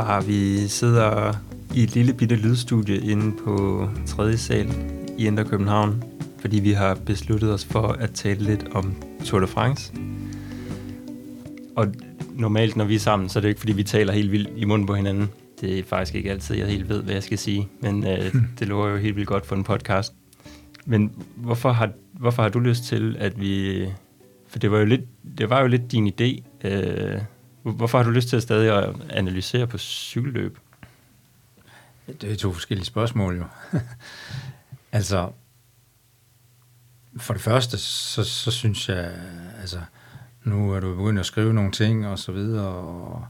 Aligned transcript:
Far, 0.00 0.20
vi 0.20 0.68
sidder 0.68 1.32
i 1.74 1.82
et 1.82 1.94
lille 1.94 2.12
bitte 2.12 2.36
lydstudie 2.36 3.00
inde 3.10 3.36
på 3.44 3.88
3. 4.06 4.36
sal 4.36 4.68
i 5.18 5.26
Indre 5.26 5.44
København, 5.44 6.04
fordi 6.38 6.60
vi 6.60 6.72
har 6.72 6.94
besluttet 6.94 7.54
os 7.54 7.64
for 7.64 7.88
at 7.88 8.10
tale 8.10 8.44
lidt 8.44 8.68
om 8.72 8.94
Tour 9.24 9.40
de 9.40 9.46
France. 9.46 9.92
Og 11.76 11.86
normalt, 12.34 12.76
når 12.76 12.84
vi 12.84 12.94
er 12.94 12.98
sammen, 12.98 13.28
så 13.28 13.38
er 13.38 13.40
det 13.40 13.48
ikke, 13.48 13.60
fordi 13.60 13.72
vi 13.72 13.82
taler 13.82 14.12
helt 14.12 14.32
vildt 14.32 14.48
i 14.56 14.64
munden 14.64 14.86
på 14.86 14.94
hinanden. 14.94 15.30
Det 15.60 15.78
er 15.78 15.82
faktisk 15.84 16.14
ikke 16.14 16.30
altid, 16.30 16.56
jeg 16.56 16.66
helt 16.66 16.88
ved, 16.88 17.02
hvad 17.02 17.14
jeg 17.14 17.22
skal 17.22 17.38
sige, 17.38 17.68
men 17.80 18.06
øh, 18.06 18.34
det 18.58 18.68
lover 18.68 18.88
jo 18.88 18.96
helt 18.96 19.16
vildt 19.16 19.28
godt 19.28 19.46
for 19.46 19.56
en 19.56 19.64
podcast. 19.64 20.12
Men 20.86 21.12
hvorfor 21.36 21.72
har, 21.72 21.90
hvorfor 22.12 22.42
har 22.42 22.48
du 22.48 22.58
lyst 22.58 22.84
til, 22.84 23.16
at 23.18 23.40
vi... 23.40 23.84
For 24.48 24.58
det 24.58 24.70
var 24.70 24.78
jo 24.78 24.84
lidt, 24.84 25.04
det 25.38 25.50
var 25.50 25.60
jo 25.60 25.66
lidt 25.66 25.92
din 25.92 26.12
idé. 26.20 26.42
Øh, 26.68 27.20
hvorfor 27.62 27.98
har 27.98 28.04
du 28.04 28.10
lyst 28.10 28.28
til 28.28 28.36
at 28.36 28.42
stadig 28.42 28.78
at 28.78 28.94
analysere 29.10 29.66
på 29.66 29.78
cykelløb? 29.78 30.58
Det 32.06 32.32
er 32.32 32.36
to 32.36 32.52
forskellige 32.52 32.86
spørgsmål 32.86 33.36
jo. 33.36 33.44
altså, 34.92 35.32
for 37.16 37.34
det 37.34 37.42
første, 37.42 37.78
så, 37.78 38.24
så 38.24 38.50
synes 38.50 38.88
jeg, 38.88 39.12
altså, 39.60 39.80
nu 40.44 40.72
er 40.72 40.80
du 40.80 40.94
begyndt 40.94 41.20
at 41.20 41.26
skrive 41.26 41.54
nogle 41.54 41.72
ting 41.72 42.06
og 42.06 42.18
så 42.18 42.32
videre, 42.32 42.68
og, 42.68 43.26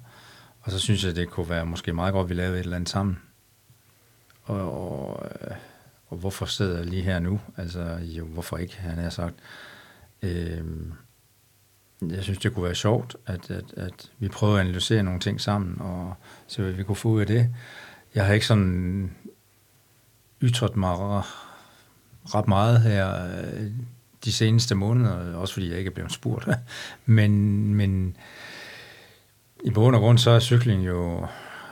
og 0.60 0.70
så 0.70 0.78
synes 0.78 1.04
jeg, 1.04 1.16
det 1.16 1.30
kunne 1.30 1.48
være 1.48 1.66
måske 1.66 1.92
meget 1.92 2.12
godt, 2.12 2.24
at 2.24 2.28
vi 2.28 2.34
lavede 2.34 2.58
et 2.58 2.64
eller 2.64 2.76
andet 2.76 2.88
sammen. 2.88 3.18
Og, 4.42 4.90
og, 4.90 5.26
og 6.08 6.16
hvorfor 6.16 6.46
sidder 6.46 6.76
jeg 6.76 6.86
lige 6.86 7.02
her 7.02 7.18
nu? 7.18 7.40
Altså, 7.56 7.98
jo, 8.02 8.24
hvorfor 8.24 8.56
ikke, 8.56 8.76
han 8.76 8.98
har 8.98 9.10
sagt. 9.10 9.34
Øh, 10.22 10.64
jeg 12.02 12.22
synes, 12.22 12.38
det 12.38 12.54
kunne 12.54 12.64
være 12.64 12.74
sjovt, 12.74 13.16
at, 13.26 13.50
at, 13.50 13.64
at 13.76 14.10
vi 14.18 14.28
prøver 14.28 14.54
at 14.54 14.60
analysere 14.60 15.02
nogle 15.02 15.20
ting 15.20 15.40
sammen, 15.40 15.80
og 15.80 16.14
se, 16.46 16.62
hvad 16.62 16.72
vi 16.72 16.82
kunne 16.82 16.96
få 16.96 17.08
ud 17.08 17.20
af 17.20 17.26
det. 17.26 17.48
Jeg 18.14 18.26
har 18.26 18.34
ikke 18.34 18.46
sådan 18.46 19.10
ytret 20.42 20.76
mig 20.76 21.22
ret 22.34 22.48
meget 22.48 22.80
her 22.80 23.24
øh, 23.24 23.70
de 24.24 24.32
seneste 24.32 24.74
måneder, 24.74 25.34
også 25.36 25.54
fordi 25.54 25.70
jeg 25.70 25.78
ikke 25.78 25.88
er 25.88 25.94
blevet 25.94 26.12
spurgt. 26.12 26.48
men, 27.06 27.74
men 27.74 28.16
i 29.64 29.70
bund 29.70 29.96
og 29.96 30.02
grund, 30.02 30.18
så 30.18 30.30
er 30.30 30.40
cykling 30.40 30.86
jo 30.86 31.26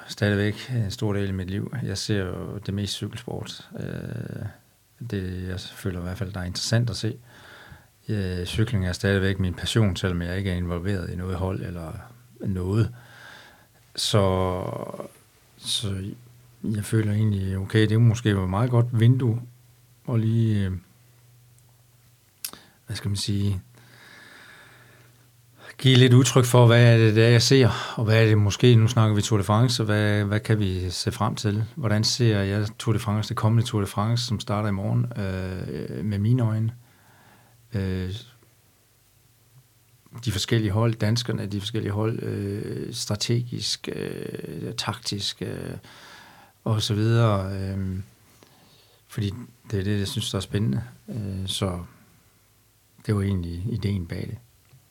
stadigvæk 0.06 0.71
en 0.71 0.91
stor 0.91 1.12
del 1.12 1.29
af 1.29 1.34
mit 1.34 1.51
liv. 1.51 1.75
Jeg 1.83 1.99
ser 1.99 2.25
jo 2.25 2.59
det 2.59 2.75
mest 2.75 2.93
cykelsport. 2.93 3.69
Øh, 3.81 4.47
det 5.11 5.49
jeg 5.49 5.61
føler 5.61 6.01
i 6.01 6.03
hvert 6.03 6.19
fald, 6.19 6.33
der 6.33 6.41
er 6.41 6.45
interessant 6.45 6.91
at 6.91 6.97
se. 6.97 7.17
Øh, 8.09 8.47
cykling 8.47 8.87
er 8.87 8.92
stadigvæk 8.92 9.41
min 9.41 9.55
passion, 9.55 9.97
selvom 9.97 10.23
jeg 10.23 10.39
ikke 10.39 10.51
er 10.51 10.55
involveret 10.55 11.11
i 11.11 11.17
noget 11.17 11.37
hold 11.37 11.62
eller 11.62 11.92
noget. 12.41 12.95
Så, 13.97 14.62
så 15.59 16.05
jeg 16.65 16.84
føler 16.84 17.12
egentlig, 17.12 17.59
okay, 17.59 17.81
det 17.81 17.92
er 17.92 17.98
måske 17.98 18.31
et 18.31 18.48
meget 18.48 18.70
godt 18.70 18.87
vindue 18.92 19.41
og 20.06 20.19
lige, 20.19 20.66
øh, 20.66 20.72
hvad 22.87 22.97
skal 22.97 23.09
man 23.09 23.16
sige, 23.16 23.60
give 25.78 25.97
lidt 25.97 26.12
udtryk 26.12 26.44
for, 26.44 26.66
hvad 26.66 26.93
er 26.93 26.97
det, 26.97 27.16
der 27.16 27.28
jeg 27.28 27.43
ser, 27.43 27.94
og 27.97 28.04
hvad 28.04 28.22
er 28.22 28.27
det 28.27 28.38
måske, 28.38 28.75
nu 28.75 28.88
snakker 28.88 29.15
vi 29.16 29.22
Tour 29.22 29.38
de 29.38 29.44
France, 29.44 29.84
hvad, 29.84 30.25
hvad 30.25 30.41
kan 30.41 30.59
vi 30.59 30.91
se 30.91 31.12
frem 31.12 31.34
til? 31.34 31.65
Hvordan 31.75 32.04
ser 32.04 32.38
jeg 32.38 32.66
Tour 32.78 32.93
de 32.93 32.99
France, 32.99 33.28
det 33.28 33.37
kommende 33.37 33.66
Tour 33.66 33.81
de 33.81 33.87
France, 33.87 34.27
som 34.27 34.41
starter 34.41 34.69
i 34.69 34.72
morgen, 34.72 35.06
øh, 35.16 36.04
med 36.04 36.19
mine 36.19 36.43
øjne? 36.43 36.72
Øh, 36.72 36.88
de 40.25 40.33
forskellige 40.33 40.71
hold, 40.71 40.95
danskerne, 40.95 41.47
de 41.47 41.61
forskellige 41.61 41.93
hold, 41.93 42.23
øh, 42.23 42.95
strategisk, 42.95 43.89
øh, 43.93 44.75
taktisk, 44.75 45.43
øh, 45.43 45.77
og 46.65 46.83
så 46.83 46.95
videre. 46.95 47.57
Øh, 47.57 47.99
fordi 49.09 49.33
det 49.71 49.81
er 49.81 49.84
det, 49.84 49.99
jeg 49.99 50.09
synes, 50.09 50.31
der 50.31 50.37
er 50.37 50.43
spændende. 50.43 50.83
Øh, 51.09 51.47
så 51.47 51.84
det 53.07 53.17
var 53.17 53.23
egentlig 53.23 53.65
ideen 53.73 54.07
bag 54.07 54.21
det. 54.21 54.39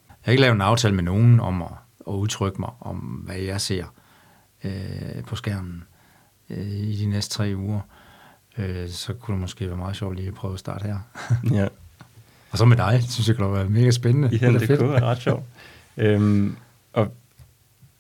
Jeg 0.08 0.16
har 0.22 0.32
ikke 0.32 0.42
lavet 0.42 0.56
en 0.56 0.62
aftale 0.62 0.96
med 0.96 1.04
nogen 1.04 1.40
om 1.40 1.62
at, 1.62 1.72
at 2.08 2.12
udtrykke 2.12 2.62
mig 2.62 2.70
om, 2.80 2.98
hvad 2.98 3.38
jeg 3.38 3.62
ser 3.62 3.86
øh, 4.64 5.24
på 5.24 5.36
skærmen 5.36 5.84
øh, 6.50 6.68
i 6.68 6.96
de 6.96 7.06
næste 7.06 7.34
tre 7.34 7.54
uger. 7.56 7.82
Øh, 8.58 8.90
så 8.90 9.14
kunne 9.14 9.34
det 9.34 9.42
måske 9.42 9.68
være 9.68 9.78
meget 9.78 9.96
sjovt 9.96 10.16
lige 10.16 10.28
at 10.28 10.34
prøve 10.34 10.54
at 10.54 10.60
starte 10.60 10.86
her. 10.86 11.00
Ja. 11.52 11.68
Og 12.52 12.58
så 12.58 12.66
med 12.66 12.78
dig, 12.78 13.04
synes 13.10 13.28
jeg 13.28 13.36
kunne 13.36 13.54
være 13.54 13.70
mega 13.70 13.92
spændende. 13.92 14.30
Ja, 14.42 14.52
det, 14.52 14.62
det 14.62 14.80
kunne 14.80 14.90
være 14.90 15.06
ret 15.06 15.22
sjovt. 15.22 15.44
øhm, 15.98 16.56
og 16.94 17.12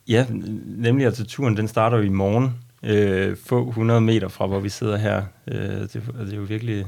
ja, 0.07 0.25
nemlig 0.65 1.05
altså 1.05 1.25
turen, 1.25 1.57
den 1.57 1.67
starter 1.67 1.97
jo 1.97 2.03
i 2.03 2.09
morgen, 2.09 2.55
øh, 2.83 3.37
få 3.45 3.69
100 3.69 4.01
meter 4.01 4.27
fra, 4.27 4.47
hvor 4.47 4.59
vi 4.59 4.69
sidder 4.69 4.97
her. 4.97 5.23
Øh, 5.47 5.59
det, 5.59 5.93
det 5.93 6.33
er 6.33 6.35
jo 6.35 6.41
virkelig, 6.41 6.85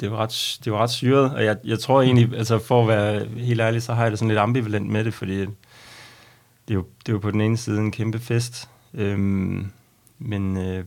det 0.00 0.06
er 0.06 0.10
jo 0.10 0.16
ret, 0.16 0.58
det 0.58 0.66
jo 0.66 0.78
ret 0.78 0.90
syret, 0.90 1.34
og 1.34 1.44
jeg, 1.44 1.56
jeg 1.64 1.78
tror 1.78 2.02
egentlig, 2.02 2.38
altså 2.38 2.58
for 2.58 2.82
at 2.82 2.88
være 2.88 3.26
helt 3.26 3.60
ærlig, 3.60 3.82
så 3.82 3.94
har 3.94 4.02
jeg 4.02 4.10
det 4.10 4.18
sådan 4.18 4.28
lidt 4.28 4.40
ambivalent 4.40 4.90
med 4.90 5.04
det, 5.04 5.14
fordi 5.14 5.40
det 6.68 6.70
er 6.70 6.74
jo, 6.74 6.86
det 7.06 7.08
er 7.08 7.12
jo 7.12 7.18
på 7.18 7.30
den 7.30 7.40
ene 7.40 7.56
side 7.56 7.78
en 7.78 7.90
kæmpe 7.90 8.18
fest, 8.18 8.68
øhm, 8.94 9.66
men 10.18 10.56
øh, 10.56 10.84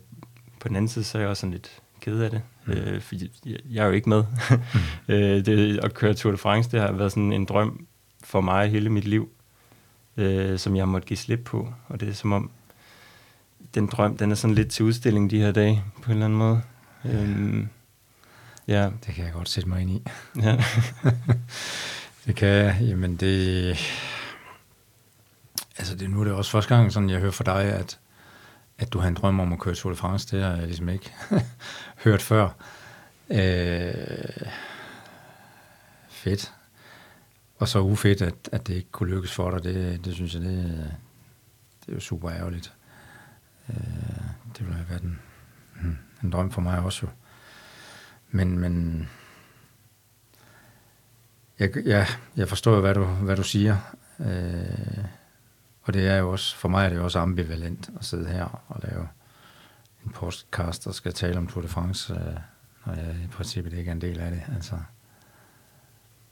på 0.59 0.67
den 0.67 0.75
anden 0.75 0.89
side, 0.89 1.05
så 1.05 1.17
er 1.17 1.22
jeg 1.22 1.29
også 1.29 1.41
sådan 1.41 1.51
lidt 1.51 1.72
ked 2.05 2.21
af 2.21 2.29
det, 2.29 2.41
mm. 2.66 2.73
øh, 2.73 3.01
jeg, 3.45 3.57
jeg 3.69 3.81
er 3.81 3.85
jo 3.85 3.91
ikke 3.91 4.09
med. 4.09 4.23
mm. 4.49 4.79
øh, 5.13 5.45
det, 5.45 5.79
at 5.83 5.93
køre 5.93 6.13
Tour 6.13 6.31
de 6.31 6.38
France, 6.38 6.71
det 6.71 6.81
har 6.81 6.91
været 6.91 7.11
sådan 7.11 7.33
en 7.33 7.45
drøm 7.45 7.88
for 8.23 8.41
mig 8.41 8.69
hele 8.69 8.89
mit 8.89 9.05
liv, 9.05 9.29
øh, 10.17 10.59
som 10.59 10.75
jeg 10.75 10.88
måtte 10.88 11.07
give 11.07 11.17
slip 11.17 11.39
på, 11.45 11.73
og 11.88 11.99
det 11.99 12.09
er 12.09 12.13
som 12.13 12.31
om, 12.31 12.51
den 13.75 13.88
drøm, 13.88 14.17
den 14.17 14.31
er 14.31 14.35
sådan 14.35 14.55
lidt 14.55 14.69
til 14.69 14.85
udstilling 14.85 15.31
de 15.31 15.39
her 15.39 15.51
dage, 15.51 15.83
på 16.01 16.05
en 16.05 16.11
eller 16.11 16.25
anden 16.25 16.39
måde. 16.39 16.61
Ja. 17.05 17.21
Øhm, 17.21 17.69
ja. 18.67 18.89
Det 19.05 19.16
kan 19.16 19.25
jeg 19.25 19.33
godt 19.33 19.49
sætte 19.49 19.69
mig 19.69 19.81
ind 19.81 19.91
i. 19.91 20.03
Ja. 20.41 20.63
det 22.25 22.35
kan 22.35 22.47
jeg. 22.47 22.77
Jamen 22.81 23.16
det... 23.16 23.77
Altså 25.77 25.95
det, 25.95 26.09
nu 26.09 26.19
er 26.19 26.23
det 26.23 26.33
også 26.33 26.51
første 26.51 26.75
gang, 26.75 26.91
sådan 26.91 27.09
jeg 27.09 27.19
hører 27.19 27.31
fra 27.31 27.43
dig, 27.43 27.63
at, 27.63 27.99
at 28.77 28.93
du 28.93 28.99
har 28.99 29.07
en 29.07 29.13
drøm 29.13 29.39
om 29.39 29.53
at 29.53 29.59
køre 29.59 29.75
Tour 29.75 29.91
de 29.91 29.97
France. 29.97 30.35
Det 30.35 30.43
har 30.43 30.55
jeg 30.55 30.66
ligesom 30.66 30.89
ikke 30.89 31.13
hørt 32.05 32.21
før. 32.21 32.49
Øh, 33.29 34.51
fedt. 36.09 36.53
Og 37.57 37.67
så 37.67 37.79
ufedt, 37.79 38.21
at, 38.21 38.35
at 38.51 38.67
det 38.67 38.73
ikke 38.73 38.91
kunne 38.91 39.09
lykkes 39.09 39.31
for 39.31 39.51
dig, 39.51 39.63
det, 39.63 40.05
det 40.05 40.13
synes 40.13 40.33
jeg, 40.33 40.41
det, 40.41 40.91
det 41.81 41.89
er 41.89 41.93
jo 41.93 41.99
super 41.99 42.31
ærgerligt. 42.31 42.73
Øh, 43.69 43.75
det 44.53 44.59
ville 44.59 44.75
have 44.75 44.89
været 44.89 45.01
en, 45.01 45.19
hmm, 45.81 45.97
en 46.23 46.31
drøm 46.31 46.51
for 46.51 46.61
mig 46.61 46.79
også 46.79 46.99
jo. 47.05 47.09
Men, 48.29 48.59
men 48.59 49.09
jeg, 51.59 51.77
ja, 51.77 52.05
jeg 52.35 52.49
forstår 52.49 52.79
hvad 52.79 52.93
du, 52.93 53.03
hvad 53.03 53.35
du 53.35 53.43
siger. 53.43 53.77
Øh, 54.19 55.05
og 55.81 55.93
det 55.93 56.07
er 56.07 56.17
jo 56.17 56.31
også, 56.31 56.55
for 56.55 56.67
mig 56.69 56.85
er 56.85 56.90
det 56.90 56.96
jo 56.96 57.03
også 57.03 57.19
ambivalent 57.19 57.90
at 57.99 58.05
sidde 58.05 58.29
her 58.29 58.63
og 58.67 58.79
lave 58.84 59.08
en 60.05 60.11
podcast, 60.11 60.85
der 60.85 60.91
skal 60.91 61.13
tale 61.13 61.37
om 61.37 61.47
Tour 61.47 61.61
de 61.61 61.67
France, 61.67 62.13
øh, 62.13 62.35
når 62.85 62.93
jeg 62.93 63.16
i 63.23 63.28
princippet 63.28 63.73
ikke 63.73 63.90
er 63.90 63.96
en 63.96 64.02
del 64.02 64.19
af 64.19 64.31
det. 64.31 64.41
Altså. 64.55 64.75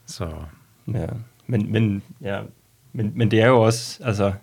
Så. 0.05 0.43
Ja, 0.87 1.07
men, 1.47 1.71
men, 1.71 2.03
ja, 2.21 2.41
men, 2.93 3.11
men 3.15 3.31
det 3.31 3.41
er 3.41 3.47
jo 3.47 3.61
også, 3.61 4.03
altså, 4.03 4.33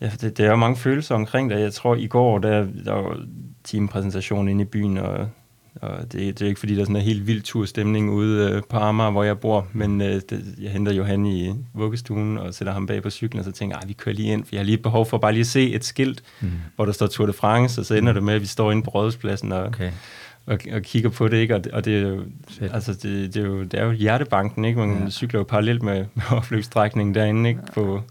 Ja, 0.00 0.10
det, 0.20 0.38
det 0.38 0.46
er 0.46 0.50
jo 0.50 0.56
mange 0.56 0.76
følelser 0.76 1.14
omkring 1.14 1.50
det. 1.50 1.60
Jeg 1.60 1.72
tror, 1.72 1.94
i 1.94 2.06
går, 2.06 2.38
der, 2.38 2.66
der 2.84 2.92
var 2.92 3.26
teampræsentation 3.64 4.48
inde 4.48 4.62
i 4.62 4.64
byen, 4.64 4.96
og, 4.96 5.30
og 5.82 6.12
det, 6.12 6.38
det 6.38 6.42
er 6.42 6.48
ikke 6.48 6.60
fordi, 6.60 6.74
der 6.74 6.80
er 6.80 6.84
sådan 6.84 6.96
en 6.96 7.02
helt 7.02 7.26
vild 7.26 7.42
turstemning 7.42 8.10
ude 8.10 8.50
øh, 8.50 8.62
på 8.70 8.76
Amager, 8.76 9.10
hvor 9.10 9.22
jeg 9.22 9.40
bor, 9.40 9.66
men 9.72 10.00
øh, 10.00 10.20
det, 10.30 10.54
jeg 10.60 10.70
henter 10.70 10.92
Johan 10.92 11.26
i 11.26 11.54
vuggestuen 11.74 12.38
og 12.38 12.54
sætter 12.54 12.72
ham 12.72 12.86
bag 12.86 13.02
på 13.02 13.10
cyklen, 13.10 13.38
og 13.38 13.44
så 13.44 13.52
tænker 13.52 13.76
jeg, 13.80 13.88
vi 13.88 13.92
kører 13.92 14.14
lige 14.14 14.32
ind, 14.32 14.44
for 14.44 14.48
jeg 14.52 14.60
har 14.60 14.64
lige 14.64 14.78
behov 14.78 15.06
for 15.06 15.18
bare 15.18 15.32
lige 15.32 15.40
at 15.40 15.46
se 15.46 15.72
et 15.72 15.84
skilt, 15.84 16.22
mm. 16.40 16.50
hvor 16.76 16.84
der 16.84 16.92
står 16.92 17.06
Tour 17.06 17.26
de 17.26 17.32
France, 17.32 17.80
og 17.80 17.86
så 17.86 17.94
ender 17.94 18.12
mm. 18.12 18.14
det 18.14 18.22
med, 18.22 18.34
at 18.34 18.40
vi 18.40 18.46
står 18.46 18.72
inde 18.72 18.82
på 18.82 18.90
Rådhuspladsen 18.90 19.52
og, 19.52 19.62
okay. 19.62 19.92
og, 20.46 20.58
og 20.72 20.82
kigger 20.82 21.10
på 21.10 21.28
det, 21.28 21.36
ikke? 21.36 21.54
Og, 21.54 21.64
det, 21.64 21.72
og 21.72 21.84
det, 21.84 21.96
er 21.96 22.00
jo, 22.00 22.24
altså 22.60 22.92
det, 22.92 23.34
det, 23.34 23.36
er 23.36 23.46
jo, 23.46 23.62
det 23.62 23.80
er 23.80 23.84
jo 23.84 23.92
hjertebanken, 23.92 24.64
ikke? 24.64 24.78
Man 24.78 25.02
ja. 25.02 25.10
cykler 25.10 25.40
jo 25.40 25.44
parallelt 25.44 25.82
med, 25.82 26.04
med 26.14 26.24
opløbsstrækningen 26.30 27.14
derinde, 27.14 27.48
ikke? 27.48 27.60
På, 27.74 28.02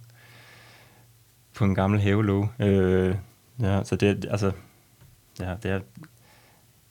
på 1.53 1.65
en 1.65 1.75
gammel 1.75 1.99
havelåge. 1.99 2.49
Øh, 2.59 3.15
ja, 3.61 3.83
så 3.83 3.95
det, 3.95 4.25
altså, 4.29 4.51
ja, 5.39 5.53
det 5.63 5.71
er, 5.71 5.79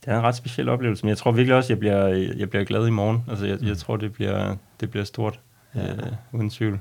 det 0.05 0.13
er 0.13 0.19
en 0.19 0.25
ret 0.25 0.37
speciel 0.37 0.69
oplevelse, 0.69 1.05
men 1.05 1.09
jeg 1.09 1.19
tror 1.19 1.33
virkelig 1.33 1.57
også, 1.57 1.73
jeg 1.73 1.79
bliver, 1.79 2.07
jeg 2.37 2.51
bliver 2.51 2.65
glad 2.65 2.87
i 2.87 2.91
morgen. 2.91 3.25
Altså, 3.29 3.47
jeg, 3.47 3.59
jeg 3.61 3.71
mm. 3.71 3.77
tror, 3.77 3.97
det 3.97 4.13
bliver, 4.13 4.57
det 4.81 4.91
bliver 4.91 5.05
stort, 5.05 5.41
ja. 5.75 5.93
øh, 5.93 6.13
uden 6.33 6.51
tvivl. 6.51 6.81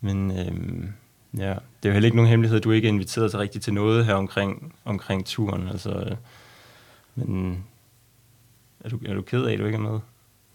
Men 0.00 0.30
øh, 0.30 0.88
ja, 1.40 1.50
det 1.50 1.84
er 1.84 1.88
jo 1.88 1.92
heller 1.92 2.06
ikke 2.06 2.16
nogen 2.16 2.30
hemmelighed, 2.30 2.58
at 2.58 2.64
du 2.64 2.70
ikke 2.70 2.88
er 2.88 2.92
inviteret 2.92 3.30
til 3.30 3.38
rigtigt 3.38 3.64
til 3.64 3.74
noget 3.74 4.06
her 4.06 4.14
omkring, 4.14 4.74
omkring 4.84 5.26
turen. 5.26 5.68
Altså, 5.68 5.90
øh, 5.90 6.16
men 7.14 7.64
er 8.80 8.88
du, 8.88 8.98
er 9.06 9.14
du 9.14 9.22
ked 9.22 9.44
af, 9.44 9.52
at 9.52 9.58
du 9.58 9.64
ikke 9.64 9.76
er 9.76 9.80
med? 9.80 10.00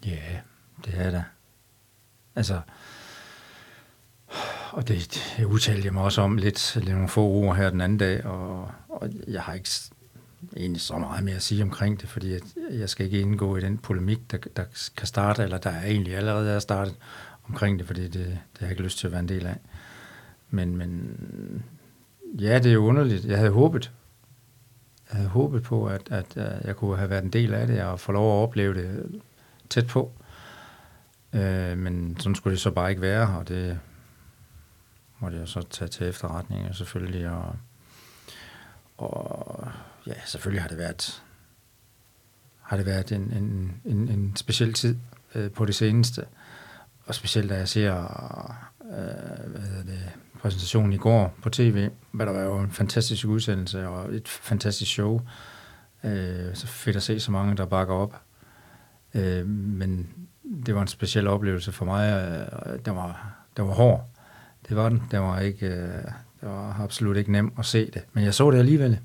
Ja, 0.06 0.10
yeah, 0.10 0.40
det 0.84 0.94
er 0.96 1.10
det. 1.10 1.24
Altså, 2.36 2.60
og 4.70 4.88
det, 4.88 5.24
det 5.36 5.44
udtalte 5.44 5.84
jeg 5.84 5.92
mig 5.92 6.02
også 6.02 6.22
om 6.22 6.36
lidt, 6.36 6.76
lidt 6.76 6.88
nogle 6.88 7.08
få 7.08 7.24
ord 7.24 7.56
her 7.56 7.70
den 7.70 7.80
anden 7.80 7.98
dag, 7.98 8.24
og, 8.24 8.70
og 8.88 9.10
jeg 9.28 9.42
har 9.42 9.52
ikke 9.54 9.70
egentlig 10.56 10.80
så 10.80 10.98
meget 10.98 11.24
mere 11.24 11.34
at 11.34 11.42
sige 11.42 11.62
omkring 11.62 12.00
det, 12.00 12.08
fordi 12.08 12.34
at 12.34 12.42
jeg 12.70 12.88
skal 12.88 13.06
ikke 13.06 13.20
indgå 13.20 13.56
i 13.56 13.60
den 13.60 13.78
polemik, 13.78 14.30
der, 14.30 14.38
der 14.56 14.64
kan 14.96 15.06
starte, 15.06 15.42
eller 15.42 15.58
der 15.58 15.70
er 15.70 15.86
egentlig 15.86 16.16
allerede 16.16 16.50
er 16.50 16.58
startet 16.58 16.96
omkring 17.48 17.78
det, 17.78 17.86
fordi 17.86 18.02
det, 18.02 18.12
det 18.12 18.38
har 18.58 18.66
jeg 18.66 18.70
ikke 18.70 18.82
lyst 18.82 18.98
til 18.98 19.06
at 19.06 19.12
være 19.12 19.20
en 19.20 19.28
del 19.28 19.46
af. 19.46 19.56
Men, 20.50 20.76
men 20.76 21.18
ja, 22.38 22.58
det 22.58 22.66
er 22.66 22.72
jo 22.74 22.86
underligt. 22.86 23.24
Jeg 23.24 23.38
havde 23.38 23.50
håbet, 23.50 23.92
jeg 25.10 25.16
havde 25.16 25.28
håbet 25.28 25.62
på, 25.62 25.86
at, 25.86 26.02
at 26.10 26.36
jeg 26.64 26.76
kunne 26.76 26.96
have 26.96 27.10
været 27.10 27.24
en 27.24 27.30
del 27.30 27.54
af 27.54 27.66
det, 27.66 27.82
og 27.82 28.00
få 28.00 28.12
lov 28.12 28.38
at 28.38 28.42
opleve 28.42 28.74
det 28.74 29.20
tæt 29.70 29.86
på. 29.86 30.12
Øh, 31.32 31.78
men 31.78 32.16
sådan 32.20 32.34
skulle 32.34 32.52
det 32.52 32.60
så 32.60 32.70
bare 32.70 32.90
ikke 32.90 33.02
være, 33.02 33.38
og 33.38 33.48
det 33.48 33.78
måtte 35.18 35.38
jeg 35.38 35.48
så 35.48 35.62
tage 35.70 35.88
til 35.88 36.08
efterretning 36.08 36.74
selvfølgelig. 36.74 37.30
Og, 37.30 37.56
og 38.96 39.68
ja, 40.06 40.14
selvfølgelig 40.24 40.62
har 40.62 40.68
det 40.68 40.78
været, 40.78 41.22
har 42.60 42.76
det 42.76 42.86
været 42.86 43.12
en, 43.12 43.20
en, 43.20 43.80
en, 43.84 44.08
en 44.08 44.36
speciel 44.36 44.72
tid 44.72 44.96
øh, 45.34 45.50
på 45.50 45.64
det 45.64 45.74
seneste. 45.74 46.24
Og 47.06 47.14
specielt 47.14 47.50
da 47.50 47.56
jeg 47.56 47.68
ser 47.68 47.94
øh, 48.84 49.50
hvad 49.50 49.60
hedder 49.60 49.84
det, 49.84 50.10
præsentationen 50.40 50.92
i 50.92 50.96
går 50.96 51.34
på 51.42 51.50
tv, 51.50 51.90
hvad 52.10 52.26
der 52.26 52.32
var 52.32 52.42
jo 52.42 52.58
en 52.58 52.70
fantastisk 52.70 53.26
udsendelse 53.26 53.88
og 53.88 54.14
et 54.14 54.28
fantastisk 54.28 54.90
show. 54.90 55.20
Øh, 56.04 56.54
så 56.54 56.66
fedt 56.66 56.96
at 56.96 57.02
se 57.02 57.20
så 57.20 57.30
mange, 57.32 57.56
der 57.56 57.66
bakker 57.66 57.94
op. 57.94 58.22
Øh, 59.14 59.46
men 59.48 60.08
det 60.66 60.74
var 60.74 60.82
en 60.82 60.88
speciel 60.88 61.26
oplevelse 61.26 61.72
for 61.72 61.84
mig. 61.84 62.10
Øh, 62.12 62.78
det 62.84 62.94
var, 62.94 63.34
det 63.56 63.64
var 63.64 63.72
hård. 63.72 64.08
Det 64.68 64.76
var 64.76 64.88
den. 64.88 65.02
Det 65.10 65.20
var, 65.20 65.40
ikke, 65.40 65.66
øh, 65.66 66.04
det 66.40 66.48
var 66.48 66.80
absolut 66.80 67.16
ikke 67.16 67.32
nemt 67.32 67.54
at 67.58 67.64
se 67.64 67.90
det. 67.90 68.02
Men 68.12 68.24
jeg 68.24 68.34
så 68.34 68.50
det 68.50 68.58
alligevel. 68.58 69.00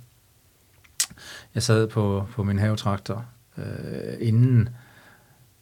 Jeg 1.60 1.64
sad 1.64 1.88
på, 1.88 2.28
på 2.32 2.44
min 2.44 2.60
havetraktor 2.60 3.26
øh, 3.58 4.18
inden 4.20 4.70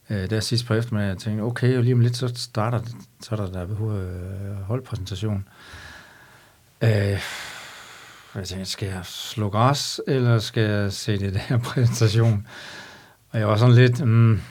øh, 0.09 0.29
der 0.29 0.39
sidst 0.39 0.65
på 0.65 0.73
eftermiddagen, 0.73 1.09
jeg 1.09 1.17
tænkte, 1.17 1.41
okay, 1.41 1.77
og 1.77 1.83
lige 1.83 1.93
om 1.93 1.99
lidt, 1.99 2.17
så 2.17 2.27
starter 2.35 2.79
så 3.21 3.35
er 3.35 3.35
der 3.35 3.51
der 3.51 3.91
øh, 3.95 4.61
holdpræsentation. 4.61 5.47
Øh, 6.81 6.89
jeg 8.35 8.45
tænkte, 8.45 8.65
skal 8.65 8.89
jeg 8.89 9.05
slå 9.05 9.49
græs, 9.49 10.01
eller 10.07 10.39
skal 10.39 10.63
jeg 10.63 10.93
se 10.93 11.19
det 11.19 11.33
der 11.33 11.57
præsentation? 11.69 12.47
Og 13.29 13.39
jeg 13.39 13.47
var 13.47 13.57
sådan 13.57 13.75
lidt, 13.75 14.05
mm, 14.05 14.41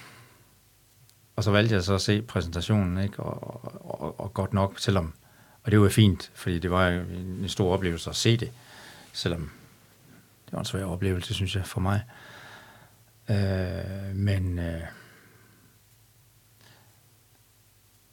og 1.37 1.45
så 1.45 1.51
valgte 1.51 1.75
jeg 1.75 1.83
så 1.83 1.95
at 1.95 2.01
se 2.01 2.23
præsentationen, 2.23 2.99
ikke? 2.99 3.23
Og, 3.23 3.65
og, 4.01 4.21
og 4.21 4.35
godt 4.35 4.53
nok, 4.53 4.75
selvom, 4.79 5.13
og 5.63 5.71
det 5.71 5.81
var 5.81 5.89
fint, 5.89 6.31
fordi 6.35 6.59
det 6.59 6.71
var 6.71 6.89
en, 6.89 7.07
en 7.43 7.49
stor 7.49 7.75
oplevelse 7.75 8.11
at 8.11 8.17
se 8.17 8.37
det, 8.37 8.51
selvom 9.13 9.51
det 10.47 10.53
var 10.53 10.59
en 10.59 10.65
svær 10.65 10.85
oplevelse, 10.85 11.35
synes 11.35 11.57
jeg, 11.57 11.67
for 11.67 11.81
mig. 11.81 12.03
Øh, 13.31 14.17
men 14.17 14.59
øh, 14.59 14.81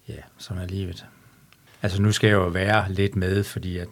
ja, 0.08 0.22
sådan 0.38 0.64
er 0.64 0.68
livet. 0.68 1.06
Altså 1.82 2.02
nu 2.02 2.12
skal 2.12 2.28
jeg 2.28 2.36
jo 2.36 2.48
være 2.48 2.92
lidt 2.92 3.16
med, 3.16 3.44
fordi 3.44 3.78
at 3.78 3.88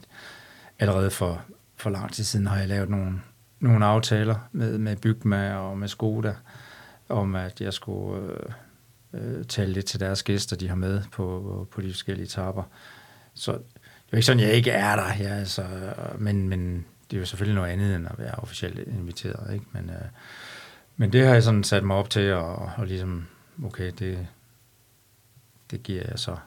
allerede 0.80 1.12
for, 1.12 1.46
for 1.76 1.90
lang 1.90 2.14
tid 2.14 2.24
siden 2.24 2.48
har 2.48 2.58
jeg 2.58 2.68
lavet 2.68 2.90
nogle, 2.90 3.22
nogle 3.60 3.86
aftaler 3.86 4.50
med, 4.52 4.78
med 4.78 4.96
Bygma 4.96 5.56
og 5.56 5.78
med 5.78 5.88
Skoda, 5.88 6.36
om 7.10 7.36
at 7.36 7.62
jeg 7.62 7.74
skulle 7.74 8.34
øh, 9.14 9.38
øh, 9.38 9.46
tale 9.46 9.74
lidt 9.74 9.86
til 9.86 10.00
deres 10.00 10.24
gæster, 10.24 10.56
de 10.56 10.68
har 10.68 10.76
med 10.76 11.02
på, 11.12 11.68
på 11.72 11.82
de 11.82 11.92
forskellige 11.92 12.26
etapper. 12.26 12.64
Så 13.34 13.52
det 13.52 14.12
er 14.12 14.18
ikke 14.18 14.26
sådan, 14.26 14.44
jeg 14.44 14.54
ikke 14.54 14.72
er 14.72 14.96
der, 14.96 15.14
ja, 15.20 15.36
altså, 15.36 15.62
øh, 15.62 16.22
men, 16.22 16.50
men 16.50 16.86
det 17.12 17.18
er 17.18 17.22
jo 17.22 17.26
selvfølgelig 17.26 17.56
noget 17.56 17.72
andet, 17.72 17.96
end 17.96 18.08
at 18.08 18.20
være 18.20 18.36
officielt 18.36 18.80
inviteret. 18.80 19.54
Ikke? 19.54 19.66
Men, 19.72 19.90
øh, 19.90 20.06
men 20.98 21.14
det 21.14 21.26
har 21.26 21.34
jeg 21.34 21.44
sådan 21.44 21.64
sat 21.64 21.84
mig 21.84 21.96
op 21.96 22.10
til, 22.10 22.34
og, 22.34 22.72
og 22.78 22.88
ligesom, 22.88 23.28
okay, 23.66 23.92
det, 24.00 24.28
det 25.72 25.84
giver 25.84 26.04
jeg 26.10 26.20
så 26.20 26.38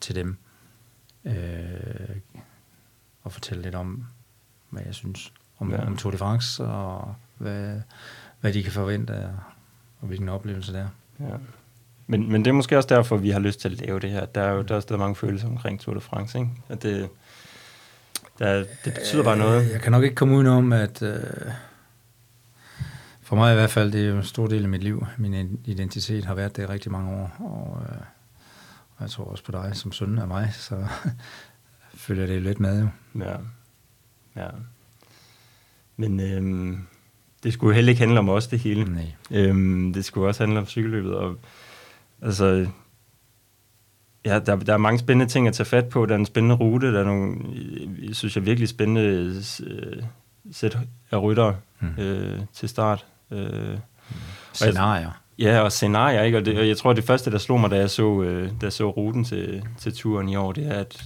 til 0.00 0.14
dem. 0.14 0.36
Øh, 1.24 2.16
og 3.22 3.32
fortælle 3.32 3.62
lidt 3.62 3.74
om, 3.74 4.06
hvad 4.70 4.82
jeg 4.86 4.94
synes 4.94 5.32
om, 5.58 5.70
ja. 5.70 5.86
om 5.86 5.96
Tour 5.96 6.10
de 6.10 6.18
France, 6.18 6.64
og 6.64 7.14
hvad, 7.38 7.80
hvad 8.40 8.52
de 8.52 8.62
kan 8.62 8.72
forvente, 8.72 9.30
og 10.00 10.06
hvilken 10.06 10.28
oplevelse 10.28 10.72
det 10.72 10.80
er. 10.80 10.88
Ja. 11.20 11.36
Men, 12.06 12.32
men 12.32 12.44
det 12.44 12.50
er 12.50 12.54
måske 12.54 12.76
også 12.76 12.88
derfor, 12.88 13.16
vi 13.16 13.30
har 13.30 13.40
lyst 13.40 13.60
til 13.60 13.68
at 13.68 13.78
lave 13.86 14.00
det 14.00 14.10
her. 14.10 14.26
Der 14.26 14.40
er 14.40 14.52
jo 14.52 14.62
der 14.62 14.76
er 14.76 14.80
stadig 14.80 15.00
mange 15.00 15.16
følelser 15.16 15.48
omkring 15.48 15.80
Tour 15.80 15.94
de 15.94 16.00
France, 16.00 16.38
ikke? 16.38 16.50
At 16.68 16.82
det, 16.82 17.08
der, 18.38 18.64
det 18.84 18.94
betyder 18.94 19.22
bare 19.22 19.36
noget. 19.36 19.72
Jeg 19.72 19.80
kan 19.80 19.92
nok 19.92 20.02
ikke 20.02 20.14
komme 20.14 20.36
udenom, 20.36 20.72
at 20.72 21.02
øh, 21.02 21.20
for 23.22 23.36
mig 23.36 23.52
i 23.52 23.54
hvert 23.54 23.70
fald, 23.70 23.92
det 23.92 24.00
er 24.00 24.08
jo 24.08 24.16
en 24.16 24.24
stor 24.24 24.46
del 24.46 24.62
af 24.62 24.68
mit 24.68 24.82
liv. 24.82 25.06
Min 25.18 25.60
identitet 25.64 26.24
har 26.24 26.34
været 26.34 26.56
det 26.56 26.62
i 26.62 26.66
rigtig 26.66 26.92
mange 26.92 27.10
år, 27.10 27.36
og, 27.38 27.82
øh, 27.82 28.02
jeg 29.00 29.10
tror 29.10 29.24
også 29.24 29.44
på 29.44 29.52
dig 29.52 29.70
som 29.74 29.92
søn 29.92 30.18
af 30.18 30.28
mig, 30.28 30.50
så 30.52 30.86
følger 31.94 32.26
det 32.26 32.42
lidt 32.42 32.60
med 32.60 32.80
jo. 32.80 32.88
Ja, 33.24 33.36
ja. 34.36 34.48
Men 35.96 36.20
øhm, 36.20 36.86
det 37.42 37.52
skulle 37.52 37.74
heller 37.74 37.90
ikke 37.90 38.00
handle 38.00 38.18
om 38.18 38.28
os, 38.28 38.46
det 38.46 38.58
hele. 38.58 38.84
Nej. 38.84 39.12
Øhm, 39.30 39.92
det 39.92 40.04
skulle 40.04 40.28
også 40.28 40.42
handle 40.42 40.58
om 40.58 40.66
cykelløbet, 40.66 41.14
og 41.14 41.36
altså, 42.22 42.66
ja, 44.24 44.38
der, 44.38 44.56
der 44.56 44.72
er 44.72 44.78
mange 44.78 44.98
spændende 44.98 45.32
ting 45.32 45.48
at 45.48 45.54
tage 45.54 45.66
fat 45.66 45.88
på. 45.88 46.06
Der 46.06 46.14
er 46.14 46.18
en 46.18 46.26
spændende 46.26 46.54
rute, 46.56 46.92
der 46.92 47.00
er 47.00 47.04
nogle, 47.04 47.36
jeg 48.08 48.16
synes 48.16 48.36
jeg, 48.36 48.46
virkelig 48.46 48.68
spændende 48.68 49.02
øh, 49.66 50.02
sæt 50.52 50.78
af 51.10 51.22
ryttere 51.22 51.56
mm. 51.80 52.02
øh, 52.02 52.40
til 52.54 52.68
start. 52.68 53.06
Øh, 53.30 53.78
scenarier. 54.52 55.10
Ja, 55.38 55.60
og 55.60 55.72
scenarier, 55.72 56.22
ikke? 56.22 56.38
Og, 56.38 56.44
det, 56.44 56.58
og 56.58 56.68
jeg 56.68 56.76
tror, 56.76 56.92
det 56.92 57.04
første, 57.04 57.30
der 57.30 57.38
slog 57.38 57.60
mig, 57.60 57.70
da 57.70 57.76
jeg 57.76 57.90
så, 57.90 58.22
øh, 58.22 58.48
da 58.48 58.52
jeg 58.62 58.72
så 58.72 58.90
ruten 58.90 59.24
til, 59.24 59.62
til 59.78 59.94
turen 59.94 60.28
i 60.28 60.36
år, 60.36 60.52
det 60.52 60.66
er, 60.66 60.74
at 60.74 61.02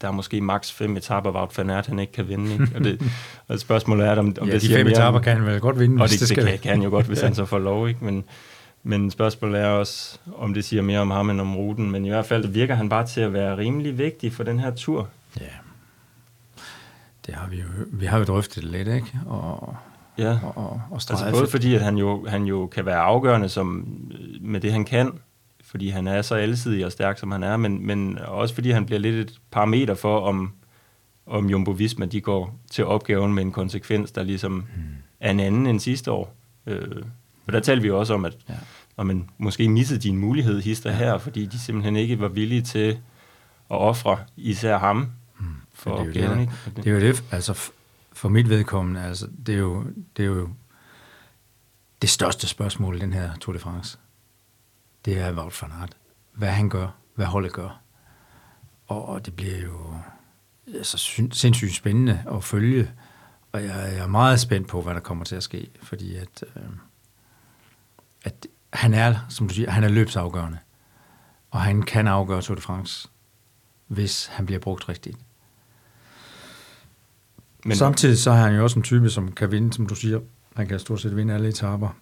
der 0.00 0.08
er 0.08 0.12
måske 0.12 0.40
maks 0.40 0.72
fem 0.72 0.96
etaper, 0.96 1.30
hvor 1.30 1.52
Van 1.56 1.70
Aert, 1.70 1.86
han 1.86 1.98
ikke 1.98 2.12
kan 2.12 2.28
vinde. 2.28 2.52
Ikke? 2.52 2.68
Og, 2.74 2.84
det, 2.84 3.02
og 3.48 3.58
spørgsmålet 3.58 4.06
er, 4.06 4.16
om, 4.16 4.34
om 4.40 4.48
ja, 4.48 4.54
det 4.54 4.62
de 4.62 4.68
fem 4.68 4.86
etaper 4.86 5.20
kan 5.20 5.36
han 5.36 5.46
vel 5.46 5.60
godt 5.60 5.78
vinde. 5.78 6.02
Og 6.02 6.08
det, 6.08 6.20
det, 6.20 6.28
det 6.28 6.36
kan, 6.36 6.58
kan 6.58 6.70
han 6.70 6.82
jo 6.82 6.90
godt, 6.90 7.06
hvis 7.06 7.18
ja. 7.22 7.26
han 7.26 7.34
så 7.34 7.44
får 7.44 7.58
lov. 7.58 7.88
Ikke? 7.88 8.04
Men, 8.04 8.24
men 8.82 9.10
spørgsmålet 9.10 9.60
er 9.60 9.66
også, 9.66 10.18
om 10.36 10.54
det 10.54 10.64
siger 10.64 10.82
mere 10.82 11.00
om 11.00 11.10
ham 11.10 11.30
end 11.30 11.40
om 11.40 11.56
ruten. 11.56 11.90
Men 11.90 12.04
i 12.04 12.08
hvert 12.08 12.26
fald 12.26 12.46
virker 12.46 12.74
han 12.74 12.88
bare 12.88 13.06
til 13.06 13.20
at 13.20 13.32
være 13.32 13.56
rimelig 13.56 13.98
vigtig 13.98 14.32
for 14.32 14.44
den 14.44 14.60
her 14.60 14.74
tur. 14.74 15.08
Ja. 15.40 15.46
Det 17.26 17.34
har 17.34 17.48
vi 17.48 17.56
jo, 17.56 17.66
vi 17.86 18.06
har 18.06 18.18
jo 18.18 18.24
drøftet 18.24 18.62
det 18.62 18.70
lidt, 18.72 18.88
ikke? 18.88 19.20
Og, 19.26 19.76
ja. 20.18 20.38
og, 20.42 20.56
og, 20.56 20.80
og 20.90 21.00
altså 21.10 21.30
både 21.32 21.46
fordi, 21.46 21.74
at 21.74 21.80
han 21.80 21.96
jo, 21.96 22.26
han 22.26 22.44
jo 22.44 22.66
kan 22.66 22.86
være 22.86 22.98
afgørende 22.98 23.48
som, 23.48 23.98
med 24.40 24.60
det, 24.60 24.72
han 24.72 24.84
kan, 24.84 25.12
fordi 25.64 25.88
han 25.88 26.06
er 26.06 26.22
så 26.22 26.34
alsidig 26.34 26.86
og 26.86 26.92
stærk, 26.92 27.18
som 27.18 27.32
han 27.32 27.42
er, 27.42 27.56
men, 27.56 27.86
men 27.86 28.18
også 28.18 28.54
fordi 28.54 28.70
han 28.70 28.86
bliver 28.86 28.98
lidt 28.98 29.30
et 29.30 29.40
parameter 29.50 29.94
for, 29.94 30.20
om, 30.20 30.52
om 31.26 31.50
Jumbo 31.50 31.70
Visma 31.70 32.06
de 32.06 32.20
går 32.20 32.58
til 32.70 32.84
opgaven 32.84 33.34
med 33.34 33.42
en 33.42 33.52
konsekvens, 33.52 34.12
der 34.12 34.22
ligesom 34.22 34.52
hmm. 34.52 34.82
er 35.20 35.30
en 35.30 35.40
anden 35.40 35.66
end 35.66 35.80
sidste 35.80 36.12
år. 36.12 36.34
Øh, 36.66 37.02
og 37.46 37.52
der 37.52 37.60
talte 37.60 37.82
vi 37.82 37.90
også 37.90 38.14
om, 38.14 38.24
at 38.24 38.36
ja. 38.48 38.54
når 38.96 39.04
man 39.04 39.28
måske 39.38 39.68
missede 39.68 40.00
din 40.00 40.16
mulighed 40.16 40.62
hister 40.62 40.90
ja. 40.90 40.96
her, 40.96 41.18
fordi 41.18 41.46
de 41.46 41.58
simpelthen 41.58 41.96
ikke 41.96 42.20
var 42.20 42.28
villige 42.28 42.62
til 42.62 42.88
at 43.70 43.78
ofre 43.78 44.18
især 44.36 44.78
ham 44.78 44.96
mm. 45.40 45.46
for 45.72 45.96
det 45.96 46.08
opgaven. 46.08 46.38
Det, 46.38 46.48
det. 46.64 46.76
det 46.76 46.86
er 46.86 46.94
jo 46.94 47.00
det, 47.00 47.24
altså 47.30 47.70
for 48.12 48.28
mit 48.28 48.48
vedkommende, 48.48 49.02
altså 49.02 49.28
det 49.46 49.54
er 49.54 49.58
jo, 49.58 49.84
det 50.16 50.22
er 50.22 50.26
jo 50.26 50.48
det 52.02 52.10
største 52.10 52.48
spørgsmål 52.48 52.96
i 52.96 52.98
den 52.98 53.12
her 53.12 53.36
Tour 53.40 53.52
de 53.52 53.58
France. 53.58 53.98
Det 55.04 55.18
er 55.18 55.32
Wout 55.32 55.62
van 55.62 55.72
Aert. 55.80 55.96
Hvad 56.32 56.48
han 56.48 56.68
gør, 56.68 56.88
hvad 57.14 57.26
holdet 57.26 57.52
gør. 57.52 57.80
Og, 58.86 59.08
og 59.08 59.26
det 59.26 59.36
bliver 59.36 59.58
jo 59.58 59.94
altså, 60.74 60.98
sindssygt 61.32 61.74
spændende 61.74 62.24
at 62.34 62.44
følge, 62.44 62.90
og 63.52 63.62
jeg, 63.62 63.92
jeg 63.92 63.98
er 63.98 64.06
meget 64.06 64.40
spændt 64.40 64.68
på, 64.68 64.82
hvad 64.82 64.94
der 64.94 65.00
kommer 65.00 65.24
til 65.24 65.36
at 65.36 65.42
ske, 65.42 65.70
fordi 65.82 66.16
at 66.16 66.44
øh, 66.56 66.62
at 68.24 68.46
han 68.72 68.94
er, 68.94 69.14
som 69.28 69.48
du 69.48 69.54
siger, 69.54 69.70
han 69.70 69.84
er 69.84 69.88
løbsafgørende. 69.88 70.58
Og 71.50 71.60
han 71.60 71.82
kan 71.82 72.06
afgøre 72.06 72.42
Tour 72.42 72.54
de 72.54 72.60
France, 72.60 73.08
hvis 73.86 74.26
han 74.26 74.46
bliver 74.46 74.58
brugt 74.58 74.88
rigtigt. 74.88 75.18
Men 77.64 77.76
Samtidig 77.76 78.18
så 78.18 78.30
er 78.30 78.34
han 78.34 78.54
jo 78.54 78.62
også 78.62 78.78
en 78.78 78.82
type, 78.82 79.10
som 79.10 79.32
kan 79.32 79.50
vinde, 79.50 79.72
som 79.72 79.86
du 79.86 79.94
siger. 79.94 80.20
Han 80.56 80.66
kan 80.66 80.78
stort 80.78 81.00
set 81.00 81.16
vinde 81.16 81.34
alle 81.34 81.48
etaper, 81.48 81.96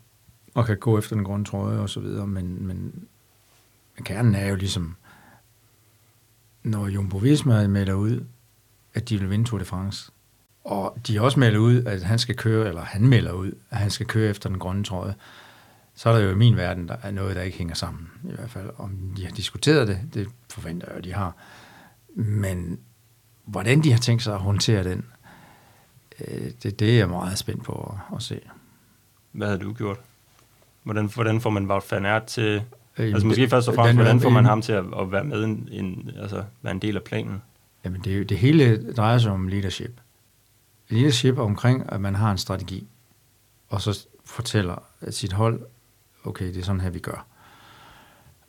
og 0.54 0.66
kan 0.66 0.78
gå 0.78 0.98
efter 0.98 1.16
den 1.16 1.24
grønne 1.24 1.44
trøje 1.44 1.78
og 1.78 1.90
så 1.90 2.00
videre, 2.00 2.26
men, 2.26 2.66
men, 2.66 3.06
kernen 4.04 4.34
er 4.34 4.48
jo 4.48 4.54
ligesom, 4.54 4.96
når 6.62 6.88
Jumbo 6.88 7.18
Visma 7.18 7.66
melder 7.66 7.94
ud, 7.94 8.24
at 8.94 9.08
de 9.08 9.18
vil 9.18 9.30
vinde 9.30 9.44
Tour 9.44 9.58
de 9.58 9.64
France, 9.64 10.10
og 10.64 10.98
de 11.06 11.20
også 11.20 11.40
melder 11.40 11.58
ud, 11.58 11.84
at 11.84 12.02
han 12.02 12.18
skal 12.18 12.36
køre, 12.36 12.68
eller 12.68 12.82
han 12.82 13.06
melder 13.06 13.32
ud, 13.32 13.52
at 13.70 13.78
han 13.78 13.90
skal 13.90 14.06
køre 14.06 14.30
efter 14.30 14.48
den 14.48 14.58
grønne 14.58 14.84
trøje, 14.84 15.14
så 16.00 16.08
er 16.08 16.12
der 16.12 16.24
jo 16.24 16.30
i 16.30 16.34
min 16.34 16.56
verden, 16.56 16.88
der 16.88 16.96
er 17.02 17.10
noget, 17.10 17.36
der 17.36 17.42
ikke 17.42 17.58
hænger 17.58 17.74
sammen, 17.74 18.08
i 18.24 18.32
hvert 18.32 18.50
fald. 18.50 18.70
Om 18.76 19.12
de 19.16 19.24
har 19.24 19.32
diskuteret 19.32 19.88
det, 19.88 20.00
det 20.14 20.28
forventer 20.50 20.86
jeg, 20.88 20.96
at 20.96 21.04
de 21.04 21.12
har. 21.12 21.34
Men 22.14 22.80
hvordan 23.44 23.82
de 23.82 23.92
har 23.92 23.98
tænkt 23.98 24.22
sig 24.22 24.34
at 24.34 24.40
håndtere 24.40 24.84
den, 24.84 25.04
øh, 26.20 26.50
det, 26.62 26.80
det 26.80 26.90
er 26.90 26.96
jeg 26.96 27.08
meget 27.08 27.38
spændt 27.38 27.64
på 27.64 27.72
at, 27.72 28.16
at 28.16 28.22
se. 28.22 28.40
Hvad 29.32 29.46
havde 29.46 29.60
du 29.60 29.72
gjort? 29.72 29.98
Hvordan, 30.82 31.10
hvordan 31.14 31.40
får 31.40 31.50
man 31.50 31.70
Wout 31.70 31.84
van 31.90 32.06
Aert 32.06 32.24
til... 32.24 32.62
Øh, 32.98 33.12
Altså 33.12 33.26
måske 33.26 33.48
først 33.48 33.68
og 33.68 33.74
fremmest, 33.74 33.96
hvordan 33.96 34.20
får 34.20 34.30
man 34.30 34.44
ham 34.44 34.62
til 34.62 34.72
at, 34.72 34.84
at 35.00 35.12
være 35.12 35.24
med 35.24 35.44
en, 35.44 35.68
en, 35.72 36.10
altså 36.16 36.44
være 36.62 36.72
en 36.72 36.82
del 36.82 36.96
af 36.96 37.02
planen? 37.02 37.42
Jamen 37.84 38.00
det, 38.00 38.28
det 38.28 38.38
hele 38.38 38.92
drejer 38.92 39.18
sig 39.18 39.32
om 39.32 39.48
leadership. 39.48 40.00
Leadership 40.88 41.38
er 41.38 41.42
omkring, 41.42 41.92
at 41.92 42.00
man 42.00 42.14
har 42.14 42.30
en 42.30 42.38
strategi, 42.38 42.86
og 43.68 43.80
så 43.80 44.06
fortæller 44.24 44.82
sit 45.10 45.32
hold, 45.32 45.60
okay, 46.24 46.46
det 46.46 46.56
er 46.56 46.64
sådan 46.64 46.80
her, 46.80 46.90
vi 46.90 46.98
gør. 46.98 47.26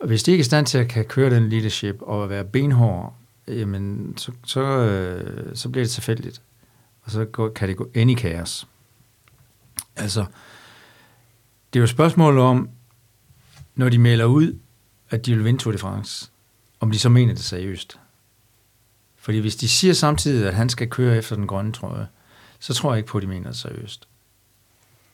Og 0.00 0.06
hvis 0.06 0.22
de 0.22 0.30
ikke 0.30 0.40
er 0.40 0.44
i 0.44 0.44
stand 0.44 0.66
til 0.66 0.78
at 0.78 0.88
kan 0.88 1.04
køre 1.04 1.30
den 1.30 1.48
leadership 1.48 1.96
og 2.00 2.28
være 2.28 2.44
benhård, 2.44 3.14
jamen 3.48 4.14
så, 4.16 4.32
så, 4.46 4.60
øh, 4.60 5.56
så 5.56 5.68
bliver 5.68 5.84
det 5.84 5.90
tilfældigt. 5.90 6.42
Og 7.02 7.10
så 7.10 7.24
går, 7.24 7.48
kan 7.48 7.68
det 7.68 7.76
gå 7.76 7.90
ind 7.94 8.10
i 8.10 8.14
kaos. 8.14 8.66
Altså, 9.96 10.20
det 11.72 11.78
er 11.78 11.80
jo 11.80 11.84
et 11.84 11.90
spørgsmål 11.90 12.38
om, 12.38 12.70
når 13.74 13.88
de 13.88 13.98
melder 13.98 14.24
ud, 14.24 14.58
at 15.10 15.26
de 15.26 15.34
vil 15.34 15.44
vinde 15.44 15.60
Tour 15.60 15.72
de 15.72 15.78
France, 15.78 16.30
om 16.80 16.90
de 16.90 16.98
så 16.98 17.08
mener 17.08 17.34
det 17.34 17.44
seriøst. 17.44 17.98
Fordi 19.16 19.38
hvis 19.38 19.56
de 19.56 19.68
siger 19.68 19.94
samtidig, 19.94 20.48
at 20.48 20.54
han 20.54 20.68
skal 20.68 20.90
køre 20.90 21.16
efter 21.16 21.36
den 21.36 21.46
grønne 21.46 21.72
trøje, 21.72 22.06
så 22.58 22.74
tror 22.74 22.92
jeg 22.92 22.98
ikke 22.98 23.08
på, 23.08 23.18
at 23.18 23.22
de 23.22 23.28
mener 23.28 23.46
det 23.46 23.56
seriøst. 23.58 24.08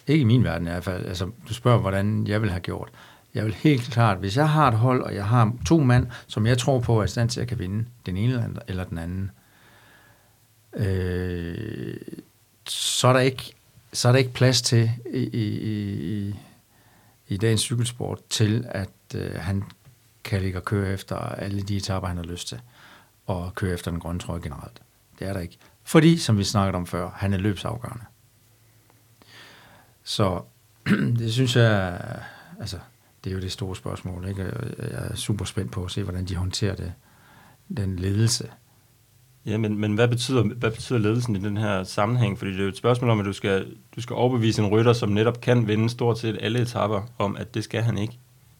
Ikke 0.09 0.21
i 0.23 0.25
min 0.25 0.45
verden 0.45 0.67
i 0.67 0.71
hvert 0.71 0.85
fald. 0.85 1.07
Altså, 1.07 1.31
du 1.49 1.55
spørger, 1.55 1.79
hvordan 1.79 2.27
jeg 2.27 2.43
vil 2.43 2.51
have 2.51 2.61
gjort. 2.61 2.89
Jeg 3.35 3.45
vil 3.45 3.55
helt 3.55 3.83
klart, 3.83 4.19
hvis 4.19 4.37
jeg 4.37 4.51
har 4.51 4.69
et 4.69 4.79
hold, 4.79 5.03
og 5.03 5.15
jeg 5.15 5.27
har 5.27 5.53
to 5.67 5.81
mand, 5.81 6.07
som 6.27 6.47
jeg 6.47 6.59
tror 6.59 6.81
på 6.81 7.01
er 7.01 7.05
i 7.05 7.09
stand 7.09 7.31
til 7.31 7.41
at 7.41 7.49
kan 7.49 7.59
vinde, 7.59 7.85
den 8.07 8.17
ene 8.17 8.55
eller- 8.69 8.85
den 8.85 8.99
anden, 8.99 9.31
øh, 10.75 11.97
så, 12.69 13.09
er 13.09 13.13
der 13.13 13.21
ikke, 13.21 13.53
så 13.93 14.09
er 14.09 14.13
der 14.13 14.19
ikke 14.19 14.33
plads 14.33 14.63
til 14.63 14.91
i, 15.15 15.19
i, 15.19 15.47
i, 16.29 16.35
i 17.29 17.37
dagens 17.37 17.61
cykelsport 17.61 18.19
til, 18.31 18.65
at 18.71 18.89
øh, 19.15 19.35
han 19.35 19.65
kan 20.25 20.41
ligge 20.43 20.59
og 20.59 20.65
køre 20.65 20.93
efter 20.93 21.17
alle 21.17 21.63
de 21.63 21.77
etaper, 21.77 22.09
han 22.09 22.17
har 22.17 22.25
lyst 22.25 22.49
til, 22.49 22.61
og 23.27 23.53
køre 23.55 23.75
efter 23.75 23.91
den 23.91 24.01
grønne 24.01 24.21
trøje 24.21 24.41
generelt. 24.43 24.81
Det 25.19 25.29
er 25.29 25.33
der 25.33 25.41
ikke. 25.41 25.59
Fordi, 25.85 26.19
som 26.19 26.39
vi 26.39 26.45
snakkede 26.45 26.77
om 26.77 26.87
før, 26.87 27.11
han 27.15 27.33
er 27.35 27.39
løbsafgørende. 27.39 28.05
Så 30.09 30.41
det 31.19 31.33
synes 31.33 31.57
jeg, 31.57 32.01
altså, 32.61 32.77
det 33.25 33.31
er 33.31 33.35
jo 33.35 33.41
det 33.41 33.53
store 33.53 33.77
spørgsmål. 33.77 34.29
Ikke? 34.29 34.43
Jeg 34.79 35.09
er 35.11 35.17
super 35.17 35.45
spændt 35.45 35.73
på 35.73 35.85
at 35.85 35.91
se, 35.91 36.03
hvordan 36.03 36.25
de 36.25 36.37
håndterer 36.37 36.75
det, 36.75 36.93
den 37.77 37.97
ledelse. 37.97 38.49
Ja, 39.47 39.59
men, 39.59 39.79
men 39.79 39.95
hvad, 39.95 40.09
betyder, 40.09 40.43
hvad 40.43 40.71
betyder 40.71 40.99
ledelsen 40.99 41.37
i 41.37 41.39
den 41.39 41.57
her 41.57 41.85
sammenhæng? 41.85 42.39
Fordi 42.39 42.51
det 42.51 42.59
er 42.59 42.63
jo 42.63 42.69
et 42.69 42.77
spørgsmål 42.77 43.11
om, 43.11 43.21
at 43.21 43.27
du 43.27 43.33
skal, 43.33 43.67
du 43.97 44.01
skal 44.01 44.15
overbevise 44.15 44.63
en 44.63 44.69
rytter, 44.69 44.93
som 44.93 45.09
netop 45.09 45.41
kan 45.41 45.67
vinde 45.69 45.91
stort 45.91 46.19
set 46.19 46.39
alle 46.41 46.61
etapper, 46.61 47.03
om 47.19 47.37
at 47.37 47.55
det 47.55 47.65
skal 47.65 47.83
han 47.83 47.99
ikke. 47.99 48.19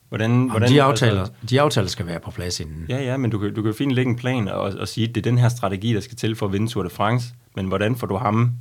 Hvordan, 0.09 0.31
Hvordan, 0.31 0.51
hvordan, 0.51 0.71
de, 0.71 0.83
aftaler, 0.83 1.21
Altså, 1.21 1.35
de 1.51 1.61
aftaler 1.61 1.89
skal 1.89 2.07
være 2.07 2.21
på 2.21 2.31
plads 2.31 2.61
inden. 2.61 2.87
ja, 2.89 3.03
ja, 3.03 3.17
men 3.17 3.31
du 3.31 3.39
kan, 3.39 3.55
du 3.55 3.63
kan 3.63 3.71
jo 3.71 3.77
fint 3.77 3.93
lægge 3.93 4.11
en 4.11 4.17
plan 4.17 4.49
og, 4.49 4.61
og 4.61 4.89
sige, 4.89 5.09
at 5.09 5.15
det 5.15 5.21
er 5.21 5.31
den 5.31 5.39
her 5.39 5.49
strategi, 5.49 5.95
der 5.95 6.01
skal 6.01 6.17
til 6.17 6.37
for 6.37 6.47
at 6.47 6.53
vinde 6.53 6.69
Tour 6.69 6.83
de 6.83 6.91
France. 6.91 7.35
Men 7.57 7.67
hvordan 7.67 7.97
får 7.97 8.07
du 8.07 8.17
ham 8.17 8.53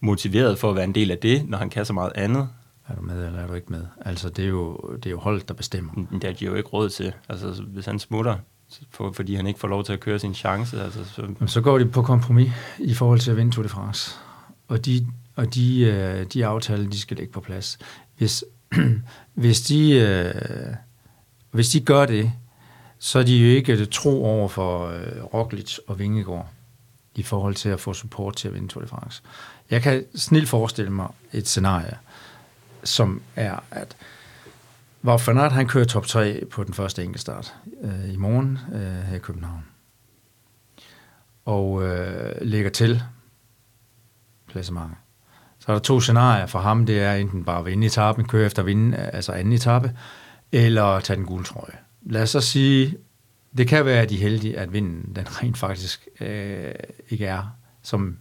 motiveret 0.00 0.58
for 0.58 0.70
at 0.70 0.76
være 0.76 0.84
en 0.84 0.94
del 0.94 1.10
af 1.10 1.18
det, 1.18 1.48
når 1.48 1.58
han 1.58 1.70
kan 1.70 1.84
så 1.84 1.92
meget 1.92 2.12
andet? 2.14 2.48
Er 2.88 2.94
du 2.94 3.02
med, 3.02 3.26
eller 3.26 3.38
er 3.38 3.46
du 3.46 3.54
ikke 3.54 3.72
med? 3.72 3.84
Altså, 4.00 4.28
det 4.28 4.44
er 4.44 4.48
jo, 4.48 4.76
det 4.96 5.06
er 5.06 5.10
jo 5.10 5.18
holdet, 5.18 5.48
der 5.48 5.54
bestemmer. 5.54 5.92
Men 5.94 6.08
Det 6.12 6.24
har 6.24 6.32
de 6.32 6.44
jo 6.44 6.54
ikke 6.54 6.68
råd 6.68 6.88
til. 6.88 7.12
Altså, 7.28 7.54
så 7.54 7.62
hvis 7.62 7.86
han 7.86 7.98
smutter, 7.98 8.36
for, 8.90 9.12
fordi 9.12 9.34
han 9.34 9.46
ikke 9.46 9.60
får 9.60 9.68
lov 9.68 9.84
til 9.84 9.92
at 9.92 10.00
køre 10.00 10.18
sin 10.18 10.34
chance, 10.34 10.82
altså, 10.82 11.04
så, 11.04 11.22
Men 11.38 11.48
så 11.48 11.60
går 11.60 11.78
de 11.78 11.86
på 11.86 12.02
kompromis 12.02 12.50
i 12.78 12.94
forhold 12.94 13.18
til 13.18 13.30
at 13.30 13.36
vinde 13.36 13.52
Tour 13.52 13.62
de 13.62 13.68
France. 13.68 14.16
Og 14.68 14.84
de, 14.84 15.06
og 15.36 15.54
de, 15.54 15.80
øh, 15.80 16.26
de 16.26 16.46
aftaler, 16.46 16.90
de 16.90 17.00
skal 17.00 17.16
ligge 17.16 17.32
på 17.32 17.40
plads. 17.40 17.78
Hvis, 18.16 18.44
hvis, 19.34 19.60
de, 19.60 19.92
øh, 19.92 20.74
hvis 21.50 21.68
de 21.68 21.80
gør 21.80 22.06
det, 22.06 22.32
så 22.98 23.18
er 23.18 23.22
de 23.22 23.36
jo 23.36 23.56
ikke 23.56 23.86
tro 23.86 24.24
over 24.24 24.48
for 24.48 24.86
øh, 24.86 25.24
Roglic 25.24 25.78
og 25.86 25.98
Vingegaard 25.98 26.48
i 27.14 27.22
forhold 27.22 27.54
til 27.54 27.68
at 27.68 27.80
få 27.80 27.92
support 27.92 28.36
til 28.36 28.48
at 28.48 28.54
vinde 28.54 28.68
Tour 28.68 28.82
de 28.82 28.88
France. 28.88 29.22
Jeg 29.70 29.82
kan 29.82 30.04
snilt 30.14 30.48
forestille 30.48 30.90
mig 30.90 31.08
et 31.32 31.48
scenarie, 31.48 31.98
som 32.84 33.22
er, 33.36 33.58
at 33.70 33.96
Wout 35.04 35.26
van 35.26 35.38
Aert, 35.38 35.52
han 35.52 35.68
kører 35.68 35.84
top 35.84 36.06
3 36.06 36.44
på 36.50 36.64
den 36.64 36.74
første 36.74 37.04
enkeltstart 37.04 37.54
øh, 37.82 38.14
i 38.14 38.16
morgen 38.16 38.58
øh, 38.72 38.80
her 38.80 39.16
i 39.16 39.18
København 39.18 39.64
og 41.48 41.82
øh, 41.82 42.34
lægger 42.40 42.70
til 42.70 43.02
klassementet. 44.48 44.96
Så 45.58 45.72
er 45.72 45.74
der 45.74 45.80
to 45.80 46.00
scenarier 46.00 46.46
for 46.46 46.58
ham. 46.58 46.86
Det 46.86 47.00
er 47.00 47.14
enten 47.14 47.44
bare 47.44 47.58
at 47.58 47.66
vinde 47.66 47.86
etappen, 47.86 48.28
køre 48.28 48.46
efter 48.46 48.62
at 48.62 48.66
vinde, 48.66 48.96
altså 48.96 49.32
anden 49.32 49.52
etape, 49.52 49.96
eller 50.52 51.00
tage 51.00 51.16
den 51.16 51.26
gule 51.26 51.44
trøje. 51.44 51.78
Lad 52.02 52.22
os 52.22 52.30
så 52.30 52.40
sige, 52.40 52.96
det 53.56 53.68
kan 53.68 53.84
være, 53.84 54.02
at 54.02 54.10
de 54.10 54.14
er 54.14 54.20
heldige, 54.20 54.58
at 54.58 54.72
vinden 54.72 55.12
den 55.16 55.26
rent 55.42 55.58
faktisk 55.58 56.08
øh, 56.20 56.74
ikke 57.08 57.26
er, 57.26 57.56
som 57.82 58.18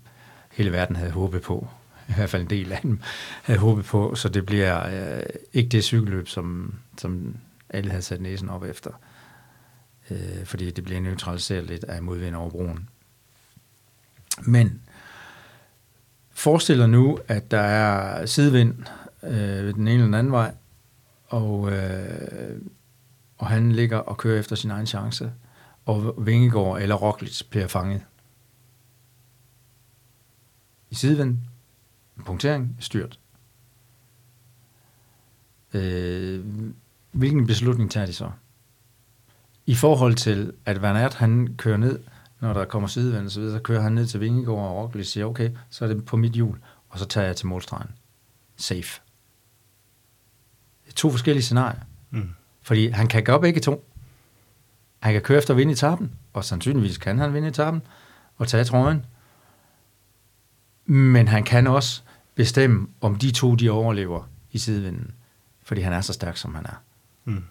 hele 0.58 0.72
verden 0.72 0.96
havde 0.96 1.12
håbet 1.12 1.42
på. 1.42 1.68
I 2.10 2.14
hvert 2.14 2.30
fald 2.30 2.42
en 2.42 2.50
del 2.50 2.72
af 2.72 2.80
dem 2.82 3.00
havde 3.44 3.60
håbet 3.60 3.86
på, 3.86 4.16
så 4.16 4.30
det 4.30 4.46
bliver 4.46 4.88
øh, 5.18 5.24
ikke 5.54 5.70
det 5.70 5.84
cykelløb, 5.84 6.28
som, 6.28 6.76
som 6.98 7.36
alle 7.70 7.90
havde 7.90 8.02
sat 8.02 8.22
næsen 8.22 8.50
op 8.50 8.64
efter. 8.64 8.92
Øh, 10.12 10.46
fordi 10.46 10.72
det 10.72 10.84
bliver 10.84 11.02
neutraliseret 11.02 11.64
lidt 11.64 11.84
af 11.84 12.04
modvind 12.04 12.36
over 12.36 12.50
broen. 12.50 12.90
Men 14.42 14.82
forestil 16.32 16.80
dig 16.80 16.90
nu, 16.90 17.20
at 17.28 17.52
der 17.52 17.60
er 17.60 18.26
sidevind 18.26 18.76
øh, 19.24 19.74
den 19.74 19.82
ene 19.82 19.92
eller 19.92 20.06
den 20.06 20.14
anden 20.14 20.34
vej, 20.34 20.54
og, 21.28 21.72
øh, 21.72 22.62
og 23.38 23.48
han 23.48 23.72
ligger 23.72 23.98
og 23.98 24.18
kører 24.18 24.40
efter 24.40 24.56
sin 24.56 24.72
egen 24.72 24.86
chance, 24.86 25.32
og 25.86 26.16
Vingegaard 26.18 26.82
eller 26.82 26.96
Roglic 26.96 27.42
bliver 27.50 27.68
fanget. 27.68 28.02
I 30.90 30.96
sidevind, 30.96 31.38
punktering, 32.26 32.78
styrt. 32.80 33.20
Øh, 35.74 36.46
hvilken 37.12 37.48
beslutning 37.48 37.92
tager 37.92 38.06
de 38.06 38.14
så? 38.14 38.32
I 39.66 39.76
forhold 39.76 40.16
til, 40.16 40.54
at 40.66 40.82
Van 40.82 40.96
Aert, 40.96 41.14
han 41.14 41.56
kører 41.58 41.78
ned, 41.78 42.00
når 42.40 42.54
der 42.54 42.66
kommer 42.66 42.88
sidevind 42.88 43.26
og 43.26 43.32
så 43.32 43.40
videre, 43.40 43.58
så 43.58 43.64
kører 43.64 43.82
han 43.82 43.92
ned 43.92 44.08
til 44.08 44.20
Vingegaard 44.20 44.58
og 44.58 44.76
Roglic 44.76 45.02
og 45.02 45.06
siger, 45.06 45.26
okay, 45.26 45.52
så 45.70 45.86
er 45.86 45.90
det 45.90 46.06
på 46.06 46.18
mit 46.18 46.32
hjul, 46.32 46.58
og 46.90 47.00
så 47.00 47.06
tager 47.06 47.28
jeg 47.28 47.36
til 47.36 47.48
målstregen. 47.48 47.90
Safe. 48.56 49.02
Det 50.86 50.92
er 50.92 50.96
to 50.96 51.12
forskellige 51.12 51.44
scenarier. 51.44 51.82
mm. 52.10 52.30
Fordi 52.62 52.88
han 52.88 53.08
kan 53.08 53.24
gøre 53.24 53.42
begge 53.42 53.60
to. 53.60 53.90
Han 55.00 55.14
kan 55.14 55.22
køre 55.22 55.38
efter 55.38 55.54
at 55.54 55.58
vinde 55.58 55.74
etappen, 55.74 56.12
og 56.34 56.46
sandsynligvis 56.46 56.98
kan 56.98 57.20
han 57.20 57.34
vinde 57.34 57.48
etappen 57.48 57.82
og 58.38 58.48
tage 58.48 58.64
trøjen. 58.64 59.06
Men 60.90 61.28
han 61.28 61.44
kan 61.44 61.68
også 61.68 62.02
bestemme, 62.36 62.88
om 63.02 63.16
de 63.16 63.32
to 63.32 63.56
de 63.56 63.70
overlever 63.70 64.30
i 64.52 64.58
sidevinden, 64.58 65.12
fordi 65.64 65.82
han 65.82 65.94
er 65.94 66.02
så 66.02 66.14
stærk, 66.14 66.38
som 66.38 66.56
han 66.56 66.66
er. 66.66 66.82
Mm. 67.26 67.44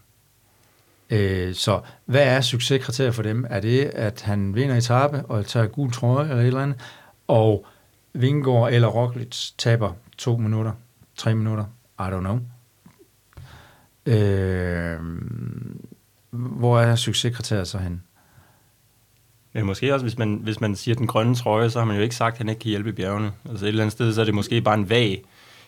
Øh, 1.11 1.55
så 1.55 1.81
hvad 2.05 2.23
er 2.23 2.41
succeskriterier 2.41 3.13
for 3.13 3.23
dem? 3.23 3.47
Er 3.51 3.61
det, 3.61 3.85
at 3.85 4.23
han 4.23 4.55
vinder 4.55 4.77
etape 4.77 5.27
og 5.27 5.47
tager 5.47 5.67
gul 5.67 5.93
trøje 5.93 6.29
eller 6.29 6.43
et 6.43 6.47
eller 6.47 6.61
andet, 6.61 6.81
og 7.29 7.67
Vingegaard 8.13 8.73
eller 8.73 8.89
Roglic 8.89 9.51
taber 9.59 9.93
to 10.19 10.37
minutter, 10.37 10.73
tre 11.17 11.35
minutter? 11.35 11.65
I 11.99 12.03
don't 12.03 12.21
know. 12.21 12.41
Øh, 14.07 15.01
hvor 16.31 16.81
er 16.81 16.97
succeskriteriet 16.97 17.69
så 17.69 17.79
hen? 17.79 18.03
Men 19.57 19.67
måske 19.67 19.95
også, 19.95 20.05
hvis 20.05 20.19
man, 20.19 20.41
hvis 20.43 20.61
man 20.61 20.77
siger 20.77 20.95
den 20.95 21.07
grønne 21.07 21.35
trøje, 21.35 21.71
så 21.71 21.79
har 21.79 21.87
man 21.87 21.97
jo 21.97 22.03
ikke 22.03 22.15
sagt, 22.15 22.35
at 22.35 22.39
han 22.39 22.49
ikke 22.49 22.59
kan 22.59 22.69
hjælpe 22.69 22.93
bjergene. 22.93 23.33
Altså 23.51 23.65
et 23.65 23.69
eller 23.69 23.83
andet 23.83 23.93
sted, 23.93 24.15
så 24.15 24.21
er 24.21 24.25
det 24.25 24.35
måske 24.35 24.61
bare 24.61 24.75
en 24.75 24.91
vag, 24.91 25.25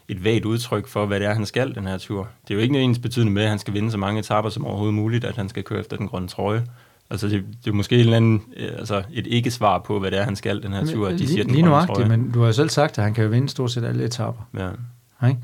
et 0.08 0.24
vagt 0.24 0.44
udtryk 0.44 0.86
for, 0.86 1.06
hvad 1.06 1.20
det 1.20 1.28
er, 1.28 1.34
han 1.34 1.46
skal 1.46 1.74
den 1.74 1.86
her 1.86 1.98
tur. 1.98 2.28
Det 2.48 2.50
er 2.50 2.54
jo 2.54 2.60
ikke 2.60 2.80
ens 2.80 2.98
betydende 2.98 3.32
med, 3.32 3.42
at 3.42 3.48
han 3.48 3.58
skal 3.58 3.74
vinde 3.74 3.90
så 3.90 3.98
mange 3.98 4.20
etapper 4.20 4.50
som 4.50 4.64
overhovedet 4.64 4.94
muligt, 4.94 5.24
at 5.24 5.36
han 5.36 5.48
skal 5.48 5.62
køre 5.62 5.80
efter 5.80 5.96
den 5.96 6.08
grønne 6.08 6.28
trøje. 6.28 6.66
Altså 7.10 7.28
det, 7.28 7.44
det 7.64 7.70
er 7.70 7.74
måske 7.74 7.94
en 7.94 8.00
eller 8.00 8.16
anden, 8.16 8.42
øh, 8.56 8.70
altså 8.78 9.02
et 9.12 9.26
ikke-svar 9.26 9.78
på, 9.78 9.98
hvad 9.98 10.10
det 10.10 10.18
er, 10.18 10.22
han 10.22 10.36
skal 10.36 10.62
den 10.62 10.72
her 10.72 10.86
tur, 10.86 11.08
at 11.08 11.18
de 11.18 11.28
siger 11.28 11.44
lige 11.44 11.54
grønne 11.54 11.68
nuagtigt, 11.68 12.08
men 12.08 12.30
du 12.30 12.40
har 12.40 12.46
jo 12.46 12.52
selv 12.52 12.68
sagt, 12.68 12.98
at 12.98 13.04
han 13.04 13.14
kan 13.14 13.24
jo 13.24 13.30
vinde 13.30 13.48
stort 13.48 13.70
set 13.70 13.84
alle 13.84 14.04
etapper. 14.04 14.48
Ja. 14.58 15.28
Ikke? 15.28 15.40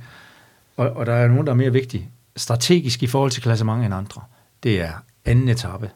Og, 0.76 0.90
og 0.90 1.06
der 1.06 1.12
er 1.12 1.28
nogen, 1.28 1.46
der 1.46 1.52
er 1.52 1.56
mere 1.56 1.72
vigtige. 1.72 2.08
Strategisk 2.36 3.02
i 3.02 3.06
forhold 3.06 3.30
til 3.30 3.42
klassement 3.42 3.84
end 3.84 3.94
andre. 3.94 4.22
Det 4.62 4.80
er 4.80 4.92
anden 5.24 5.48
etape. 5.48 5.90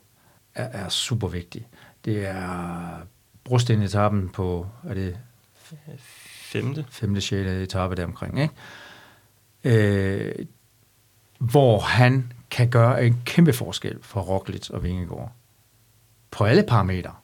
Er, 0.55 0.85
er 0.85 0.89
super 0.89 1.29
vigtig. 1.29 1.67
Det 2.09 2.27
er 2.27 3.07
brostenetappen 3.45 4.29
på, 4.29 4.67
er 4.85 4.95
det 4.95 5.19
Femte. 6.53 6.87
femte, 6.91 7.21
sjette 7.21 7.63
etape 7.63 7.95
deromkring, 7.95 8.41
ikke? 8.41 8.55
Øh, 9.65 10.47
hvor 11.39 11.81
han 11.81 12.33
kan 12.51 12.71
gøre 12.71 13.07
en 13.07 13.23
kæmpe 13.25 13.53
forskel 13.53 13.99
for 14.03 14.21
Roglic 14.21 14.71
og 14.71 14.83
Vingegaard. 14.83 15.33
På 16.31 16.45
alle 16.45 16.63
parametre. 16.63 17.15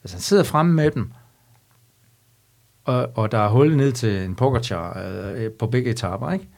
Hvis 0.00 0.12
han 0.12 0.20
sidder 0.20 0.42
fremme 0.44 0.72
med 0.72 0.90
dem, 0.90 1.12
og, 2.84 3.12
og 3.14 3.32
der 3.32 3.38
er 3.38 3.48
hul 3.48 3.76
ned 3.76 3.92
til 3.92 4.24
en 4.24 4.34
Pogacar 4.34 5.02
øh, 5.34 5.50
på 5.50 5.66
begge 5.66 5.90
etaper, 5.90 6.32
ikke? 6.32 6.48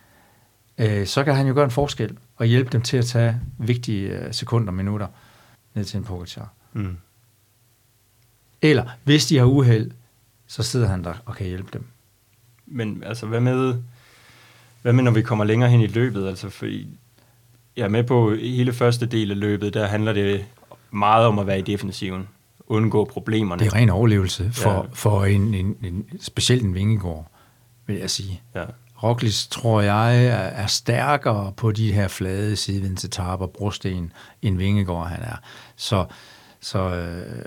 Øh, 0.78 1.06
så 1.06 1.24
kan 1.24 1.34
han 1.34 1.46
jo 1.46 1.54
gøre 1.54 1.64
en 1.64 1.70
forskel 1.70 2.18
og 2.36 2.46
hjælpe 2.46 2.70
dem 2.70 2.82
til 2.82 2.96
at 2.96 3.06
tage 3.06 3.40
vigtige 3.58 4.10
øh, 4.10 4.34
sekunder 4.34 4.68
og 4.68 4.74
minutter 4.74 5.06
ned 5.74 5.84
til 5.84 5.98
en 5.98 6.04
Pogacar. 6.04 6.52
Mm. 6.72 6.96
Eller 8.62 8.84
hvis 9.04 9.26
de 9.26 9.38
har 9.38 9.44
uheld, 9.44 9.90
så 10.46 10.62
sidder 10.62 10.88
han 10.88 11.04
der 11.04 11.14
og 11.24 11.36
kan 11.36 11.46
hjælpe 11.46 11.68
dem. 11.72 11.84
Men 12.66 13.02
altså, 13.06 13.26
hvad 13.26 13.40
med, 13.40 13.74
hvad 14.82 14.92
med, 14.92 15.04
når 15.04 15.10
vi 15.10 15.22
kommer 15.22 15.44
længere 15.44 15.70
hen 15.70 15.80
i 15.80 15.86
løbet? 15.86 16.28
Altså, 16.28 16.48
for 16.48 16.66
jeg 17.76 17.84
er 17.84 17.88
med 17.88 18.04
på 18.04 18.34
hele 18.34 18.72
første 18.72 19.06
del 19.06 19.30
af 19.30 19.40
løbet, 19.40 19.74
der 19.74 19.86
handler 19.86 20.12
det 20.12 20.44
meget 20.90 21.26
om 21.26 21.38
at 21.38 21.46
være 21.46 21.58
i 21.58 21.62
defensiven. 21.62 22.28
Undgå 22.66 23.04
problemerne. 23.04 23.64
Det 23.64 23.72
er 23.72 23.74
ren 23.74 23.90
overlevelse 23.90 24.52
for, 24.52 24.72
ja. 24.72 24.80
for 24.92 25.24
en, 25.24 25.54
en, 25.54 25.76
en, 25.84 26.06
specielt 26.20 26.62
en 26.62 26.74
Vingegård, 26.74 27.30
vil 27.86 27.96
jeg 27.96 28.10
sige. 28.10 28.40
Ja. 28.54 28.64
Roglic, 29.02 29.46
tror 29.50 29.80
jeg, 29.80 30.26
er, 30.26 30.66
stærkere 30.66 31.52
på 31.56 31.72
de 31.72 31.92
her 31.92 32.08
flade 32.08 32.56
sidevindsetaper, 32.56 33.46
brosten, 33.46 34.12
end 34.42 34.56
Vingegård 34.56 35.08
han 35.08 35.22
er. 35.22 35.36
Så, 35.76 36.06
så 36.60 36.78
øh, 36.78 37.44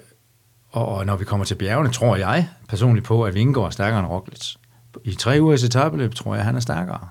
og, 0.69 0.87
og 0.87 1.05
når 1.05 1.15
vi 1.15 1.25
kommer 1.25 1.45
til 1.45 1.55
bjergene, 1.55 1.91
tror 1.93 2.15
jeg 2.15 2.49
personligt 2.67 3.05
på, 3.05 3.23
at 3.23 3.33
Vingegård 3.33 3.65
er 3.65 3.69
stærkere 3.69 3.99
end 3.99 4.07
Roglic. 4.07 4.55
I 5.03 5.13
tre 5.13 5.41
ugers 5.41 5.63
etabeløb 5.63 6.15
tror 6.15 6.35
jeg, 6.35 6.43
han 6.43 6.55
er 6.55 6.59
stærkere 6.59 7.09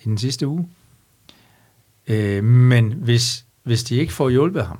i 0.00 0.04
den 0.04 0.18
sidste 0.18 0.46
uge. 0.46 0.68
Øh, 2.06 2.44
men 2.44 2.92
hvis, 2.92 3.44
hvis 3.62 3.84
de 3.84 3.96
ikke 3.96 4.12
får 4.12 4.28
hjulpet 4.28 4.66
ham, 4.66 4.78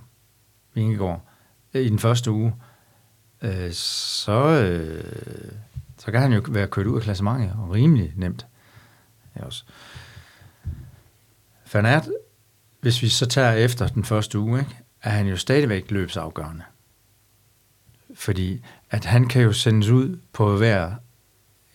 Vingegaard, 0.75 1.23
øh, 1.75 1.83
i 1.83 1.89
den 1.89 1.99
første 1.99 2.31
uge, 2.31 2.55
øh, 3.43 3.73
så, 3.73 4.41
øh, 4.41 5.05
så 5.99 6.11
kan 6.11 6.21
han 6.21 6.33
jo 6.33 6.43
være 6.49 6.67
kørt 6.67 6.87
ud 6.87 6.97
af 6.97 7.03
klassementet, 7.03 7.53
og 7.59 7.71
rimelig 7.71 8.13
nemt 8.17 8.47
her 9.39 9.45
også. 9.45 9.65
Fanat, 11.67 12.09
hvis 12.81 13.03
vi 13.03 13.09
så 13.09 13.27
tager 13.27 13.53
efter 13.53 13.87
den 13.87 14.05
første 14.05 14.39
uge, 14.39 14.59
ikke, 14.59 14.77
er 15.03 15.11
han 15.11 15.27
jo 15.27 15.37
stadigvæk 15.37 15.91
løbsafgørende. 15.91 16.65
Fordi 18.15 18.65
at 18.91 19.05
han 19.05 19.29
kan 19.29 19.43
jo 19.43 19.53
sendes 19.53 19.89
ud 19.89 20.19
på 20.33 20.57
hver 20.57 20.95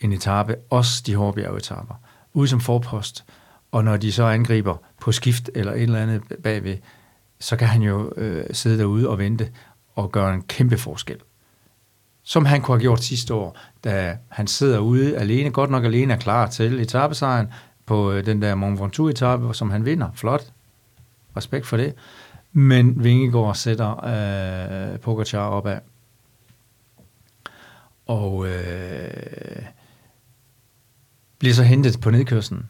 en 0.01 0.12
etape, 0.12 0.55
også 0.70 1.03
de 1.05 1.15
hårde 1.15 1.36
bjergetapper, 1.36 1.96
ud 2.34 2.48
som 2.48 2.62
forpost, 2.62 3.25
og 3.72 3.84
når 3.84 3.98
de 3.98 4.12
så 4.12 4.24
angriber 4.24 4.77
på 5.01 5.12
skift 5.12 5.50
eller 5.55 5.74
et 5.74 5.82
eller 5.82 6.01
andet 6.01 6.24
bagved, 6.43 6.77
så 7.39 7.55
kan 7.55 7.67
han 7.67 7.82
jo 7.82 8.13
øh, 8.17 8.46
sidde 8.51 8.77
derude 8.77 9.10
og 9.10 9.17
vente 9.17 9.51
og 9.96 10.12
gøre 10.12 10.34
en 10.34 10.41
kæmpe 10.41 10.77
forskel. 10.77 11.17
Som 12.24 12.46
han 12.46 12.62
kunne 12.62 12.75
have 12.75 12.82
gjort 12.82 13.03
sidste 13.03 13.34
år, 13.34 13.58
da 13.84 14.18
han 14.30 14.48
sidder 14.48 14.80
ude 14.80 15.18
alene, 15.18 15.51
godt 15.51 15.70
nok 15.70 15.84
alene 15.84 16.13
er 16.13 16.17
klar 16.17 16.48
til 16.48 16.80
etappesejren 16.80 17.48
på 17.86 18.12
øh, 18.12 18.26
den 18.26 18.41
der 18.41 18.56
Mont 18.56 18.80
Ventoux-etappe, 18.80 19.54
som 19.54 19.71
han 19.71 19.86
vinder. 19.86 20.10
Flot. 20.13 20.54
Respekt 21.38 21.65
for 21.65 21.78
det. 21.78 21.93
Men 22.52 23.04
Vingegaard 23.04 23.56
sætter 23.56 24.06
øh, 24.93 25.00
Pogacar 25.00 25.50
opad. 25.50 25.80
Og 28.06 28.48
øh, 28.48 29.63
bliver 31.39 31.54
så 31.54 31.63
hentet 31.63 32.02
på 32.02 32.12
nedkørslen. 32.12 32.69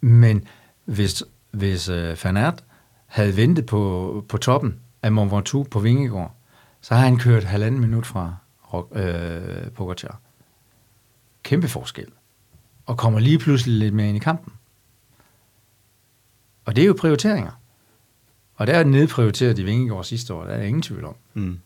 Men 0.00 0.48
hvis, 0.84 1.22
hvis 1.50 1.88
øh, 1.88 2.16
Fanart 2.16 2.64
havde 3.06 3.36
ventet 3.36 3.66
på, 3.66 4.24
på 4.28 4.36
toppen 4.36 4.80
af 5.02 5.12
Mont 5.12 5.32
Ventoux 5.32 5.68
på 5.70 5.80
Vingegård, 5.80 6.34
så 6.84 6.94
har 6.94 7.04
han 7.04 7.18
kørt 7.18 7.44
halvanden 7.44 7.80
minut 7.80 8.06
fra 8.06 8.36
øh, 8.92 9.70
Pogacar. 9.70 10.20
Kæmpe 11.42 11.68
forskel. 11.68 12.06
Og 12.86 12.98
kommer 12.98 13.20
lige 13.20 13.38
pludselig 13.38 13.78
lidt 13.78 13.94
mere 13.94 14.08
ind 14.08 14.16
i 14.16 14.20
kampen. 14.20 14.52
Og 16.64 16.76
det 16.76 16.82
er 16.82 16.86
jo 16.88 16.94
prioriteringer. 16.98 17.50
Og 18.54 18.66
der 18.66 18.78
er 18.78 18.84
nedprioriteret 18.84 19.58
i 19.58 19.62
Vingegård 19.62 20.04
sidste 20.04 20.34
år, 20.34 20.44
der 20.44 20.54
er 20.54 20.62
ingen 20.62 20.82
tvivl 20.82 21.04
om. 21.04 21.16
Mm. 21.34 21.60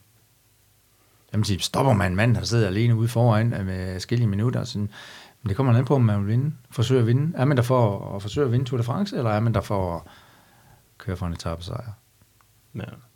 Jamen, 1.33 1.45
sige, 1.45 1.61
stopper 1.61 1.93
man 1.93 2.13
en 2.13 2.17
mand, 2.17 2.35
der 2.35 2.43
sidder 2.43 2.67
alene 2.67 2.97
ude 2.97 3.09
foran 3.09 3.49
med 3.49 4.01
skille 4.01 4.27
minutter, 4.27 4.65
sådan, 4.65 4.91
men 5.43 5.49
det 5.49 5.57
kommer 5.57 5.73
ned 5.73 5.85
på, 5.85 5.95
om 5.95 6.03
man 6.03 6.21
vil 6.21 6.27
vinde, 6.27 6.55
forsøge 6.71 7.01
at 7.01 7.07
vinde. 7.07 7.37
Er 7.37 7.45
man 7.45 7.57
der 7.57 7.63
for 7.63 8.15
at 8.17 8.23
forsøge 8.23 8.47
at 8.47 8.53
vinde 8.53 8.65
Tour 8.65 8.79
de 8.79 8.85
France, 8.85 9.17
eller 9.17 9.31
er 9.31 9.41
man 9.41 9.55
der 9.55 9.61
for 9.61 9.97
at 9.97 10.03
køre 10.99 11.17
for 11.17 11.27
en 11.27 11.33
etappesejr? 11.33 11.93
Ja. 12.75 13.08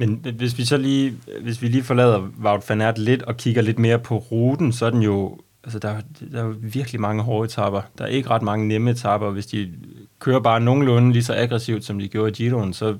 Men 0.00 0.26
hvis 0.36 0.58
vi 0.58 0.64
så 0.64 0.76
lige, 0.76 1.14
hvis 1.42 1.62
vi 1.62 1.68
lige 1.68 1.82
forlader 1.82 2.28
Wout 2.44 2.68
van 2.68 2.80
Aert 2.80 2.98
lidt 2.98 3.22
og 3.22 3.36
kigger 3.36 3.62
lidt 3.62 3.78
mere 3.78 3.98
på 3.98 4.18
ruten, 4.18 4.72
så 4.72 4.86
er 4.86 4.90
den 4.90 5.02
jo, 5.02 5.38
altså 5.64 5.78
der, 5.78 6.00
der 6.32 6.44
er 6.44 6.48
virkelig 6.48 7.00
mange 7.00 7.22
hårde 7.22 7.44
etapper. 7.44 7.82
Der 7.98 8.04
er 8.04 8.08
ikke 8.08 8.30
ret 8.30 8.42
mange 8.42 8.68
nemme 8.68 8.90
etapper. 8.90 9.30
Hvis 9.30 9.46
de 9.46 9.72
kører 10.18 10.40
bare 10.40 10.60
nogenlunde 10.60 11.12
lige 11.12 11.24
så 11.24 11.34
aggressivt, 11.34 11.84
som 11.84 11.98
de 11.98 12.08
gjorde 12.08 12.30
i 12.30 12.34
Giroen, 12.34 12.72
så, 12.72 12.96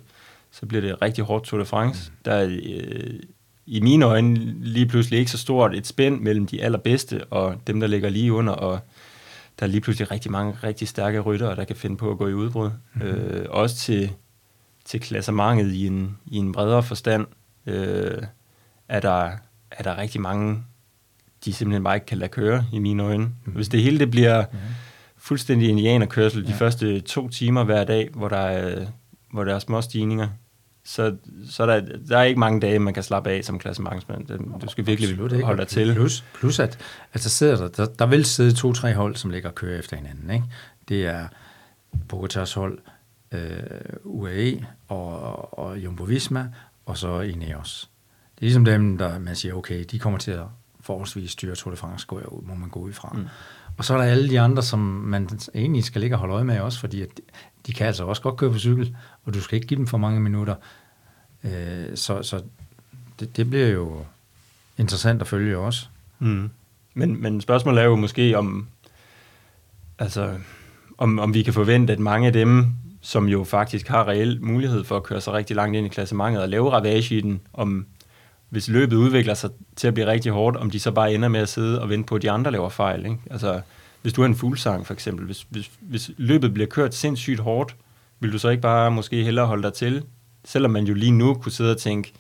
så 0.51 0.67
bliver 0.67 0.81
det 0.81 1.03
rigtig 1.03 1.25
hårdt 1.25 1.45
Tour 1.45 1.59
de 1.59 1.65
France. 1.65 2.11
Mm. 2.11 2.17
Der 2.25 2.33
er 2.33 2.47
øh, 2.47 3.21
i 3.67 3.81
mine 3.81 4.05
øjne 4.05 4.35
lige 4.63 4.87
pludselig 4.87 5.19
ikke 5.19 5.31
så 5.31 5.39
stort 5.39 5.75
et 5.75 5.87
spænd 5.87 6.21
mellem 6.21 6.47
de 6.47 6.63
allerbedste 6.63 7.25
og 7.25 7.55
dem, 7.67 7.81
der 7.81 7.87
ligger 7.87 8.09
lige 8.09 8.33
under, 8.33 8.53
og 8.53 8.79
der 9.59 9.67
er 9.67 9.71
lige 9.71 9.81
pludselig 9.81 10.11
rigtig 10.11 10.31
mange 10.31 10.55
rigtig 10.63 10.89
stærke 10.89 11.21
ryttere, 11.21 11.57
der 11.57 11.65
kan 11.65 11.77
finde 11.77 11.97
på 11.97 12.11
at 12.11 12.19
gå 12.19 12.29
i 12.29 12.35
udbrud. 12.35 12.71
Mm-hmm. 12.95 13.09
Øh, 13.09 13.47
også 13.51 13.77
til, 13.77 14.11
til 14.90 15.00
klassementet 15.00 15.72
i 15.72 15.87
en, 15.87 16.18
i 16.26 16.37
en 16.37 16.53
bredere 16.53 16.83
forstand, 16.83 17.26
øh, 17.66 18.22
er, 18.88 19.00
der, 19.00 19.31
er 19.70 19.83
der 19.83 19.98
rigtig 19.98 20.20
mange, 20.20 20.64
de 21.44 21.53
simpelthen 21.53 21.85
bare 21.85 21.94
ikke 21.94 22.07
kan 22.07 22.18
lade 22.18 22.31
køre, 22.31 22.64
i 22.72 22.79
mine 22.79 23.03
øjne. 23.03 23.24
Mm-hmm. 23.24 23.53
Hvis 23.53 23.68
det 23.68 23.83
hele 23.83 23.98
det 23.98 24.11
bliver 24.11 24.44
mm-hmm. 24.53 24.74
fuldstændig 25.16 25.68
indianerkørsel 25.68 26.44
de 26.44 26.50
ja. 26.50 26.57
første 26.57 27.00
to 27.00 27.29
timer 27.29 27.64
hver 27.64 27.85
dag, 27.85 28.09
hvor 28.14 28.29
der 28.29 28.37
er, 28.37 28.87
hvor 29.33 29.44
der 29.44 29.55
er 29.55 29.59
små 29.59 29.81
stigninger, 29.81 30.29
så, 30.85 31.16
så 31.50 31.66
der, 31.66 31.81
der 32.09 32.18
er 32.18 32.22
ikke 32.22 32.40
mange 32.40 32.61
dage, 32.61 32.79
man 32.79 32.94
kan 32.94 33.03
slappe 33.03 33.31
af 33.31 33.44
som 33.44 33.59
klassementsmand. 33.59 34.26
Du 34.61 34.68
skal 34.68 34.87
virkelig 34.87 35.11
Absolut 35.11 35.44
holde 35.44 35.61
dig 35.61 35.68
til. 35.68 35.94
Plus, 35.94 36.24
plus 36.35 36.59
at 36.59 36.79
altså 37.14 37.31
sidder 37.31 37.57
der, 37.57 37.68
der, 37.68 37.87
der 37.87 38.07
vil 38.07 38.24
sidde 38.24 38.53
to-tre 38.53 38.94
hold, 38.94 39.16
som 39.16 39.31
ligger 39.31 39.48
og 39.48 39.55
kører 39.55 39.79
efter 39.79 39.96
hinanden. 39.96 40.31
Ikke? 40.31 40.44
Det 40.88 41.07
er 41.07 41.29
Bogotars 42.09 42.53
hold, 42.53 42.79
øh, 43.33 43.61
UAE 44.05 44.66
og, 44.88 45.59
og 45.59 45.79
Jumbo 45.79 46.05
Visma, 46.05 46.49
og 46.87 46.99
så 46.99 47.21
Ineos. 47.21 47.90
Det 48.35 48.40
er 48.40 48.47
ligesom 48.47 48.64
dem, 48.64 48.99
der 48.99 49.19
man 49.19 49.37
siger, 49.37 49.55
okay, 49.55 49.85
de 49.90 49.99
kommer 49.99 50.19
til 50.19 50.31
at 50.31 50.47
forholdsvis 50.81 51.31
styre 51.31 51.55
Tour 51.55 51.71
de 51.71 51.77
France, 51.77 52.07
går 52.07 52.19
jeg 52.19 52.33
ud, 52.33 52.43
må 52.43 52.55
man 52.55 52.69
gå 52.69 52.81
ud 52.81 52.93
fra. 52.93 53.12
Mm. 53.14 53.27
Og 53.77 53.85
så 53.85 53.95
er 53.95 53.99
der 53.99 54.05
alle 54.05 54.31
de 54.31 54.40
andre, 54.40 54.62
som 54.62 54.79
man 54.79 55.29
egentlig 55.55 55.85
skal 55.85 56.01
ligge 56.01 56.16
og 56.16 56.21
holde 56.21 56.35
øje 56.35 56.45
med 56.45 56.61
også, 56.61 56.81
fordi 56.81 57.03
at 57.03 57.09
de 57.66 57.73
kan 57.73 57.87
altså 57.87 58.05
også 58.05 58.23
godt 58.23 58.37
køre 58.37 58.53
på 58.53 58.59
cykel, 58.59 58.97
og 59.25 59.35
du 59.35 59.40
skal 59.40 59.57
ikke 59.57 59.66
give 59.66 59.79
dem 59.79 59.87
for 59.87 59.99
mange 59.99 60.21
minutter. 60.21 60.55
Øh, 61.45 61.97
så 61.97 62.23
så 62.23 62.43
det, 63.21 63.37
det 63.37 63.51
bliver 63.51 63.69
jo 63.69 64.05
interessant 64.79 65.21
at 65.21 65.29
følge 65.29 65.59
også. 65.59 65.88
Mm. 66.19 66.51
Men, 66.95 67.23
men 67.23 67.40
spørgsmålet 67.40 67.81
er 67.81 67.87
jo 67.87 67.97
måske 67.97 68.38
om, 68.38 68.69
altså, 69.99 70.38
om, 70.99 71.19
om 71.19 71.35
vi 71.35 71.43
kan 71.43 71.55
forvente, 71.55 71.93
at 71.93 71.99
mange 71.99 72.27
af 72.27 72.33
dem, 72.33 72.75
som 73.01 73.29
jo 73.29 73.45
faktisk 73.45 73.89
har 73.89 74.09
reel 74.09 74.43
mulighed 74.43 74.85
for 74.85 74.97
at 74.97 75.03
køre 75.03 75.21
sig 75.21 75.33
rigtig 75.33 75.57
langt 75.57 75.77
ind 75.77 75.87
i 75.87 75.89
klassementet 75.89 76.43
og 76.43 76.49
lave 76.49 76.71
ravage 76.71 77.17
i 77.17 77.21
den, 77.21 77.41
om 77.53 77.87
hvis 78.49 78.69
løbet 78.69 78.97
udvikler 78.97 79.35
sig 79.35 79.51
til 79.77 79.89
at 79.89 79.95
blive 79.95 80.07
rigtig 80.07 80.33
hårdt, 80.33 80.57
om 80.57 80.71
de 80.71 80.81
så 80.81 80.91
bare 80.91 81.15
ender 81.15 81.29
med 81.29 81.41
at 81.41 81.49
sidde 81.49 81.83
og 81.83 81.89
vente 81.89 82.07
på, 82.07 82.15
at 82.15 82.23
de 82.23 82.31
andre 82.31 82.51
laver 82.51 82.69
fejl. 82.69 83.07
Ikke? 83.07 83.19
Altså, 83.31 83.61
hvis 84.03 84.13
du 84.13 84.23
er 84.23 84.27
en 84.27 84.37
fuglsang 84.37 84.87
for 84.87 84.95
eksempel, 84.95 85.27
hvis, 85.27 85.47
hvis, 85.51 85.71
hvis 85.81 86.11
løbet 86.17 86.55
bliver 86.55 86.67
kørt 86.67 86.95
sindssygt 86.95 87.41
hårdt, 87.41 87.77
vil 88.21 88.33
du 88.33 88.39
så 88.39 88.49
ikke 88.49 88.61
bare 88.61 88.91
måske 88.91 89.25
hellere 89.25 89.47
holde 89.47 89.63
dig 89.63 89.73
til, 89.73 90.05
selvom 90.45 90.71
man 90.71 90.85
jo 90.85 90.95
lige 90.95 91.13
nu 91.13 91.35
kunne 91.35 91.53
sidde 91.53 91.71
og 91.71 91.79
tænke, 91.79 92.13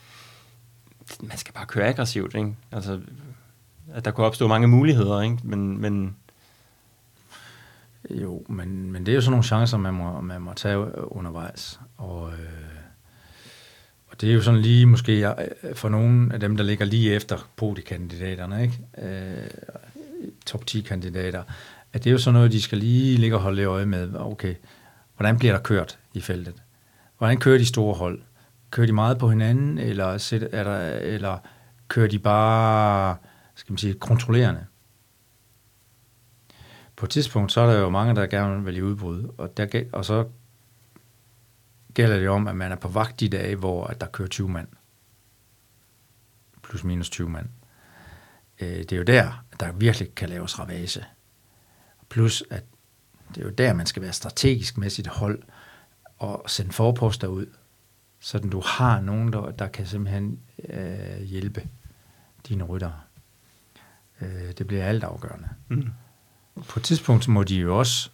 man 1.20 1.36
skal 1.36 1.54
bare 1.54 1.66
køre 1.66 1.88
aggressivt, 1.88 2.34
ikke? 2.34 2.56
Altså, 2.72 3.00
at 3.94 4.04
der 4.04 4.10
kunne 4.10 4.26
opstå 4.26 4.48
mange 4.48 4.68
muligheder, 4.68 5.20
ikke? 5.20 5.38
Men, 5.42 5.80
men 5.80 6.16
jo, 8.10 8.44
men, 8.48 8.92
men 8.92 9.06
det 9.06 9.12
er 9.12 9.14
jo 9.14 9.20
sådan 9.20 9.30
nogle 9.30 9.44
chancer, 9.44 9.78
man 9.78 9.94
må, 9.94 10.20
man 10.20 10.42
må 10.42 10.52
tage 10.54 11.12
undervejs. 11.12 11.80
Og, 11.96 12.32
øh, 12.32 12.70
og 14.06 14.20
det 14.20 14.30
er 14.30 14.34
jo 14.34 14.42
sådan 14.42 14.60
lige 14.60 14.86
måske 14.86 15.34
for 15.74 15.88
nogle 15.88 16.34
af 16.34 16.40
dem, 16.40 16.56
der 16.56 16.64
ligger 16.64 16.84
lige 16.84 17.14
efter 17.14 17.48
podikandidaterne, 17.56 18.62
ikke? 18.62 18.78
Øh, 18.98 19.50
top 20.46 20.66
10 20.66 20.80
kandidater, 20.80 21.42
at 21.92 22.04
det 22.04 22.10
er 22.10 22.12
jo 22.12 22.18
sådan 22.18 22.34
noget, 22.34 22.52
de 22.52 22.62
skal 22.62 22.78
lige 22.78 23.16
ligge 23.16 23.36
og 23.36 23.42
holde 23.42 23.64
øje 23.64 23.86
med. 23.86 24.14
Okay, 24.14 24.54
hvordan 25.16 25.38
bliver 25.38 25.52
der 25.52 25.60
kørt 25.60 25.98
i 26.14 26.20
feltet? 26.20 26.54
Hvordan 27.18 27.38
kører 27.38 27.58
de 27.58 27.66
store 27.66 27.94
hold? 27.94 28.20
Kører 28.70 28.86
de 28.86 28.92
meget 28.92 29.18
på 29.18 29.28
hinanden, 29.28 29.78
eller, 29.78 30.32
er 30.52 30.64
der, 30.64 30.98
eller 30.98 31.38
kører 31.88 32.08
de 32.08 32.18
bare 32.18 33.16
skal 33.54 33.72
man 33.72 33.78
sige, 33.78 33.94
kontrollerende? 33.94 34.66
På 37.00 37.06
et 37.06 37.10
tidspunkt, 37.10 37.52
så 37.52 37.60
er 37.60 37.72
der 37.72 37.80
jo 37.80 37.90
mange, 37.90 38.14
der 38.14 38.26
gerne 38.26 38.64
vil 38.64 38.76
i 38.76 38.82
udbrud, 38.82 39.34
og, 39.38 39.56
der, 39.56 39.84
og 39.92 40.04
så 40.04 40.28
gælder 41.94 42.18
det 42.18 42.28
om, 42.28 42.48
at 42.48 42.56
man 42.56 42.72
er 42.72 42.76
på 42.76 42.88
vagt 42.88 43.20
de 43.20 43.28
dage, 43.28 43.56
hvor 43.56 43.86
at 43.86 44.00
der 44.00 44.06
kører 44.06 44.28
20 44.28 44.48
mand. 44.48 44.68
plus 46.62 46.84
minus 46.84 47.10
20 47.10 47.28
mand. 47.28 47.48
Øh, 48.60 48.68
det 48.68 48.92
er 48.92 48.96
jo 48.96 49.02
der, 49.02 49.44
at 49.52 49.60
der 49.60 49.72
virkelig 49.72 50.14
kan 50.14 50.28
laves 50.28 50.58
ravage. 50.58 51.04
Plus, 52.08 52.44
at 52.50 52.64
det 53.28 53.40
er 53.40 53.44
jo 53.44 53.50
der, 53.50 53.72
man 53.72 53.86
skal 53.86 54.02
være 54.02 54.12
strategisk 54.12 54.78
med 54.78 54.90
sit 54.90 55.06
hold 55.06 55.42
og 56.18 56.44
sende 56.46 56.72
forposter 56.72 57.28
ud, 57.28 57.46
så 58.18 58.38
du 58.38 58.62
har 58.66 59.00
nogen, 59.00 59.32
der, 59.32 59.50
der 59.50 59.68
kan 59.68 59.86
simpelthen 59.86 60.40
øh, 60.68 61.22
hjælpe 61.22 61.68
dine 62.48 62.64
ryttere. 62.64 63.00
Øh, 64.20 64.52
det 64.58 64.66
bliver 64.66 64.84
alt 64.84 65.04
afgørende. 65.04 65.48
Mm. 65.68 65.90
På 66.68 66.80
et 66.80 66.84
tidspunkt 66.84 67.28
må 67.28 67.42
de 67.42 67.56
jo 67.56 67.78
også, 67.78 68.10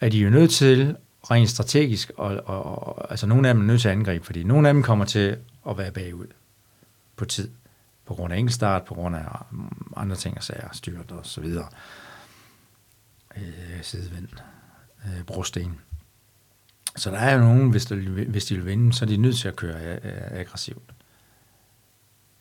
er 0.00 0.08
de 0.08 0.18
jo 0.18 0.30
nødt 0.30 0.50
til 0.50 0.96
rent 1.30 1.50
strategisk, 1.50 2.10
og, 2.16 2.42
og, 2.46 2.88
og 2.88 3.10
altså 3.10 3.26
nogle 3.26 3.48
af 3.48 3.54
dem 3.54 3.62
er 3.62 3.66
nødt 3.66 3.80
til 3.80 3.88
at 3.88 3.92
angribe, 3.92 4.24
fordi 4.24 4.44
nogle 4.44 4.68
af 4.68 4.74
dem 4.74 4.82
kommer 4.82 5.04
til 5.04 5.36
at 5.68 5.78
være 5.78 5.90
bagud 5.92 6.26
på 7.16 7.24
tid, 7.24 7.50
på 8.06 8.14
grund 8.14 8.32
af 8.32 8.38
enkeltstart, 8.38 8.84
på 8.84 8.94
grund 8.94 9.16
af 9.16 9.24
mm, 9.50 9.92
andre 9.96 10.16
ting 10.16 10.36
og 10.36 10.42
sager, 10.42 10.68
styrt 10.72 11.10
og 11.10 11.26
så 11.26 11.40
videre. 11.40 11.68
Øh, 13.36 13.82
sidevind, 13.82 14.28
øh, 15.06 15.24
brosten. 15.24 15.80
Så 16.96 17.10
der 17.10 17.18
er 17.18 17.34
jo 17.34 17.40
nogen, 17.40 17.70
hvis 17.70 17.86
de, 17.86 17.96
hvis 18.28 18.44
de 18.44 18.54
vil 18.54 18.66
vinde, 18.66 18.92
så 18.92 19.04
er 19.04 19.06
de 19.06 19.16
nødt 19.16 19.38
til 19.38 19.48
at 19.48 19.56
køre 19.56 20.04
aggressivt. 20.38 20.94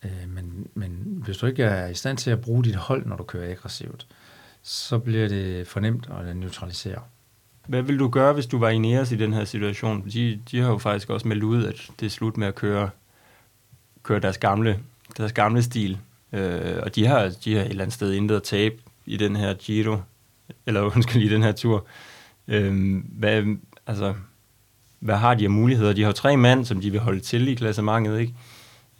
Øh, 0.03 0.29
men, 0.29 0.67
men 0.73 1.21
hvis 1.25 1.37
du 1.37 1.45
ikke 1.45 1.63
er 1.63 1.87
i 1.87 1.95
stand 1.95 2.17
til 2.17 2.31
at 2.31 2.41
bruge 2.41 2.63
dit 2.63 2.75
hold, 2.75 3.05
når 3.05 3.15
du 3.15 3.23
kører 3.23 3.51
aggressivt, 3.51 4.07
så 4.63 4.99
bliver 4.99 5.27
det 5.27 5.67
fornemt 5.67 6.09
at 6.19 6.35
neutralisere. 6.35 7.01
Hvad 7.67 7.81
vil 7.81 7.99
du 7.99 8.09
gøre, 8.09 8.33
hvis 8.33 8.45
du 8.45 8.57
var 8.57 8.69
i 8.69 8.77
Neos 8.77 9.11
i 9.11 9.15
den 9.15 9.33
her 9.33 9.45
situation? 9.45 10.09
De, 10.13 10.41
de 10.51 10.59
har 10.59 10.69
jo 10.69 10.77
faktisk 10.77 11.09
også 11.09 11.27
meldt 11.27 11.43
ud, 11.43 11.65
at 11.65 11.89
det 11.99 12.05
er 12.05 12.09
slut 12.09 12.37
med 12.37 12.47
at 12.47 12.55
køre, 12.55 12.89
køre 14.03 14.19
deres, 14.19 14.37
gamle, 14.37 14.79
deres 15.17 15.33
gamle 15.33 15.63
stil. 15.63 15.97
Øh, 16.33 16.79
og 16.83 16.95
de 16.95 17.07
har, 17.07 17.33
de 17.45 17.55
har 17.55 17.61
et 17.61 17.69
eller 17.69 17.83
andet 17.83 17.93
sted 17.93 18.13
intet 18.13 18.35
at 18.35 18.43
tabe 18.43 18.75
i 19.05 19.17
den 19.17 19.35
her 19.35 19.53
Giro, 19.53 19.97
eller 20.65 20.81
undskyld, 20.95 21.23
i 21.23 21.29
den 21.29 21.43
her 21.43 21.51
tur. 21.51 21.85
Øh, 22.47 22.97
hvad, 23.05 23.43
altså, 23.87 24.13
hvad 24.99 25.15
har 25.15 25.33
de 25.33 25.43
af 25.43 25.49
muligheder? 25.49 25.93
De 25.93 26.01
har 26.01 26.09
jo 26.09 26.13
tre 26.13 26.37
mand, 26.37 26.65
som 26.65 26.81
de 26.81 26.91
vil 26.91 26.99
holde 26.99 27.19
til 27.19 27.47
i 27.47 27.53
klassementet, 27.53 28.19
ikke? 28.19 28.33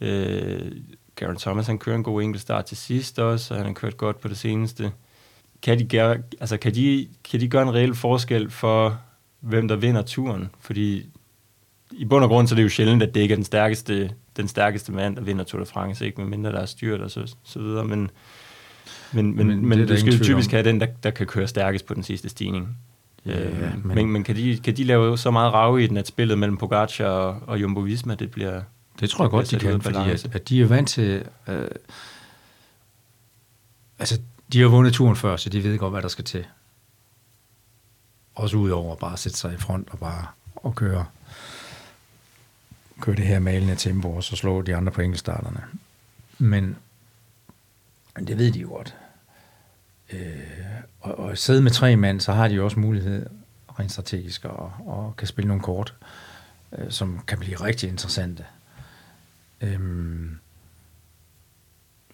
Øh, 0.00 0.72
Garen 1.16 1.36
Thomas, 1.36 1.66
han 1.66 1.78
kører 1.78 1.96
en 1.96 2.02
god 2.02 2.22
enkelt 2.22 2.42
start 2.42 2.64
til 2.64 2.76
sidst 2.76 3.18
også, 3.18 3.54
og 3.54 3.58
han 3.58 3.66
har 3.66 3.72
kørt 3.74 3.96
godt 3.96 4.20
på 4.20 4.28
det 4.28 4.36
seneste. 4.36 4.92
Kan 5.62 5.78
de, 5.78 5.84
gøre, 5.84 6.18
altså, 6.40 6.56
kan 6.56 6.74
de, 6.74 7.08
kan 7.30 7.40
de 7.40 7.48
gøre 7.48 7.62
en 7.62 7.74
reel 7.74 7.94
forskel 7.94 8.50
for, 8.50 9.00
hvem 9.40 9.68
der 9.68 9.76
vinder 9.76 10.02
turen? 10.02 10.50
Fordi 10.60 11.06
i 11.92 12.04
bund 12.04 12.24
og 12.24 12.30
grund, 12.30 12.48
så 12.48 12.54
er 12.54 12.56
det 12.56 12.62
jo 12.62 12.68
sjældent, 12.68 13.02
at 13.02 13.14
det 13.14 13.20
ikke 13.20 13.32
er 13.32 13.36
den 13.36 13.44
stærkeste, 13.44 14.10
den 14.36 14.48
stærkeste 14.48 14.92
mand, 14.92 15.16
der 15.16 15.22
vinder 15.22 15.44
Tour 15.44 15.60
de 15.60 15.66
France, 15.66 16.06
ikke? 16.06 16.24
mindre 16.24 16.52
der 16.52 16.60
er 16.60 16.66
styrt 16.66 17.00
og 17.00 17.10
så, 17.10 17.34
så 17.44 17.58
videre. 17.58 17.84
Men, 17.84 18.10
men, 19.12 19.36
men, 19.36 19.46
men, 19.46 19.66
men 19.66 19.88
du 19.88 19.96
skal 19.96 20.12
jo 20.12 20.24
typisk 20.24 20.50
om. 20.50 20.52
have 20.52 20.64
den, 20.64 20.80
der, 20.80 20.86
der 21.02 21.10
kan 21.10 21.26
køre 21.26 21.46
stærkest 21.46 21.86
på 21.86 21.94
den 21.94 22.02
sidste 22.02 22.28
stigning. 22.28 22.78
Ja, 23.26 23.40
øh, 23.40 23.84
men, 23.84 23.94
men, 23.94 24.06
men 24.06 24.24
kan, 24.24 24.36
de, 24.36 24.58
kan 24.64 24.76
de 24.76 24.84
lave 24.84 25.18
så 25.18 25.30
meget 25.30 25.52
rave 25.52 25.84
i 25.84 25.86
den, 25.86 25.96
at 25.96 26.06
spillet 26.06 26.38
mellem 26.38 26.56
Pogacar 26.56 27.06
og, 27.06 27.40
og 27.46 27.60
Jumbo 27.60 27.80
Visma, 27.80 28.14
det 28.14 28.30
bliver... 28.30 28.60
Det 29.00 29.10
tror 29.10 29.24
jeg 29.24 29.30
godt, 29.30 29.50
de 29.50 29.58
kan, 29.58 29.80
fordi 29.80 30.10
at, 30.10 30.34
at 30.34 30.48
de 30.48 30.62
er 30.62 30.66
vant 30.66 30.88
til... 30.88 31.24
Øh, 31.48 31.64
altså, 33.98 34.20
de 34.52 34.60
har 34.60 34.68
vundet 34.68 34.94
turen 34.94 35.16
før, 35.16 35.36
så 35.36 35.50
de 35.50 35.64
ved 35.64 35.78
godt, 35.78 35.92
hvad 35.92 36.02
der 36.02 36.08
skal 36.08 36.24
til. 36.24 36.46
Også 38.34 38.56
udover 38.56 38.96
bare 38.96 39.12
at 39.12 39.18
sætte 39.18 39.38
sig 39.38 39.54
i 39.54 39.56
front 39.56 39.88
og 39.90 39.98
bare 39.98 40.26
og 40.56 40.74
køre, 40.74 41.06
køre 43.00 43.16
det 43.16 43.26
her 43.26 43.38
malende 43.38 43.76
tempo, 43.76 44.12
og 44.16 44.24
så 44.24 44.36
slå 44.36 44.62
de 44.62 44.76
andre 44.76 44.92
på 44.92 45.00
enkeltstarterne. 45.00 45.64
Men, 46.38 46.76
men 48.14 48.26
det 48.26 48.38
ved 48.38 48.52
de 48.52 48.60
jo 48.60 48.68
godt. 48.68 48.96
Øh, 50.12 50.40
og, 51.00 51.18
og 51.18 51.38
sidde 51.38 51.62
med 51.62 51.70
tre 51.70 51.96
mand, 51.96 52.20
så 52.20 52.32
har 52.32 52.48
de 52.48 52.54
jo 52.54 52.64
også 52.64 52.80
mulighed 52.80 53.26
rent 53.78 53.92
strategisk 53.92 54.44
og, 54.44 54.72
og 54.86 55.16
kan 55.16 55.26
spille 55.26 55.48
nogle 55.48 55.62
kort, 55.62 55.94
øh, 56.72 56.90
som 56.90 57.20
kan 57.26 57.38
blive 57.38 57.56
rigtig 57.56 57.88
interessante. 57.88 58.44
Øhm, 59.60 60.38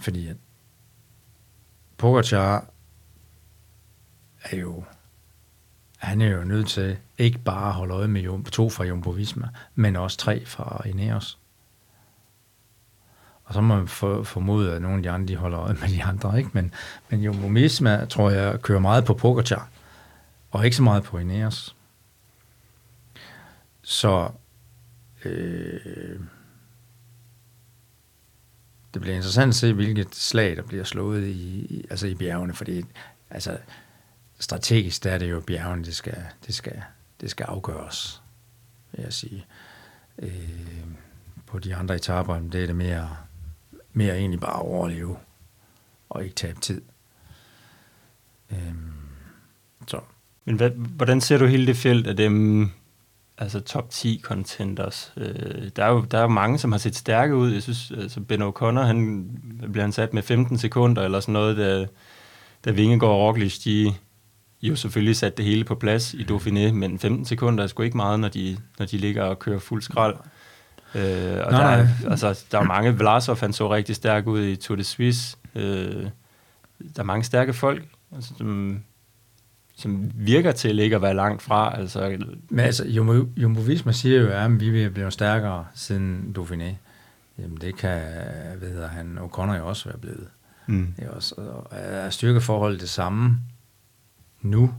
fordi 0.01 0.29
at 0.29 0.37
Pogacar 1.98 2.64
er 4.42 4.56
jo 4.56 4.84
han 5.98 6.20
er 6.20 6.28
jo 6.28 6.44
nødt 6.44 6.68
til 6.68 6.96
ikke 7.18 7.38
bare 7.38 7.68
at 7.68 7.74
holde 7.74 7.94
øje 7.94 8.08
med 8.08 8.20
Jumbo, 8.20 8.50
to 8.50 8.70
fra 8.70 8.84
Jumbo 8.84 9.11
Visma, 9.11 9.48
men 9.74 9.96
også 9.96 10.18
tre 10.18 10.46
fra 10.46 10.82
Ineos. 10.87 11.38
Og 13.44 13.54
så 13.54 13.61
må 13.61 13.76
man 13.76 13.88
for, 13.88 14.22
formode, 14.22 14.74
at 14.74 14.82
nogle 14.82 14.96
af 14.96 15.02
de 15.02 15.11
andre 15.11 15.26
de 15.28 15.37
holder 15.37 15.61
øje 15.61 15.74
med 15.80 15.88
de 15.88 16.04
andre. 16.04 16.38
Ikke? 16.38 16.50
Men, 16.52 16.74
men 17.08 17.20
Jumbo 17.20 17.46
Visma, 17.46 18.04
tror 18.04 18.30
jeg, 18.30 18.62
kører 18.62 18.80
meget 18.80 19.04
på 19.04 19.14
Pogacar, 19.14 19.68
og 20.50 20.64
ikke 20.64 20.76
så 20.76 20.82
meget 20.82 21.02
på 21.02 21.18
Ineos. 21.18 21.76
Så 23.82 24.30
øh, 25.24 26.20
det 28.94 29.03
bliver 29.03 29.16
interessant 29.16 29.48
at 29.48 29.55
se, 29.55 29.72
hvilket 29.72 30.14
slag, 30.14 30.57
der 30.57 30.62
bliver 30.62 30.85
slået 30.85 31.27
i, 31.27 31.66
i, 31.70 31.87
altså 31.90 32.07
i 32.07 32.14
bjergene, 32.14 32.55
fordi 32.55 32.85
altså, 33.31 33.59
strategisk 34.38 35.05
der 35.05 35.11
er 35.11 35.18
det 35.18 35.31
jo 35.31 35.40
bjergene, 35.40 35.85
det 35.85 35.96
skal, 35.96 36.24
det 36.46 36.55
skal, 36.55 36.83
det 37.20 37.31
skal 37.31 37.44
afgøres, 37.44 38.22
vil 38.92 39.03
jeg 39.03 39.12
sige. 39.12 39.46
Øh, 40.18 40.87
på 41.46 41.59
de 41.59 41.74
andre 41.74 41.94
etaper, 41.94 42.38
det 42.38 42.62
er 42.62 42.66
det 42.66 42.77
mere, 42.77 43.16
mere 43.92 44.16
egentlig 44.18 44.40
bare 44.40 44.55
at 44.55 44.62
overleve, 44.62 45.16
og 46.09 46.24
ikke 46.24 46.35
tabe 46.35 46.61
tid. 46.61 46.83
Øh, 48.51 48.74
så. 49.87 50.01
Men 50.44 50.57
hvad, 50.57 50.70
hvordan 50.70 51.20
ser 51.20 51.38
du 51.38 51.46
hele 51.46 51.66
det 51.66 51.77
felt 51.77 52.07
af 52.07 52.16
dem, 52.16 52.33
mm, 52.33 52.70
altså 53.38 53.61
top 53.61 53.90
10 53.90 54.20
contenders. 54.24 55.12
Øh, 55.16 55.70
der, 55.77 55.85
er 55.85 55.90
jo, 55.90 56.05
der 56.11 56.18
er 56.18 56.22
jo 56.22 56.29
mange, 56.29 56.59
som 56.59 56.72
har 56.72 56.79
set 56.79 56.96
stærke 56.96 57.37
ud. 57.37 57.53
Jeg 57.53 57.62
synes, 57.62 57.92
altså 57.98 58.20
Ben 58.20 58.42
O'Connor, 58.42 58.81
han 58.81 59.29
bliver 59.72 59.85
han 59.85 59.92
sat 59.92 60.14
med 60.14 60.22
15 60.22 60.59
sekunder 60.59 61.03
eller 61.03 61.20
sådan 61.20 61.33
noget, 61.33 61.57
da, 61.57 61.87
da 62.64 62.70
Vingegaard 62.70 63.12
og 63.12 63.20
Roglic, 63.20 63.59
de 63.64 63.94
jo 64.62 64.77
selvfølgelig 64.77 65.16
sat 65.16 65.37
det 65.37 65.44
hele 65.44 65.64
på 65.64 65.74
plads 65.74 66.14
i 66.14 66.22
Dauphiné, 66.31 66.72
men 66.72 66.98
15 66.98 67.24
sekunder 67.24 67.64
er 67.64 67.68
sgu 67.68 67.83
ikke 67.83 67.96
meget, 67.96 68.20
når 68.20 68.29
de, 68.29 68.57
når 68.79 68.87
de 68.87 68.96
ligger 68.96 69.22
og 69.22 69.38
kører 69.38 69.59
fuld 69.59 69.83
skrald. 69.83 70.14
Øh, 70.94 71.46
og 71.46 71.53
nej, 71.53 71.77
der, 71.77 71.83
er, 71.83 71.88
altså, 72.11 72.44
der 72.53 72.59
er 72.59 72.64
mange, 72.64 72.96
Vlasov 72.96 73.38
han 73.40 73.53
så 73.53 73.74
rigtig 73.74 73.96
stærk 73.96 74.27
ud 74.27 74.44
i 74.44 74.57
Tour 74.57 74.77
de 74.77 74.85
Suisse. 74.85 75.37
Øh, 75.55 76.07
der 76.96 77.03
er 77.03 77.03
mange 77.03 77.24
stærke 77.24 77.53
folk, 77.53 77.85
altså, 78.14 78.35
som, 78.38 78.83
som 79.78 80.10
virker 80.14 80.52
til 80.52 80.78
ikke 80.78 80.96
at 80.96 81.02
være 81.02 81.14
langt 81.14 81.42
fra. 81.42 81.78
Altså, 81.78 82.18
Men 82.50 82.60
altså, 82.60 82.88
Jumbo, 82.88 83.28
Jumbo 83.36 83.60
Visma 83.60 83.92
siger 83.92 84.20
jo, 84.20 84.28
at 84.28 84.60
vi 84.60 84.82
er 84.82 84.90
blevet 84.90 85.12
stærkere 85.12 85.66
siden 85.74 86.36
Dauphiné. 86.38 86.76
Jamen 87.38 87.58
det 87.60 87.76
kan, 87.76 88.02
ved 88.60 88.86
han, 88.86 89.18
O'Connor 89.18 89.56
jo 89.56 89.68
også 89.68 89.88
være 89.88 89.98
blevet. 89.98 90.28
Mm. 90.66 90.94
Det 90.96 91.04
er, 91.04 91.10
også, 91.10 91.62
er 91.70 92.10
styrkeforholdet 92.10 92.80
det 92.80 92.88
samme 92.88 93.38
nu, 94.42 94.74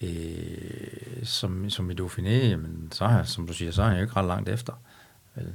øh, 0.00 1.24
som, 1.24 1.70
som 1.70 1.90
i 1.90 1.94
Dauphiné, 1.94 2.28
jamen, 2.28 2.88
så 2.92 3.04
er, 3.04 3.22
som 3.22 3.46
du 3.46 3.52
siger, 3.52 3.70
så 3.70 3.82
er 3.82 3.86
han 3.86 3.96
jo 3.96 4.02
ikke 4.02 4.16
ret 4.16 4.26
langt 4.26 4.48
efter. 4.48 4.72
Vel? 5.34 5.54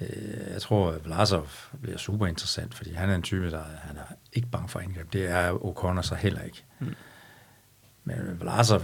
Øh, 0.00 0.52
jeg 0.52 0.62
tror, 0.62 0.90
at 0.90 1.04
Vlasov 1.04 1.48
bliver 1.82 1.98
super 1.98 2.26
interessant, 2.26 2.74
fordi 2.74 2.92
han 2.92 3.10
er 3.10 3.14
en 3.14 3.22
type, 3.22 3.50
der 3.50 3.62
han 3.82 3.96
er 3.96 4.14
ikke 4.32 4.48
bange 4.48 4.68
for 4.68 4.80
indgreb. 4.80 5.12
Det 5.12 5.30
er 5.30 5.52
O'Connor 5.52 6.02
så 6.02 6.14
heller 6.14 6.42
ikke. 6.42 6.64
Mm. 6.78 6.94
Men 8.04 8.40
Vlasov 8.40 8.82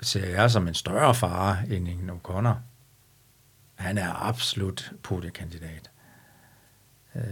ser 0.00 0.26
jeg 0.26 0.50
som 0.50 0.68
en 0.68 0.74
større 0.74 1.14
fare 1.14 1.68
end 1.68 1.88
en 1.88 2.10
O'Connor. 2.10 2.54
Han 3.74 3.98
er 3.98 4.26
absolut 4.26 4.92
podiekandidat. 5.02 5.90
Øh, 7.14 7.22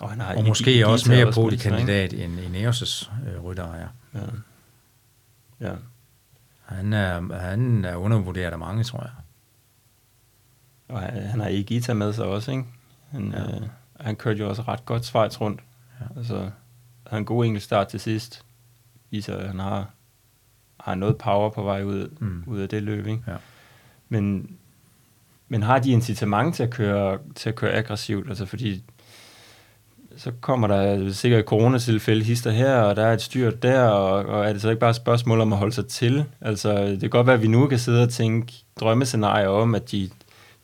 og, 0.00 0.10
han 0.10 0.20
har 0.20 0.36
og 0.36 0.44
måske 0.44 0.86
også 0.86 1.10
mere 1.10 1.32
podiekandidat 1.32 2.12
end 2.12 2.40
Ineos' 2.40 3.10
øh, 3.28 3.44
rytter 3.44 3.72
er. 3.72 3.88
Ja. 4.14 4.20
ja. 5.60 5.74
Han 6.64 6.92
er, 6.92 7.38
han 7.38 7.84
er 7.84 7.96
undervurderet 7.96 8.52
af 8.52 8.58
mange, 8.58 8.84
tror 8.84 9.00
jeg. 9.02 9.10
Og 10.88 11.00
han, 11.00 11.22
han 11.22 11.40
har 11.40 11.48
Igita 11.48 11.94
med 11.94 12.12
sig 12.12 12.24
også, 12.24 12.50
ikke? 12.50 12.64
Han, 13.10 13.32
ja. 13.32 13.42
øh, 13.42 13.62
han 14.00 14.16
kørte 14.16 14.38
jo 14.38 14.48
også 14.48 14.62
ret 14.62 14.84
godt 14.84 15.04
Schweiz 15.04 15.40
rundt. 15.40 15.60
Ja. 16.00 16.18
Altså, 16.18 16.38
han 16.38 16.52
har 17.06 17.18
en 17.18 17.24
god 17.24 17.44
enkelt 17.44 17.64
start 17.64 17.88
til 17.88 18.00
sidst. 18.00 18.44
Viser, 19.10 19.36
at 19.36 19.46
han 19.46 19.58
har 19.58 19.90
har 20.80 20.94
noget 20.94 21.16
power 21.16 21.50
på 21.50 21.62
vej 21.62 21.82
ud, 21.82 22.08
mm. 22.20 22.42
ud 22.46 22.60
af 22.60 22.68
det 22.68 22.82
løb. 22.82 23.06
Ikke? 23.06 23.22
Ja. 23.26 23.36
Men, 24.08 24.50
men 25.48 25.62
har 25.62 25.78
de 25.78 25.90
incitament 25.90 26.54
til 26.54 26.62
at 26.62 26.70
køre, 26.70 27.18
til 27.34 27.48
at 27.48 27.54
køre 27.54 27.72
aggressivt? 27.72 28.28
Altså 28.28 28.46
fordi 28.46 28.82
så 30.16 30.32
kommer 30.40 30.66
der 30.66 31.12
sikkert 31.12 31.44
coronatilfælde 31.44 32.24
hister 32.24 32.50
her, 32.50 32.74
og 32.76 32.96
der 32.96 33.06
er 33.06 33.12
et 33.12 33.22
styrt 33.22 33.62
der, 33.62 33.82
og, 33.82 34.26
og 34.26 34.48
er 34.48 34.52
det 34.52 34.62
så 34.62 34.70
ikke 34.70 34.80
bare 34.80 34.90
et 34.90 34.96
spørgsmål 34.96 35.40
om 35.40 35.52
at 35.52 35.58
holde 35.58 35.72
sig 35.72 35.86
til? 35.86 36.24
Altså, 36.40 36.86
det 36.86 37.00
kan 37.00 37.10
godt 37.10 37.26
være, 37.26 37.34
at 37.34 37.42
vi 37.42 37.48
nu 37.48 37.66
kan 37.66 37.78
sidde 37.78 38.02
og 38.02 38.08
tænke 38.08 38.52
drømmescenarier 38.80 39.48
om, 39.48 39.74
at 39.74 39.90
de, 39.90 40.10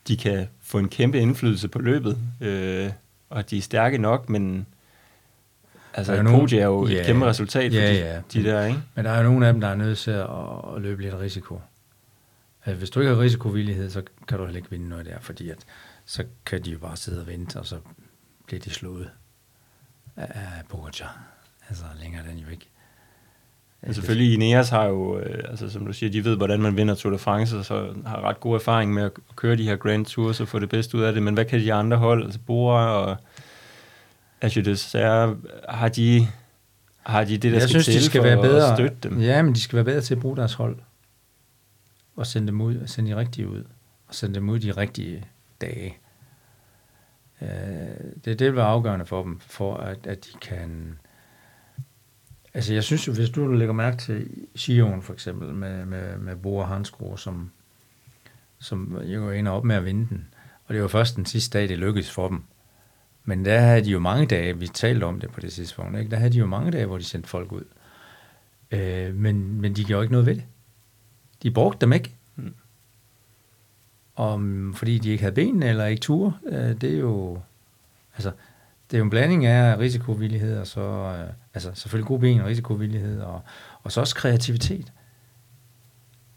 de 0.07 0.17
kan 0.17 0.47
få 0.61 0.77
en 0.77 0.89
kæmpe 0.89 1.19
indflydelse 1.19 1.67
på 1.67 1.79
løbet, 1.79 2.17
øh, 2.41 2.89
og 3.29 3.39
at 3.39 3.49
de 3.49 3.57
er 3.57 3.61
stærke 3.61 3.97
nok, 3.97 4.29
men 4.29 4.65
altså 5.93 6.11
Der 6.11 6.17
er 6.19 6.23
nogen- 6.23 6.39
podium 6.39 6.61
er 6.61 6.65
jo 6.65 6.87
Ja. 6.87 6.99
et 6.99 7.05
kæmpe 7.05 7.25
resultat 7.25 7.71
for 7.71 7.79
Ja, 7.79 7.93
de, 7.93 7.97
ja. 7.99 8.21
de 8.33 8.43
der, 8.43 8.65
ikke? 8.65 8.79
Men 8.95 9.05
der 9.05 9.11
er 9.11 9.17
jo 9.17 9.23
nogle 9.23 9.47
af 9.47 9.53
dem, 9.53 9.61
der 9.61 9.67
er 9.67 9.75
nødt 9.75 9.97
til 9.97 10.11
at, 10.11 10.27
at 10.75 10.81
løbe 10.81 11.01
lidt 11.01 11.13
risiko. 11.13 11.61
Altså, 12.65 12.77
hvis 12.77 12.89
du 12.89 12.99
ikke 12.99 13.13
har 13.15 13.21
risikovillighed, 13.21 13.89
så 13.89 14.01
kan 14.27 14.37
du 14.37 14.43
heller 14.45 14.57
ikke 14.57 14.71
vinde 14.71 14.89
noget 14.89 15.05
der, 15.05 15.19
fordi 15.21 15.49
at, 15.49 15.57
så 16.05 16.23
kan 16.45 16.61
de 16.65 16.71
jo 16.71 16.79
bare 16.79 16.97
sidde 16.97 17.21
og 17.21 17.27
vente, 17.27 17.59
og 17.59 17.65
så 17.65 17.75
bliver 18.47 18.59
de 18.61 18.69
slået 18.69 19.09
af 20.17 20.61
Pogacar. 20.69 21.17
Altså, 21.69 21.83
længere 22.01 22.23
er 22.25 22.29
den 22.29 22.37
jo 22.39 22.47
ikke. 22.51 22.69
Men 23.81 23.93
selvfølgelig, 23.93 24.33
Ineos 24.33 24.69
har 24.69 24.85
jo, 24.85 25.19
øh, 25.19 25.43
altså 25.49 25.69
som 25.69 25.85
du 25.85 25.93
siger, 25.93 26.11
de 26.11 26.25
ved, 26.25 26.37
hvordan 26.37 26.61
man 26.61 26.77
vinder 26.77 26.95
Tour 26.95 27.11
de 27.11 27.17
France, 27.17 27.57
og 27.57 27.65
så 27.65 27.93
har 28.05 28.21
ret 28.21 28.39
god 28.39 28.55
erfaring 28.55 28.93
med 28.93 29.03
at 29.03 29.11
køre 29.35 29.55
de 29.55 29.63
her 29.63 29.75
Grand 29.75 30.05
Tours 30.05 30.39
og 30.41 30.47
få 30.47 30.59
det 30.59 30.69
bedste 30.69 30.97
ud 30.97 31.03
af 31.03 31.13
det. 31.13 31.23
Men 31.23 31.33
hvad 31.33 31.45
kan 31.45 31.59
de 31.59 31.73
andre 31.73 31.97
hold, 31.97 32.23
altså 32.23 32.39
Bora 32.39 32.85
og 32.91 33.17
Agilus, 34.43 34.91
har 35.69 35.89
de, 35.95 36.27
har 36.97 37.23
de 37.23 37.31
det, 37.31 37.43
der 37.43 37.49
jeg 37.51 37.61
skal 37.61 37.69
synes, 37.69 37.85
til 37.85 37.93
de 37.93 38.05
skal 38.05 38.23
være 38.23 38.41
bedre. 38.41 38.71
at 38.71 38.77
støtte 38.77 38.97
dem? 39.03 39.21
Ja, 39.21 39.41
men 39.41 39.55
de 39.55 39.61
skal 39.61 39.75
være 39.75 39.85
bedre 39.85 40.01
til 40.01 40.15
at 40.15 40.21
bruge 40.21 40.37
deres 40.37 40.53
hold. 40.53 40.79
Og 42.15 42.27
sende 42.27 42.47
dem 42.47 42.61
ud, 42.61 42.87
sende 42.87 43.11
de 43.11 43.15
rigtige 43.15 43.49
ud. 43.49 43.63
Og 44.07 44.15
sende 44.15 44.35
dem 44.35 44.49
ud 44.49 44.59
de 44.59 44.71
rigtige 44.71 45.25
dage. 45.61 45.97
Øh, 47.41 47.47
det, 48.25 48.39
det 48.39 48.47
vil 48.47 48.55
være 48.55 48.65
afgørende 48.65 49.05
for 49.05 49.23
dem, 49.23 49.39
for 49.39 49.77
at, 49.77 50.07
at 50.07 50.25
de 50.25 50.37
kan... 50.41 50.99
Altså, 52.53 52.73
jeg 52.73 52.83
synes 52.83 53.05
hvis 53.05 53.29
du 53.29 53.47
lægger 53.47 53.73
mærke 53.73 53.97
til 53.97 54.29
Sion 54.55 55.01
for 55.01 55.13
eksempel, 55.13 55.53
med, 55.53 55.85
med, 55.85 56.17
med 56.17 56.35
Bora 56.35 56.65
Hansgrohe, 56.65 57.17
som, 57.17 57.51
som 58.59 59.01
jo 59.03 59.31
ender 59.31 59.51
op 59.51 59.63
med 59.63 59.75
at 59.75 59.85
vinde 59.85 60.09
den. 60.09 60.27
Og 60.65 60.73
det 60.73 60.81
var 60.81 60.87
først 60.87 61.15
den 61.15 61.25
sidste 61.25 61.59
dag, 61.59 61.69
det 61.69 61.77
lykkedes 61.77 62.11
for 62.11 62.27
dem. 62.27 62.43
Men 63.25 63.45
der 63.45 63.59
havde 63.59 63.85
de 63.85 63.89
jo 63.89 63.99
mange 63.99 64.25
dage, 64.25 64.59
vi 64.59 64.67
talte 64.67 65.03
om 65.03 65.19
det 65.19 65.31
på 65.31 65.39
det 65.39 65.51
tidspunkt, 65.53 65.99
ikke? 65.99 66.11
der 66.11 66.17
havde 66.17 66.33
de 66.33 66.37
jo 66.37 66.45
mange 66.45 66.71
dage, 66.71 66.85
hvor 66.85 66.97
de 66.97 67.03
sendte 67.03 67.29
folk 67.29 67.51
ud. 67.51 67.63
Øh, 68.71 69.15
men, 69.15 69.61
men 69.61 69.75
de 69.75 69.83
gjorde 69.83 70.03
ikke 70.03 70.11
noget 70.11 70.25
ved 70.25 70.35
det. 70.35 70.43
De 71.43 71.51
brugte 71.51 71.79
dem 71.81 71.93
ikke. 71.93 72.15
Mm. 72.35 72.53
Om, 74.15 74.73
fordi 74.77 74.97
de 74.97 75.09
ikke 75.09 75.23
havde 75.23 75.35
benene 75.35 75.69
eller 75.69 75.85
ikke 75.85 76.01
ture. 76.01 76.33
Øh, 76.45 76.81
det 76.81 76.93
er 76.93 76.97
jo 76.97 77.39
altså, 78.13 78.31
det 78.91 78.97
er 78.97 78.99
jo 78.99 79.03
en 79.03 79.09
blanding 79.09 79.45
af 79.45 79.77
risikovillighed 79.77 80.57
og 80.57 80.67
så, 80.67 80.81
øh, 80.81 81.33
altså 81.53 81.71
selvfølgelig 81.73 82.07
gode 82.07 82.19
ben 82.19 82.41
og 82.41 82.47
risikovillighed 82.47 83.21
og, 83.21 83.41
og 83.83 83.91
så 83.91 83.99
også 83.99 84.15
kreativitet. 84.15 84.93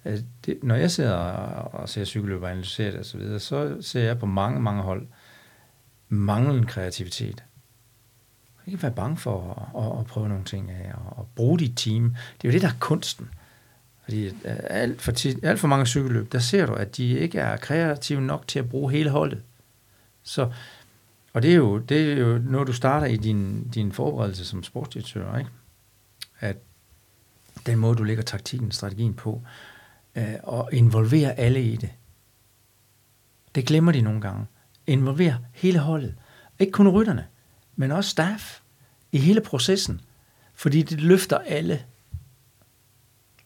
Øh, 0.05 0.19
det, 0.47 0.59
når 0.63 0.75
jeg 0.75 0.91
sidder 0.91 1.15
og, 1.15 1.81
og 1.81 1.89
ser 1.89 2.05
cykelløb 2.05 2.43
og 2.43 2.51
analyserer 2.51 2.91
det 2.91 3.01
og 3.01 3.07
så 3.07 3.19
videre, 3.19 3.41
så 3.41 3.77
ser 3.81 4.03
jeg 4.03 4.19
på 4.19 4.27
mange, 4.27 4.61
mange 4.61 4.83
hold 4.83 5.07
manglende 6.09 6.67
kreativitet. 6.67 7.45
Ikke 8.67 8.83
være 8.83 8.93
bange 8.93 9.17
for 9.17 9.71
at, 9.75 9.85
at, 9.85 10.01
at 10.01 10.07
prøve 10.07 10.29
nogle 10.29 10.45
ting 10.45 10.71
af, 10.71 10.93
og 10.95 11.21
at 11.21 11.27
bruge 11.35 11.59
dit 11.59 11.73
team. 11.77 12.17
Det 12.43 12.49
er 12.49 12.53
jo 12.53 12.53
det, 12.53 12.63
der 12.63 12.69
er 12.69 12.79
kunsten. 12.81 13.29
Fordi 14.05 14.27
øh, 14.27 14.33
alt 14.45 15.03
for, 15.03 15.13
tit, 15.13 15.45
alt 15.45 15.61
for 15.61 15.69
mange 15.69 15.87
cykelløb, 15.87 16.33
der 16.33 16.39
ser 16.39 16.67
du, 16.67 16.73
at 16.73 16.97
de 16.97 17.19
ikke 17.19 17.39
er 17.39 17.57
kreative 17.57 18.21
nok 18.21 18.49
til 18.49 18.59
at 18.59 18.69
bruge 18.69 18.93
hele 18.93 19.11
holdet. 19.11 19.43
Så, 20.23 20.53
og 21.33 21.43
det 21.43 21.51
er, 21.51 21.57
jo, 21.57 21.79
det 21.79 22.13
er 22.13 22.17
jo 22.17 22.39
noget, 22.39 22.69
du 22.69 22.73
starter 22.73 23.07
i 23.07 23.17
din, 23.17 23.69
din 23.69 23.93
forberedelse 23.93 24.45
som 24.45 24.63
sportsdirektør, 24.63 25.39
ikke? 25.39 25.51
At 26.41 26.57
den 27.67 27.79
måde, 27.79 27.97
du 27.97 28.03
lægger 28.03 28.23
taktikken, 28.23 28.71
strategien 28.71 29.15
på, 29.15 29.43
øh, 30.15 30.35
og 30.43 30.69
involverer 30.73 31.33
alle 31.33 31.63
i 31.63 31.77
det. 31.77 31.91
Det 33.55 33.67
glemmer 33.67 33.93
de 33.93 34.01
nogle 34.01 34.21
gange. 34.21 34.47
Involver 34.87 35.35
hele 35.53 35.79
holdet. 35.79 36.15
Ikke 36.59 36.73
kun 36.73 36.89
rytterne, 36.89 37.27
men 37.77 37.93
også 37.93 38.11
staff 38.11 38.59
i 39.13 39.19
hele 39.19 39.41
processen. 39.41 40.01
Fordi 40.55 40.83
det 40.83 41.01
løfter 41.01 41.39
alle. 41.39 41.81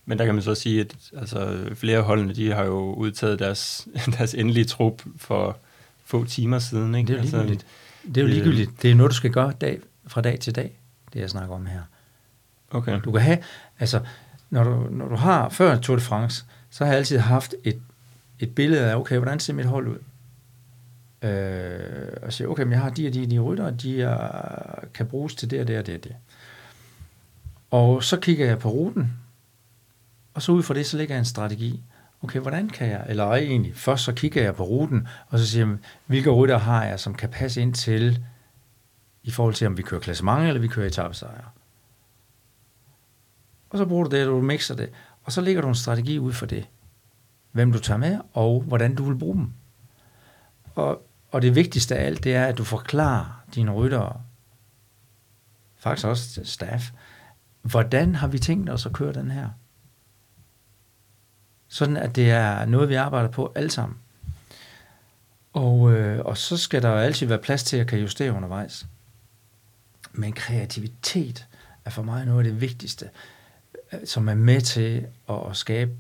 Men 0.04 0.18
der 0.18 0.24
kan 0.24 0.34
man 0.34 0.42
så 0.42 0.54
sige, 0.54 0.80
at 0.80 0.96
altså, 1.16 1.68
flere 1.74 2.02
holdene, 2.02 2.34
de 2.34 2.52
har 2.52 2.64
jo 2.64 2.94
udtaget 2.94 3.38
deres, 3.38 3.88
deres 4.18 4.34
endelige 4.34 4.64
trup 4.64 5.02
for 5.16 5.58
få 6.04 6.24
timer 6.24 6.58
siden. 6.58 6.94
Ikke? 6.94 7.06
Det 7.06 7.12
er 7.12 7.16
jo 7.18 7.20
Altså, 7.22 7.36
ligegyldigt. 7.36 7.66
Det 8.06 8.16
er 8.16 8.20
jo 8.22 8.26
det- 8.28 8.34
ligegyldigt. 8.34 8.82
Det 8.82 8.90
er 8.90 8.94
noget, 8.94 9.10
du 9.10 9.16
skal 9.16 9.30
gøre 9.30 9.52
dag, 9.60 9.80
fra 10.06 10.20
dag 10.20 10.40
til 10.40 10.54
dag, 10.54 10.78
det 11.12 11.20
jeg 11.20 11.30
snakker 11.30 11.54
om 11.54 11.66
her. 11.66 11.80
Okay. 12.70 13.00
Du 13.04 13.12
kan 13.12 13.20
have, 13.20 13.38
altså, 13.78 14.00
når 14.50 14.64
du, 14.64 14.88
når 14.90 15.08
du 15.08 15.16
har, 15.16 15.48
før 15.48 15.78
Tour 15.78 15.96
de 15.96 16.02
France, 16.02 16.44
så 16.70 16.84
har 16.84 16.92
jeg 16.92 16.98
altid 16.98 17.18
haft 17.18 17.54
et, 17.64 17.80
et 18.40 18.54
billede 18.54 18.80
af, 18.90 18.96
okay, 18.96 19.18
hvordan 19.18 19.40
ser 19.40 19.52
mit 19.52 19.66
hold 19.66 19.88
ud? 19.88 19.96
Øh, 21.22 22.12
og 22.22 22.32
siger, 22.32 22.48
okay, 22.48 22.62
men 22.62 22.72
jeg 22.72 22.80
har 22.80 22.90
de 22.90 23.06
og 23.06 23.14
de, 23.14 23.26
de 23.26 23.38
rytter, 23.38 23.70
de 23.70 24.02
er, 24.02 24.84
kan 24.94 25.06
bruges 25.06 25.34
til 25.34 25.50
det 25.50 25.60
og 25.60 25.68
det 25.68 25.78
og 25.78 25.86
det 25.86 25.94
og 25.94 26.04
det. 26.04 26.16
Og 27.70 28.04
så 28.04 28.16
kigger 28.16 28.46
jeg 28.46 28.58
på 28.58 28.68
ruten, 28.68 29.12
og 30.34 30.42
så 30.42 30.52
ud 30.52 30.62
fra 30.62 30.74
det, 30.74 30.86
så 30.86 30.96
ligger 30.96 31.14
jeg 31.14 31.18
en 31.18 31.24
strategi. 31.24 31.82
Okay, 32.22 32.40
hvordan 32.40 32.68
kan 32.68 32.88
jeg, 32.88 33.06
eller 33.08 33.24
ej 33.24 33.36
egentlig, 33.36 33.76
først 33.76 34.04
så 34.04 34.12
kigger 34.12 34.42
jeg 34.42 34.54
på 34.54 34.64
ruten, 34.64 35.08
og 35.28 35.38
så 35.38 35.46
siger 35.46 35.66
jeg, 35.66 35.76
hvilke 36.06 36.30
rytter 36.30 36.58
har 36.58 36.84
jeg, 36.84 37.00
som 37.00 37.14
kan 37.14 37.28
passe 37.28 37.62
ind 37.62 37.74
til, 37.74 38.24
i 39.22 39.30
forhold 39.30 39.54
til, 39.54 39.66
om 39.66 39.76
vi 39.76 39.82
kører 39.82 40.00
klassement, 40.00 40.48
eller 40.48 40.60
vi 40.60 40.68
kører 40.68 40.86
etappesejre. 40.86 41.44
Og 43.70 43.78
så 43.78 43.86
bruger 43.86 44.04
du 44.04 44.16
det, 44.16 44.26
og 44.26 44.32
du 44.32 44.40
mixer 44.40 44.74
det, 44.74 44.90
og 45.24 45.32
så 45.32 45.40
ligger 45.40 45.62
du 45.62 45.68
en 45.68 45.74
strategi 45.74 46.18
ud 46.18 46.32
for 46.32 46.46
det. 46.46 46.66
Hvem 47.52 47.72
du 47.72 47.78
tager 47.78 47.98
med, 47.98 48.18
og 48.32 48.60
hvordan 48.60 48.94
du 48.94 49.04
vil 49.04 49.18
bruge 49.18 49.36
dem. 49.36 49.52
Og, 50.74 51.02
og 51.30 51.42
det 51.42 51.54
vigtigste 51.54 51.96
af 51.96 52.06
alt, 52.06 52.24
det 52.24 52.34
er, 52.34 52.46
at 52.46 52.58
du 52.58 52.64
forklarer 52.64 53.44
dine 53.54 53.70
ryttere, 53.70 54.20
faktisk 55.76 56.06
også 56.06 56.28
til 56.28 56.46
staff, 56.46 56.90
hvordan 57.62 58.14
har 58.14 58.26
vi 58.26 58.38
tænkt 58.38 58.70
os 58.70 58.86
at 58.86 58.92
køre 58.92 59.12
den 59.12 59.30
her? 59.30 59.48
Sådan 61.68 61.96
at 61.96 62.16
det 62.16 62.30
er 62.30 62.64
noget, 62.64 62.88
vi 62.88 62.94
arbejder 62.94 63.28
på 63.28 63.52
alle 63.54 63.70
sammen. 63.70 63.98
Og, 65.52 65.92
øh, 65.92 66.24
og 66.24 66.38
så 66.38 66.56
skal 66.56 66.82
der 66.82 66.88
jo 66.88 66.96
altid 66.96 67.26
være 67.26 67.38
plads 67.38 67.64
til 67.64 67.76
at 67.76 67.86
kan 67.86 67.98
justere 67.98 68.32
undervejs. 68.32 68.86
Men 70.12 70.32
kreativitet 70.32 71.46
er 71.84 71.90
for 71.90 72.02
mig 72.02 72.26
noget 72.26 72.38
af 72.38 72.52
det 72.52 72.60
vigtigste, 72.60 73.10
øh, 73.92 74.00
som 74.04 74.28
er 74.28 74.34
med 74.34 74.60
til 74.60 75.06
at, 75.28 75.50
at 75.50 75.56
skabe 75.56 75.92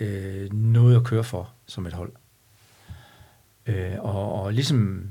øh, 0.00 0.52
noget 0.52 0.96
at 0.96 1.04
køre 1.04 1.24
for 1.24 1.52
som 1.66 1.86
et 1.86 1.92
hold. 1.92 2.12
Øh, 3.70 3.96
og, 3.98 4.42
og 4.42 4.52
ligesom 4.52 5.08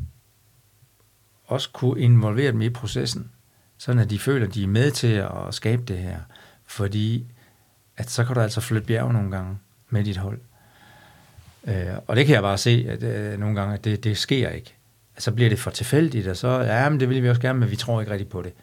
også 1.45 1.69
kunne 1.74 2.02
involvere 2.02 2.52
dem 2.52 2.62
i 2.62 2.69
processen, 2.69 3.32
sådan 3.78 4.02
at 4.02 4.10
de 4.10 4.19
føler, 4.19 4.48
at 4.48 4.54
de 4.54 4.63
er 4.63 4.67
med 4.67 4.91
til 4.91 5.13
at 5.48 5.54
skabe 5.54 5.84
det 5.84 5.98
her. 5.98 6.19
Fordi 6.65 7.32
at 7.98 8.10
så 8.10 8.26
kan 8.26 8.36
du 8.36 8.41
altså 8.41 8.62
flytte 8.62 8.88
bjerge 8.88 9.13
nogle 9.13 9.32
gange 9.32 9.58
med 9.89 10.04
dit 10.04 10.17
hold. 10.17 10.39
Øh, 11.67 11.95
og 12.08 12.15
det 12.15 12.26
kan 12.26 12.36
jeg 12.36 12.41
bare 12.41 12.58
se, 12.58 12.86
at 12.89 13.04
øh, 13.04 13.39
nogle 13.39 13.56
gange, 13.60 13.74
at 13.74 13.84
det, 13.84 14.04
det 14.04 14.17
sker 14.17 14.50
ikke. 14.50 14.76
Altså 15.15 15.32
bliver 15.32 15.50
det 15.50 15.60
for 15.60 15.72
tilfældigt, 15.72 16.28
og 16.28 16.38
så, 16.38 16.48
ja, 16.48 16.89
men 16.89 17.00
det 17.00 17.10
vil 17.10 17.24
vi 17.24 17.30
også 17.30 17.41
gerne, 17.41 17.60
men 17.60 17.72
vi 17.72 17.76
tror 17.76 18.02
ikke 18.02 18.12
rigtigt 18.12 18.30
på 18.30 18.41
det. 18.41 18.54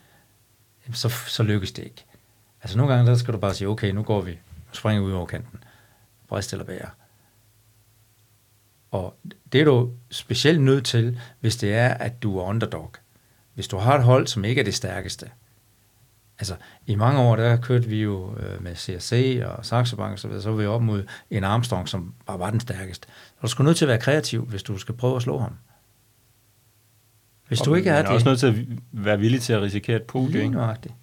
Så, 0.93 1.09
så 1.09 1.43
lykkes 1.43 1.73
det 1.73 1.85
ikke. 1.85 2.05
Altså 2.63 2.79
nogle 2.79 2.95
gange, 2.95 3.11
der 3.11 3.17
skal 3.17 3.35
du 3.35 3.39
bare 3.39 3.55
sige, 3.55 3.69
okay, 3.69 3.91
nu 3.91 4.03
går 4.03 4.21
vi, 4.21 4.31
nu 4.31 4.73
springer 4.73 5.03
vi 5.03 5.09
ud 5.09 5.13
over 5.13 5.27
kanten. 5.27 5.59
Brist 6.29 6.53
eller 6.53 6.65
bære. 6.65 6.89
Og 8.97 9.15
det 9.53 9.61
er 9.61 9.65
du 9.65 9.91
specielt 10.11 10.61
nødt 10.61 10.85
til, 10.85 11.21
hvis 11.41 11.57
det 11.57 11.75
er, 11.75 11.89
at 11.89 12.23
du 12.23 12.39
er 12.39 12.45
underdog. 12.45 12.93
Hvis 13.55 13.69
du 13.69 13.77
har 13.77 13.99
et 13.99 14.05
hold, 14.05 14.27
som 14.27 14.45
ikke 14.45 14.61
er 14.61 14.65
det 14.65 14.75
stærkeste. 14.75 15.31
Altså, 16.39 16.57
i 16.87 16.95
mange 16.95 17.21
år, 17.21 17.37
der 17.37 17.57
kørte 17.57 17.89
vi 17.89 18.03
jo 18.03 18.37
øh, 18.37 18.63
med 18.63 18.77
CRC 18.77 19.43
og 19.45 19.67
Saxo 19.67 19.97
Bank 19.97 20.13
og 20.13 20.19
så 20.19 20.29
videre, 20.29 20.43
så 20.43 20.51
var 20.51 20.57
vi 20.57 20.67
op 20.67 20.83
mod 20.83 21.05
en 21.31 21.45
Armstrong, 21.45 21.89
som 21.89 22.15
bare 22.27 22.39
var 22.39 22.51
den 22.51 22.61
stærkeste. 22.61 23.09
Og 23.37 23.43
du 23.43 23.49
skulle 23.49 23.67
nødt 23.67 23.77
til 23.77 23.85
at 23.85 23.89
være 23.89 23.99
kreativ, 23.99 24.45
hvis 24.45 24.63
du 24.63 24.79
skal 24.79 24.95
prøve 24.95 25.17
at 25.17 25.23
slå 25.23 25.39
ham. 25.39 25.53
Hvis 27.49 27.59
du 27.59 27.71
Og 27.71 27.79
ikke 27.79 27.91
er 27.91 28.03
det, 28.03 28.09
er 28.09 28.15
også 28.15 28.29
nødt 28.29 28.39
til 28.39 28.47
at 28.47 28.55
være 28.93 29.19
villig 29.19 29.43
til 29.43 29.53
at 29.53 29.63
risikere 29.63 29.97
et 29.97 30.03
podium. 30.03 30.33
lige 30.33 30.49
nøjagtigt. 30.49 30.95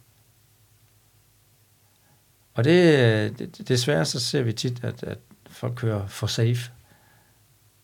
Og 2.54 2.64
det, 2.64 3.40
det, 3.40 3.68
desværre 3.68 4.06
så 4.06 4.20
ser 4.20 4.42
vi 4.42 4.54
tit, 4.54 4.84
at, 4.84 5.04
at 5.04 5.18
folk 5.48 5.76
kører 5.76 6.08
for 6.08 6.28
safe, 6.28 6.72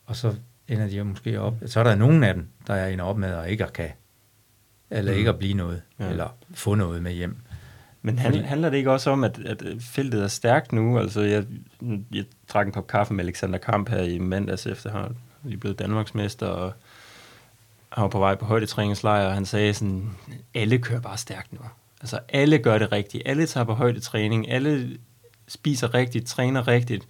og 0.10 0.16
så 0.16 0.36
ender 0.68 0.88
de 0.88 0.98
jo 0.98 1.04
måske 1.04 1.42
op. 1.42 1.56
Så 1.66 1.80
er 1.80 1.84
der 1.84 1.96
nogen 1.96 2.24
af 2.24 2.34
dem, 2.34 2.48
der 2.68 2.74
er 2.74 2.88
ender 2.88 3.06
op 3.06 3.18
med 3.18 3.30
at 3.30 3.50
ikke 3.50 3.64
at 3.66 3.74
kan, 3.74 3.90
eller 4.90 5.12
Mm. 5.12 5.18
ikke 5.18 5.30
at 5.30 5.38
blive 5.40 5.54
noget, 5.54 5.82
Ja. 6.00 6.10
eller 6.10 6.28
få 6.54 6.76
noget 6.76 7.04
med 7.04 7.12
hjem. 7.12 7.38
Men 8.02 8.20
handler, 8.20 8.46
handler 8.46 8.70
det 8.70 8.78
ikke 8.78 8.92
også 8.92 9.10
om, 9.12 9.24
at, 9.24 9.40
at 9.46 9.64
feltet 9.80 10.24
er 10.24 10.28
stærkt 10.28 10.72
nu? 10.72 11.00
Altså, 11.00 11.22
jeg, 11.22 11.46
jeg 12.14 12.26
drak 12.50 12.66
en 12.66 12.72
kop 12.74 12.88
kaffe 12.88 13.14
med 13.14 13.24
Alexander 13.26 13.58
Kamp 13.60 13.90
her 13.90 14.02
i 14.04 14.18
mandags 14.18 14.66
efter, 14.66 14.92
han 14.92 15.16
lige 15.44 15.58
blevet 15.58 15.80
Danmarksmester, 15.80 16.48
og 16.48 16.74
han 17.90 18.02
var 18.02 18.08
på 18.08 18.20
vej 18.20 18.36
på 18.36 18.46
højdetræningslejr, 18.46 19.26
og 19.28 19.34
han 19.34 19.46
sagde 19.46 19.74
sådan, 19.74 20.10
alle 20.54 20.78
kører 20.78 21.00
bare 21.02 21.18
stærkt 21.18 21.54
nu. 21.54 21.60
Altså, 22.02 22.20
alle 22.30 22.58
gør 22.60 22.78
det 22.78 22.92
rigtigt. 22.92 23.24
Alle 23.26 23.46
tager 23.46 23.64
på 23.64 23.74
højdetræning. 23.74 24.52
Alle 24.52 24.98
spiser 25.48 25.94
rigtigt, 25.94 26.28
træner 26.28 26.68
rigtigt. 26.68 27.08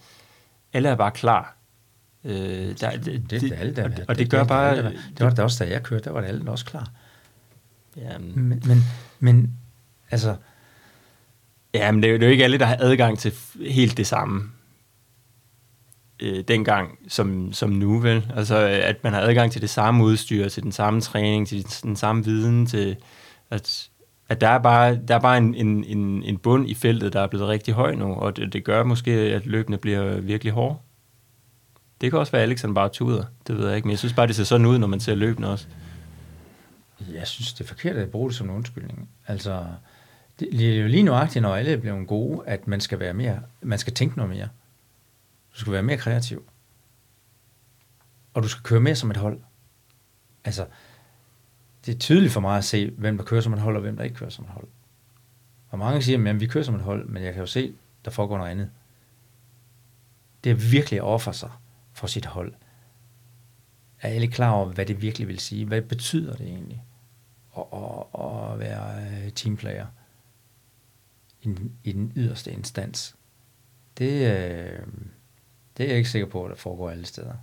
Alle 0.73 0.89
er 0.89 0.95
bare 0.95 1.11
klar. 1.11 1.55
Øh, 2.25 2.33
der, 2.79 2.91
Det, 2.91 3.05
det, 3.29 3.41
det, 3.41 3.53
alle, 3.53 3.75
der, 3.75 3.83
og, 3.83 3.89
det, 3.89 4.05
og 4.07 4.17
det 4.17 4.29
gør 4.29 4.39
det, 4.39 4.47
bare... 4.47 4.69
alle, 4.69 4.83
der, 4.83 4.89
det 4.89 5.25
var 5.25 5.29
det 5.29 5.39
også, 5.39 5.65
da 5.65 5.71
jeg 5.71 5.83
kørte, 5.83 6.03
der 6.03 6.11
var 6.11 6.21
det 6.21 6.27
alle 6.27 6.45
der 6.45 6.51
også 6.51 6.65
klar. 6.65 6.91
Ja, 7.97 8.17
men, 8.17 8.61
Men, 8.65 8.83
men, 9.19 9.53
altså, 10.11 10.35
ja, 11.73 11.91
men 11.91 12.03
det, 12.03 12.07
er 12.09 12.11
jo, 12.11 12.17
det 12.17 12.23
er 12.23 12.27
jo 12.27 12.31
ikke 12.31 12.43
alle, 12.43 12.57
der 12.57 12.65
har 12.65 12.77
adgang 12.79 13.19
til 13.19 13.33
helt 13.61 13.97
det 13.97 14.07
samme 14.07 14.51
øh, 16.19 16.43
dengang 16.47 16.99
som, 17.07 17.53
som 17.53 17.69
nu, 17.69 17.99
vel? 17.99 18.31
Altså, 18.35 18.57
at 18.57 19.03
man 19.03 19.13
har 19.13 19.21
adgang 19.21 19.51
til 19.51 19.61
det 19.61 19.69
samme 19.69 20.03
udstyr, 20.03 20.49
til 20.49 20.63
den 20.63 20.71
samme 20.71 21.01
træning, 21.01 21.47
til 21.47 21.83
den 21.83 21.95
samme 21.95 22.25
viden, 22.25 22.65
til 22.65 22.95
at, 23.49 23.89
at 24.29 24.41
der 24.41 24.49
er 24.49 24.59
bare, 24.59 24.99
der 25.07 25.15
er 25.15 25.19
bare 25.19 25.37
en, 25.37 25.55
en, 25.55 25.83
en, 25.83 26.23
en 26.23 26.37
bund 26.37 26.69
i 26.69 26.73
feltet, 26.73 27.13
der 27.13 27.21
er 27.21 27.27
blevet 27.27 27.47
rigtig 27.47 27.73
høj 27.73 27.95
nu, 27.95 28.13
og 28.13 28.37
det, 28.37 28.53
det 28.53 28.63
gør 28.63 28.83
måske, 28.83 29.11
at 29.11 29.45
løbende 29.45 29.77
bliver 29.77 30.19
virkelig 30.19 30.53
hårde. 30.53 30.75
Det 32.01 32.11
kan 32.11 32.19
også 32.19 32.31
være, 32.31 32.41
at 32.41 32.49
Alexander 32.49 32.73
bare 32.73 32.89
tuder, 32.89 33.25
det 33.47 33.57
ved 33.57 33.67
jeg 33.67 33.75
ikke, 33.75 33.87
men 33.87 33.91
jeg 33.91 33.99
synes 33.99 34.13
bare, 34.13 34.27
det 34.27 34.35
ser 34.35 34.43
sådan 34.43 34.65
ud, 34.65 34.77
når 34.77 34.87
man 34.87 34.99
ser 34.99 35.15
løbende 35.15 35.51
også. 35.51 35.67
jeg 37.13 37.27
synes, 37.27 37.53
det 37.53 37.63
er 37.63 37.67
forkert 37.67 37.95
at 37.95 38.11
bruge 38.11 38.29
det 38.29 38.37
som 38.37 38.49
en 38.49 38.55
undskyldning. 38.55 39.09
Altså, 39.27 39.65
det, 40.39 40.77
er 40.77 40.81
jo 40.81 40.87
lige 40.87 41.03
nuagtigt, 41.03 41.41
når 41.41 41.55
alle 41.55 41.77
bliver 41.77 42.03
gode, 42.05 42.47
at 42.47 42.67
man 42.67 42.81
skal 42.81 42.99
være 42.99 43.13
mere, 43.13 43.41
man 43.61 43.79
skal 43.79 43.93
tænke 43.93 44.17
noget 44.17 44.29
mere. 44.29 44.49
Du 45.53 45.59
skal 45.59 45.73
være 45.73 45.83
mere 45.83 45.97
kreativ. 45.97 46.43
Og 48.33 48.43
du 48.43 48.47
skal 48.47 48.63
køre 48.63 48.79
mere 48.79 48.95
som 48.95 49.11
et 49.11 49.17
hold. 49.17 49.39
Altså, 50.43 50.65
det 51.85 51.95
er 51.95 51.99
tydeligt 51.99 52.33
for 52.33 52.41
mig 52.41 52.57
at 52.57 52.63
se, 52.63 52.89
hvem 52.89 53.17
der 53.17 53.25
kører 53.25 53.41
som 53.41 53.53
et 53.53 53.59
hold, 53.59 53.75
og 53.75 53.81
hvem 53.81 53.97
der 53.97 54.03
ikke 54.03 54.15
kører 54.15 54.29
som 54.29 54.45
et 54.45 54.51
hold. 54.51 54.67
Og 55.69 55.79
mange 55.79 56.01
siger, 56.01 56.29
at 56.29 56.39
vi 56.39 56.47
kører 56.47 56.63
som 56.63 56.75
et 56.75 56.81
hold, 56.81 57.07
men 57.07 57.23
jeg 57.23 57.33
kan 57.33 57.39
jo 57.39 57.47
se, 57.47 57.73
der 58.05 58.11
foregår 58.11 58.37
noget 58.37 58.51
andet. 58.51 58.69
Det 60.43 60.49
er 60.49 60.55
virkelig 60.55 60.97
at 60.97 61.03
ofre 61.03 61.33
sig 61.33 61.49
for 61.99 62.07
sit 62.07 62.25
hold. 62.25 62.53
Er 64.01 64.09
alle 64.09 64.27
klar 64.27 64.51
over, 64.51 64.65
hvad 64.65 64.85
det 64.85 65.01
virkelig 65.01 65.27
vil 65.27 65.39
sige? 65.39 65.65
Hvad 65.65 65.81
betyder 65.81 66.33
det 66.35 66.47
egentlig 66.47 66.83
at, 67.57 67.63
at, 67.73 68.21
at 68.21 68.59
være 68.59 69.07
øh, 69.25 69.31
teamplayer 69.31 69.85
i, 71.41 71.45
den- 71.47 71.71
i 71.83 71.91
den 71.91 72.11
yderste 72.15 72.51
instans? 72.51 73.15
Det, 73.97 74.11
øh, 74.11 74.79
det 75.77 75.83
er 75.83 75.87
jeg 75.89 75.97
ikke 75.97 76.09
sikker 76.09 76.27
på, 76.27 76.43
at 76.45 76.49
der 76.49 76.55
foregår 76.55 76.89
alle 76.89 77.05
steder. 77.05 77.33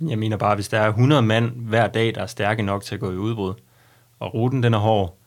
Jeg 0.00 0.18
mener 0.18 0.36
bare, 0.36 0.54
hvis 0.54 0.68
der 0.68 0.80
er 0.80 0.88
100 0.88 1.22
mand 1.22 1.50
hver 1.50 1.86
dag, 1.86 2.14
der 2.14 2.22
er 2.22 2.26
stærke 2.26 2.62
nok 2.62 2.82
til 2.84 2.94
at 2.94 3.00
gå 3.00 3.12
i 3.12 3.16
udbrud, 3.16 3.54
og 4.18 4.34
ruten 4.34 4.62
den 4.62 4.74
er 4.74 4.78
hård, 4.78 5.18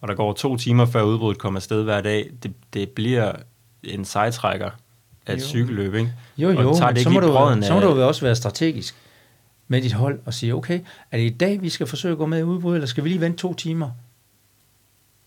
og 0.00 0.08
der 0.08 0.14
går 0.14 0.32
to 0.32 0.56
timer 0.56 0.86
før 0.86 1.02
udbruddet 1.02 1.40
kommer 1.40 1.58
afsted 1.58 1.84
hver 1.84 2.00
dag, 2.00 2.30
det, 2.42 2.54
det 2.72 2.90
bliver 2.90 3.32
en 3.82 4.04
sejtrækker 4.04 4.70
af 5.26 5.32
et 5.34 5.40
Jo. 5.40 5.44
cykelløb, 5.46 5.94
ikke? 5.94 6.12
Jo, 6.38 6.48
Og 6.48 6.54
jo, 6.54 6.74
tager 6.74 6.86
men 6.86 6.94
det 6.96 7.02
så, 7.02 7.10
må 7.10 7.20
du, 7.20 7.26
så 7.62 7.74
må 7.74 7.80
du 7.80 7.96
jo 8.00 8.08
også 8.08 8.22
være 8.22 8.34
strategisk 8.36 8.94
med 9.68 9.82
dit 9.82 9.92
hold 9.92 10.20
og 10.24 10.34
sige, 10.34 10.54
okay, 10.54 10.80
er 11.10 11.16
det 11.16 11.24
i 11.24 11.28
dag, 11.36 11.62
vi 11.62 11.68
skal 11.68 11.86
forsøge 11.86 12.12
at 12.12 12.18
gå 12.18 12.26
med 12.26 12.38
i 12.38 12.42
udbrud, 12.42 12.74
eller 12.74 12.86
skal 12.86 13.04
vi 13.04 13.08
lige 13.08 13.20
vente 13.20 13.38
to 13.38 13.54
timer? 13.54 13.90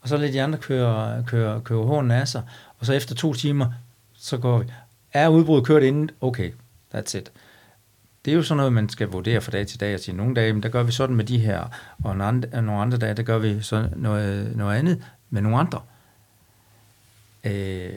Og 0.01 0.09
så 0.09 0.17
lade 0.17 0.33
de 0.33 0.41
andre 0.41 0.57
køre, 0.57 1.23
køre, 1.27 1.61
køre 1.61 1.85
hånden 1.85 2.11
af 2.11 2.27
sig, 2.27 2.41
og 2.79 2.85
så 2.85 2.93
efter 2.93 3.15
to 3.15 3.33
timer, 3.33 3.67
så 4.13 4.37
går 4.37 4.57
vi. 4.59 4.65
Er 5.13 5.27
udbruddet 5.27 5.65
kørt 5.67 5.83
inden? 5.83 6.09
Okay, 6.21 6.51
that's 6.95 7.17
it. 7.17 7.31
Det 8.25 8.31
er 8.31 8.35
jo 8.35 8.43
sådan 8.43 8.57
noget, 8.57 8.73
man 8.73 8.89
skal 8.89 9.07
vurdere 9.07 9.41
fra 9.41 9.51
dag 9.51 9.67
til 9.67 9.79
dag 9.79 9.93
og 9.93 9.99
sige, 9.99 10.15
nogle 10.17 10.35
dage, 10.35 10.53
men 10.53 10.63
der 10.63 10.69
gør 10.69 10.83
vi 10.83 10.91
sådan 10.91 11.15
med 11.15 11.25
de 11.25 11.39
her, 11.39 11.59
og 12.03 12.17
nogle 12.17 12.23
andre, 12.23 12.61
nogle 12.61 12.81
andre 12.81 12.97
dage, 12.97 13.13
der 13.13 13.23
gør 13.23 13.37
vi 13.37 13.61
så 13.61 13.89
noget, 13.95 14.55
noget 14.55 14.77
andet 14.77 15.03
med 15.29 15.41
nogle 15.41 15.57
andre. 15.57 15.81
Øh, 17.43 17.89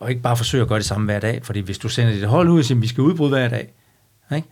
og 0.00 0.10
ikke 0.10 0.22
bare 0.22 0.36
forsøge 0.36 0.62
at 0.62 0.68
gøre 0.68 0.78
det 0.78 0.86
samme 0.86 1.04
hver 1.04 1.20
dag, 1.20 1.44
fordi 1.44 1.60
hvis 1.60 1.78
du 1.78 1.88
sender 1.88 2.12
dit 2.12 2.24
hold 2.24 2.48
ud 2.48 2.58
og 2.58 2.64
siger, 2.64 2.78
at 2.78 2.82
vi 2.82 2.86
skal 2.86 3.02
udbryde 3.02 3.30
hver 3.30 3.48
dag, 3.48 3.72
ikke? 4.34 4.48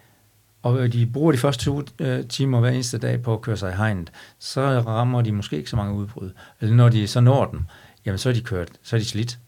og 0.62 0.92
de 0.92 1.06
bruger 1.06 1.32
de 1.32 1.38
første 1.38 1.64
to 1.64 1.82
øh, 1.98 2.28
timer 2.28 2.60
hver 2.60 2.70
eneste 2.70 2.98
dag 2.98 3.22
på 3.22 3.32
at 3.32 3.40
køre 3.40 3.56
sig 3.56 3.72
i 3.72 3.76
hegnet, 3.76 4.12
så 4.38 4.60
rammer 4.80 5.22
de 5.22 5.32
måske 5.32 5.56
ikke 5.56 5.70
så 5.70 5.76
mange 5.76 5.94
udbrud. 5.94 6.30
Eller 6.60 6.74
når 6.74 6.88
de 6.88 7.06
så 7.06 7.20
når 7.20 7.46
dem, 7.46 7.60
jamen 8.06 8.18
så 8.18 8.28
er 8.28 8.32
de 8.32 8.40
kørt, 8.40 8.68
så 8.82 8.96
er 8.96 9.00
de 9.00 9.06
slidt. 9.06 9.38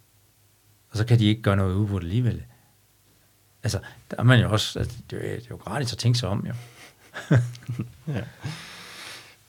Og 0.90 0.98
så 0.98 1.06
kan 1.06 1.18
de 1.18 1.26
ikke 1.26 1.42
gøre 1.42 1.56
noget 1.56 1.74
udbrud 1.74 2.00
alligevel. 2.00 2.42
Altså, 3.62 3.78
der 4.10 4.16
er 4.18 4.22
man 4.22 4.40
jo 4.40 4.50
også, 4.50 4.78
altså, 4.78 4.96
det, 5.10 5.18
er, 5.18 5.36
det 5.36 5.42
er 5.42 5.46
jo 5.50 5.56
gratis 5.56 5.92
at 5.92 5.98
tænke 5.98 6.18
sig 6.18 6.28
om, 6.28 6.46
jo. 6.46 6.52
Ja. 8.14 8.22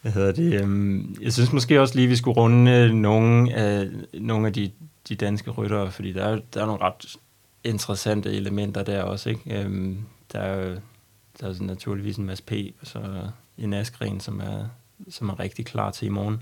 Hvad 0.01 0.11
hedder 0.11 0.31
det? 0.31 0.61
Øhm, 0.61 1.17
jeg 1.21 1.33
synes 1.33 1.51
måske 1.51 1.81
også 1.81 1.95
lige, 1.95 2.07
vi 2.07 2.15
skulle 2.15 2.37
runde 2.37 2.71
øh, 2.71 2.91
nogle 2.91 3.53
af, 3.53 3.89
nogle 4.13 4.47
af 4.47 4.53
de, 4.53 4.71
de 5.09 5.15
danske 5.15 5.51
ryttere, 5.51 5.91
fordi 5.91 6.13
der 6.13 6.25
er, 6.25 6.39
der 6.53 6.61
er 6.61 6.65
nogle 6.65 6.81
ret 6.81 7.15
interessante 7.63 8.31
elementer 8.33 8.83
der 8.83 9.03
også. 9.03 9.29
Ikke? 9.29 9.61
Øhm, 9.61 10.05
Der 10.33 10.39
er, 10.39 10.67
jo- 10.67 10.79
der 11.39 11.47
er 11.47 11.53
sådan 11.53 11.67
naturligvis 11.67 12.17
en 12.17 12.25
masse 12.25 12.43
P. 12.43 12.51
og 12.81 12.87
så 12.87 13.29
en 13.57 13.73
Askren, 13.73 14.19
som 14.19 14.39
er, 14.39 14.65
som 15.09 15.29
er 15.29 15.39
rigtig 15.39 15.65
klar 15.65 15.91
til 15.91 16.05
i 16.05 16.09
morgen. 16.09 16.41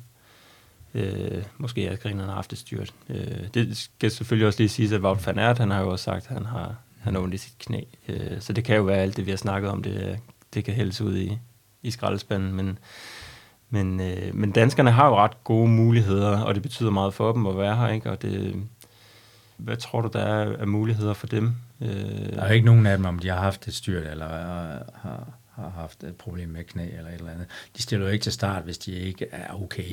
Øh, 0.93 1.43
måske 1.57 1.89
Askren 1.89 2.19
har 2.19 2.31
haft 2.31 2.51
det 2.51 2.59
styrt. 2.59 2.93
Øh, 3.09 3.47
det 3.53 3.77
skal 3.77 4.11
selvfølgelig 4.11 4.47
også 4.47 4.59
lige 4.59 4.69
sige, 4.69 4.95
at 4.95 5.01
Wout 5.01 5.27
van 5.27 5.39
Aert, 5.39 5.57
han 5.57 5.71
har 5.71 5.81
jo 5.81 5.89
også 5.91 6.03
sagt, 6.03 6.25
at 6.27 6.33
han 6.33 6.45
har, 6.45 6.75
han 6.99 7.13
har 7.15 7.21
ondt 7.21 7.33
i 7.33 7.37
sit 7.37 7.57
knæ. 7.59 7.81
Øh, 8.07 8.41
så 8.41 8.53
det 8.53 8.63
kan 8.63 8.75
jo 8.75 8.83
være 8.83 8.97
alt 8.97 9.17
det, 9.17 9.25
vi 9.25 9.31
har 9.31 9.37
snakket 9.37 9.71
om, 9.71 9.83
det, 9.83 10.19
det 10.53 10.65
kan 10.65 10.73
hældes 10.73 11.01
ud 11.01 11.17
i, 11.17 11.37
i 11.83 11.91
skraldespanden, 11.91 12.53
men, 12.53 12.77
men, 13.75 13.99
øh, 13.99 14.35
men 14.35 14.51
danskerne 14.51 14.91
har 14.91 15.07
jo 15.07 15.15
ret 15.15 15.43
gode 15.43 15.69
muligheder, 15.69 16.39
og 16.41 16.55
det 16.55 16.63
betyder 16.63 16.89
meget 16.91 17.13
for 17.13 17.31
dem 17.31 17.45
at 17.47 17.57
være 17.57 17.75
her, 17.75 17.87
ikke? 17.87 18.11
Og 18.11 18.21
det, 18.21 18.63
hvad 19.57 19.77
tror 19.77 20.01
du, 20.01 20.09
der 20.13 20.19
er 20.19 20.57
af 20.57 20.67
muligheder 20.67 21.13
for 21.13 21.27
dem? 21.27 21.55
Øh, 21.81 21.89
Der 21.89 22.41
er 22.41 22.47
jo 22.47 22.53
ikke 22.53 22.65
nogen 22.65 22.85
af 22.85 22.97
dem, 22.97 23.05
om 23.05 23.19
de 23.19 23.29
har 23.29 23.39
haft 23.39 23.67
et 23.67 23.73
styrt, 23.73 24.07
eller 24.07 24.27
har, 25.01 25.27
har 25.51 25.69
haft 25.69 26.03
et 26.03 26.15
problem 26.15 26.49
med 26.49 26.63
knæ, 26.63 26.83
eller 26.97 27.09
et 27.09 27.13
eller 27.13 27.31
andet. 27.31 27.47
De 27.77 27.81
stiller 27.81 28.05
jo 28.05 28.11
ikke 28.11 28.23
til 28.23 28.31
start, 28.31 28.63
hvis 28.63 28.77
de 28.77 28.91
ikke 28.91 29.27
er 29.31 29.53
okay. 29.63 29.89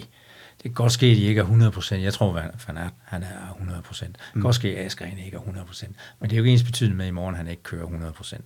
Det 0.56 0.62
kan 0.62 0.72
godt 0.72 0.92
ske, 0.92 1.06
at 1.06 1.16
de 1.16 1.22
ikke 1.22 1.40
er 1.40 1.70
100%. 1.90 1.94
Jeg 1.94 2.12
tror, 2.12 2.32
Van 2.32 2.50
Van 2.66 2.76
Aert, 2.76 2.92
han 3.04 3.22
er 3.22 3.56
100%. 3.60 4.06
Det 4.06 4.16
kan 4.32 4.42
godt 4.42 4.54
ske, 4.54 4.78
at 4.78 4.86
Askren 4.86 5.18
ikke 5.18 5.36
er 5.36 5.40
100%. 5.40 5.86
Men 6.20 6.30
det 6.30 6.36
er 6.36 6.38
jo 6.38 6.42
ikke 6.42 6.52
ens 6.52 6.62
betydende 6.62 6.96
med, 6.96 7.04
at 7.04 7.08
i 7.08 7.12
morgen 7.12 7.34
han 7.36 7.48
ikke 7.48 7.62
kører 7.62 7.86
100%. 7.86 8.36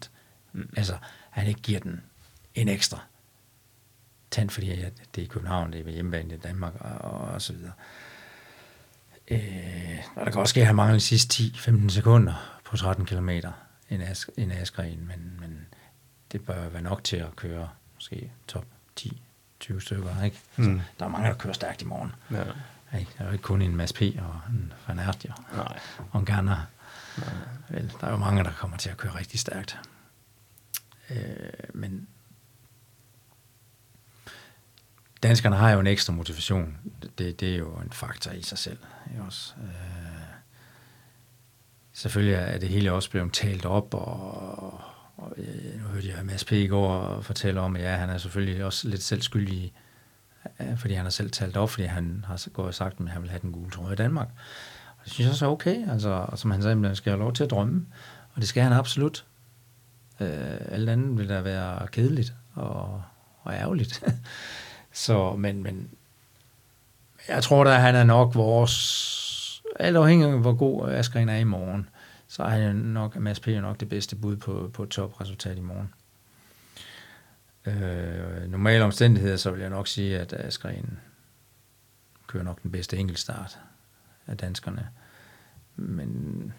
Mm. 0.53 0.68
Altså, 0.77 0.94
han 1.31 1.46
ikke 1.46 1.61
giver 1.61 1.81
den 1.81 2.01
en 2.55 2.68
ekstra 2.68 2.99
tand, 4.31 4.51
fordi 4.51 4.69
jeg, 4.81 4.91
det 5.15 5.21
er 5.21 5.25
i 5.25 5.29
København, 5.29 5.73
det 5.73 5.87
er 5.89 5.91
hjemmebane 5.91 6.35
i 6.35 6.39
Danmark, 6.39 6.73
og, 6.81 7.11
og, 7.11 7.43
så 7.43 7.53
videre. 7.53 7.73
Øh, 9.29 9.99
og 10.17 10.25
der 10.27 10.31
kan 10.33 10.41
også 10.41 10.51
ske, 10.51 10.61
at 10.61 10.67
han 10.67 10.77
mangler 10.77 10.95
de 10.95 11.01
sidste 11.01 11.43
10-15 11.43 11.89
sekunder 11.89 12.59
på 12.65 12.77
13 12.77 13.07
km 13.07 13.29
en, 13.29 14.03
en 14.37 14.51
askren, 14.53 15.07
men, 15.07 15.37
men 15.41 15.67
det 16.33 16.45
bør 16.47 16.69
være 16.69 16.83
nok 16.83 17.05
til 17.05 17.17
at 17.17 17.37
køre 17.37 17.69
måske 17.95 18.33
top 18.49 18.65
10-20 19.01 19.81
stykker. 19.81 20.23
Ikke? 20.23 20.39
Altså, 20.57 20.71
Mm. 20.71 20.81
Der 20.99 21.05
er 21.05 21.09
mange, 21.09 21.29
der 21.29 21.35
kører 21.35 21.53
stærkt 21.55 21.83
i 21.83 21.85
morgen. 21.85 22.12
ja. 22.31 22.45
Ikke? 22.99 23.11
Der 23.19 23.25
er 23.25 23.27
jo 23.27 23.33
ikke 23.33 23.43
kun 23.43 23.62
en 23.62 23.77
Mads 23.77 23.93
P. 23.93 24.01
og 24.01 24.41
en 24.51 24.73
Van 24.89 24.99
Aert, 24.99 25.25
jo. 25.25 25.33
Nej. 25.57 25.79
og 26.11 26.21
en 26.21 26.27
Garner. 26.27 26.67
Vel, 27.69 27.93
der 28.01 28.07
er 28.07 28.11
jo 28.11 28.16
mange, 28.16 28.45
der 28.45 28.53
kommer 28.53 28.77
til 28.77 28.91
at 28.91 28.97
køre 28.97 29.14
rigtig 29.18 29.41
stærkt. 29.41 29.79
Øh, 31.11 31.16
men 31.74 32.09
danskerne 35.27 35.57
har 35.57 35.70
jo 35.70 35.81
en 35.81 35.87
ekstra 35.87 36.12
motivation. 36.12 36.77
Det, 37.18 37.41
det 37.41 37.55
er 37.55 37.57
jo 37.57 37.74
en 37.74 37.93
faktor 37.93 38.31
i 38.31 38.43
sig 38.43 38.59
selv. 38.59 38.79
Ikke 39.11 39.22
også? 39.22 39.55
Øh, 39.62 39.70
selvfølgelig 41.93 42.35
er 42.35 42.59
det 42.59 42.68
hele 42.68 42.93
også 42.93 43.11
blevet 43.11 43.33
talt 43.33 43.64
op, 43.64 43.95
og, 43.95 44.81
og 45.16 45.33
øh, 45.37 45.83
nu 45.83 45.89
hørte 45.89 46.09
jeg 46.09 46.27
Mads 46.27 46.45
P. 46.45 46.53
i 46.53 46.66
går 46.66 47.20
fortælle 47.20 47.61
om, 47.61 47.77
at 47.77 47.83
ja, 47.83 47.97
han 47.97 48.11
er 48.11 48.18
selvfølgelig 48.18 48.64
også 48.64 48.89
lidt 48.89 49.03
selv 49.03 49.22
skyldig 49.22 49.72
øh, 50.61 50.79
fordi 50.79 50.95
han 50.95 51.05
har 51.05 51.11
selv 51.11 51.31
talt 51.31 51.57
op, 51.57 51.70
fordi 51.70 51.87
han 51.87 52.24
har 52.29 52.49
gået 52.53 52.68
og 52.68 52.74
sagt, 52.74 53.01
at 53.01 53.09
han 53.09 53.22
vil 53.22 53.31
have 53.31 53.41
den 53.43 53.53
gule 53.53 53.70
trøje 53.70 53.93
i 53.93 53.97
Danmark. 53.97 54.29
Og 54.99 55.05
det 55.05 55.12
synes 55.12 55.29
jeg 55.29 55.37
så 55.37 55.47
er 55.47 55.51
okay, 55.51 55.91
altså, 55.91 56.09
og 56.09 56.39
som 56.39 56.51
han 56.51 56.62
sagde, 56.62 56.77
man 56.77 56.97
skal 56.97 57.11
have 57.11 57.20
lov 57.20 57.33
til 57.33 57.45
at 57.45 57.51
drømme, 57.51 57.87
og 58.35 58.41
det 58.41 58.49
skal 58.49 58.62
han 58.62 58.72
absolut. 58.72 59.24
Øh, 60.20 60.57
alt 60.68 60.89
andet 60.89 61.18
vil 61.18 61.29
da 61.29 61.41
være 61.41 61.89
kedeligt 61.89 62.35
og, 62.55 63.03
og 63.43 63.55
ærgerligt. 63.55 64.05
Så, 64.97 65.36
men, 65.36 65.62
men 65.62 65.90
jeg 67.28 67.42
tror 67.42 67.64
da, 67.64 67.70
han 67.70 67.94
er 67.94 68.05
nok 68.05 68.34
vores, 68.34 69.62
alt 69.80 69.97
afhængig 69.97 70.28
af, 70.28 70.40
hvor 70.40 70.55
god 70.55 70.88
Askren 70.88 71.28
er 71.28 71.36
i 71.36 71.44
morgen, 71.44 71.88
så 72.28 72.42
er 72.42 72.49
han 72.49 72.76
nok, 72.76 73.16
Mads 73.16 73.40
P. 73.40 73.47
nok 73.47 73.80
det 73.80 73.88
bedste 73.88 74.16
bud 74.16 74.36
på, 74.36 74.70
på 74.74 74.82
et 74.82 74.88
topresultat 74.88 75.57
i 75.57 75.61
morgen. 75.61 75.94
Øh, 77.66 78.51
normale 78.51 78.84
omstændigheder, 78.84 79.36
så 79.36 79.51
vil 79.51 79.61
jeg 79.61 79.70
nok 79.70 79.88
sige, 79.88 80.18
at 80.18 80.32
Askren 80.32 80.99
kører 82.26 82.44
nok 82.44 82.62
den 82.62 82.70
bedste 82.70 82.97
enkeltstart 82.97 83.59
af 84.26 84.36
danskerne. 84.36 84.88
Men 85.76 86.53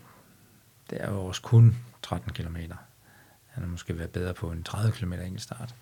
det 0.89 1.01
er 1.01 1.11
jo 1.11 1.25
også 1.25 1.41
kun 1.41 1.75
13 2.01 2.33
km. 2.33 2.55
Han 3.47 3.63
har 3.63 3.67
måske 3.67 3.97
været 3.97 4.09
bedre 4.09 4.33
på 4.33 4.51
en 4.51 4.63
30 4.63 4.91
km 4.91 5.13
enkeltstart. 5.13 5.75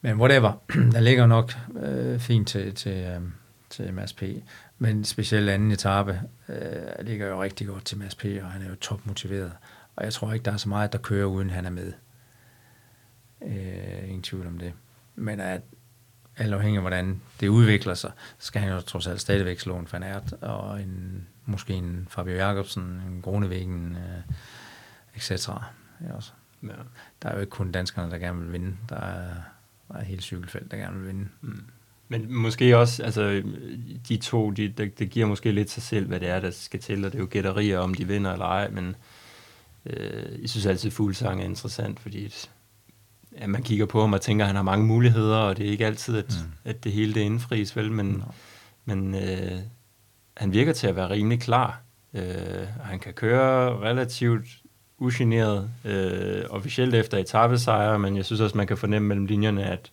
Men 0.00 0.20
whatever, 0.20 0.52
der 0.92 1.00
ligger 1.00 1.26
nok 1.26 1.52
øh, 1.82 2.20
fint 2.20 2.48
til, 2.48 2.74
til, 2.74 2.92
øh, 2.92 3.20
til 3.70 3.94
Mads 3.94 4.12
P. 4.12 4.22
Men 4.78 5.04
specielt 5.04 5.48
anden 5.48 5.72
etape 5.72 6.20
øh, 6.48 7.06
ligger 7.06 7.26
jo 7.26 7.42
rigtig 7.42 7.66
godt 7.66 7.84
til 7.84 7.98
Mads 7.98 8.14
P., 8.14 8.24
og 8.42 8.50
han 8.50 8.62
er 8.62 8.68
jo 8.68 8.74
topmotiveret. 8.74 9.52
Og 9.96 10.04
jeg 10.04 10.12
tror 10.12 10.32
ikke, 10.32 10.44
der 10.44 10.52
er 10.52 10.56
så 10.56 10.68
meget, 10.68 10.92
der 10.92 10.98
kører, 10.98 11.26
uden 11.26 11.50
han 11.50 11.66
er 11.66 11.70
med. 11.70 11.92
Øh, 13.42 14.08
ingen 14.08 14.22
tvivl 14.22 14.46
om 14.46 14.58
det. 14.58 14.72
Men 15.14 15.40
at 15.40 15.60
alt 16.36 16.54
afhængig 16.54 16.76
af, 16.76 16.82
hvordan 16.82 17.20
det 17.40 17.48
udvikler 17.48 17.94
sig, 17.94 18.10
så 18.38 18.46
skal 18.46 18.62
han 18.62 18.72
jo 18.72 18.80
trods 18.80 19.06
alt 19.06 19.20
stadigvæk 19.20 19.60
slå 19.60 19.78
en 19.78 19.86
Fanert, 19.86 20.32
og 20.32 20.82
en, 20.82 21.26
måske 21.44 21.72
en 21.72 22.06
Fabio 22.10 22.34
Jacobsen, 22.34 22.82
en 22.82 23.22
Grunevæggen, 23.22 23.96
øh, 23.96 24.34
etc. 25.16 25.48
Ja, 25.48 26.14
også. 26.14 26.32
Ja. 26.62 26.68
Der 27.22 27.28
er 27.28 27.34
jo 27.34 27.40
ikke 27.40 27.50
kun 27.50 27.72
danskerne, 27.72 28.10
der 28.10 28.18
gerne 28.18 28.40
vil 28.40 28.52
vinde. 28.52 28.76
Der 28.88 28.96
er, 28.96 29.34
er 29.94 30.04
hele 30.04 30.22
cykelfelt, 30.22 30.70
der 30.70 30.76
gerne 30.76 30.98
vil 30.98 31.06
vinde. 31.06 31.28
Mm. 31.40 31.64
Men 32.08 32.32
måske 32.34 32.78
også, 32.78 33.02
altså 33.02 33.42
de 34.08 34.16
to, 34.16 34.50
de, 34.50 34.68
det, 34.68 34.98
det 34.98 35.10
giver 35.10 35.26
måske 35.26 35.52
lidt 35.52 35.70
sig 35.70 35.82
selv, 35.82 36.06
hvad 36.06 36.20
det 36.20 36.28
er, 36.28 36.40
der 36.40 36.50
skal 36.50 36.80
til, 36.80 37.04
og 37.04 37.12
det 37.12 37.18
er 37.18 37.22
jo 37.22 37.28
gætterier, 37.30 37.78
om 37.78 37.94
de 37.94 38.06
vinder 38.06 38.32
eller 38.32 38.46
ej, 38.46 38.70
men 38.70 38.96
øh, 39.86 40.40
jeg 40.40 40.48
synes 40.50 40.66
altid, 40.66 40.88
at 40.88 40.92
Fuglsang 40.92 41.40
er 41.40 41.44
interessant, 41.44 42.00
fordi 42.00 42.34
ja, 43.40 43.46
man 43.46 43.62
kigger 43.62 43.86
på 43.86 44.00
ham 44.00 44.12
og 44.12 44.20
tænker, 44.20 44.44
at 44.44 44.46
han 44.46 44.56
har 44.56 44.62
mange 44.62 44.86
muligheder, 44.86 45.36
og 45.36 45.56
det 45.56 45.66
er 45.66 45.70
ikke 45.70 45.86
altid, 45.86 46.16
at, 46.16 46.44
mm. 46.44 46.52
at 46.64 46.84
det 46.84 46.92
hele 46.92 47.14
det 47.14 47.20
indfries, 47.20 47.76
vel, 47.76 47.92
men, 47.92 48.06
no. 48.06 48.24
men 48.84 49.14
øh, 49.14 49.58
han 50.36 50.52
virker 50.52 50.72
til 50.72 50.86
at 50.86 50.96
være 50.96 51.10
rimelig 51.10 51.40
klar. 51.40 51.82
Øh, 52.14 52.66
han 52.82 52.98
kan 52.98 53.12
køre 53.12 53.78
relativt 53.80 54.46
ugeneret, 54.98 55.70
øh, 55.84 56.44
officielt 56.50 56.94
efter 56.94 57.18
etappesejre, 57.18 57.98
men 57.98 58.16
jeg 58.16 58.24
synes 58.24 58.40
også, 58.40 58.56
man 58.56 58.66
kan 58.66 58.78
fornemme 58.78 59.08
mellem 59.08 59.26
linjerne, 59.26 59.64
at, 59.64 59.90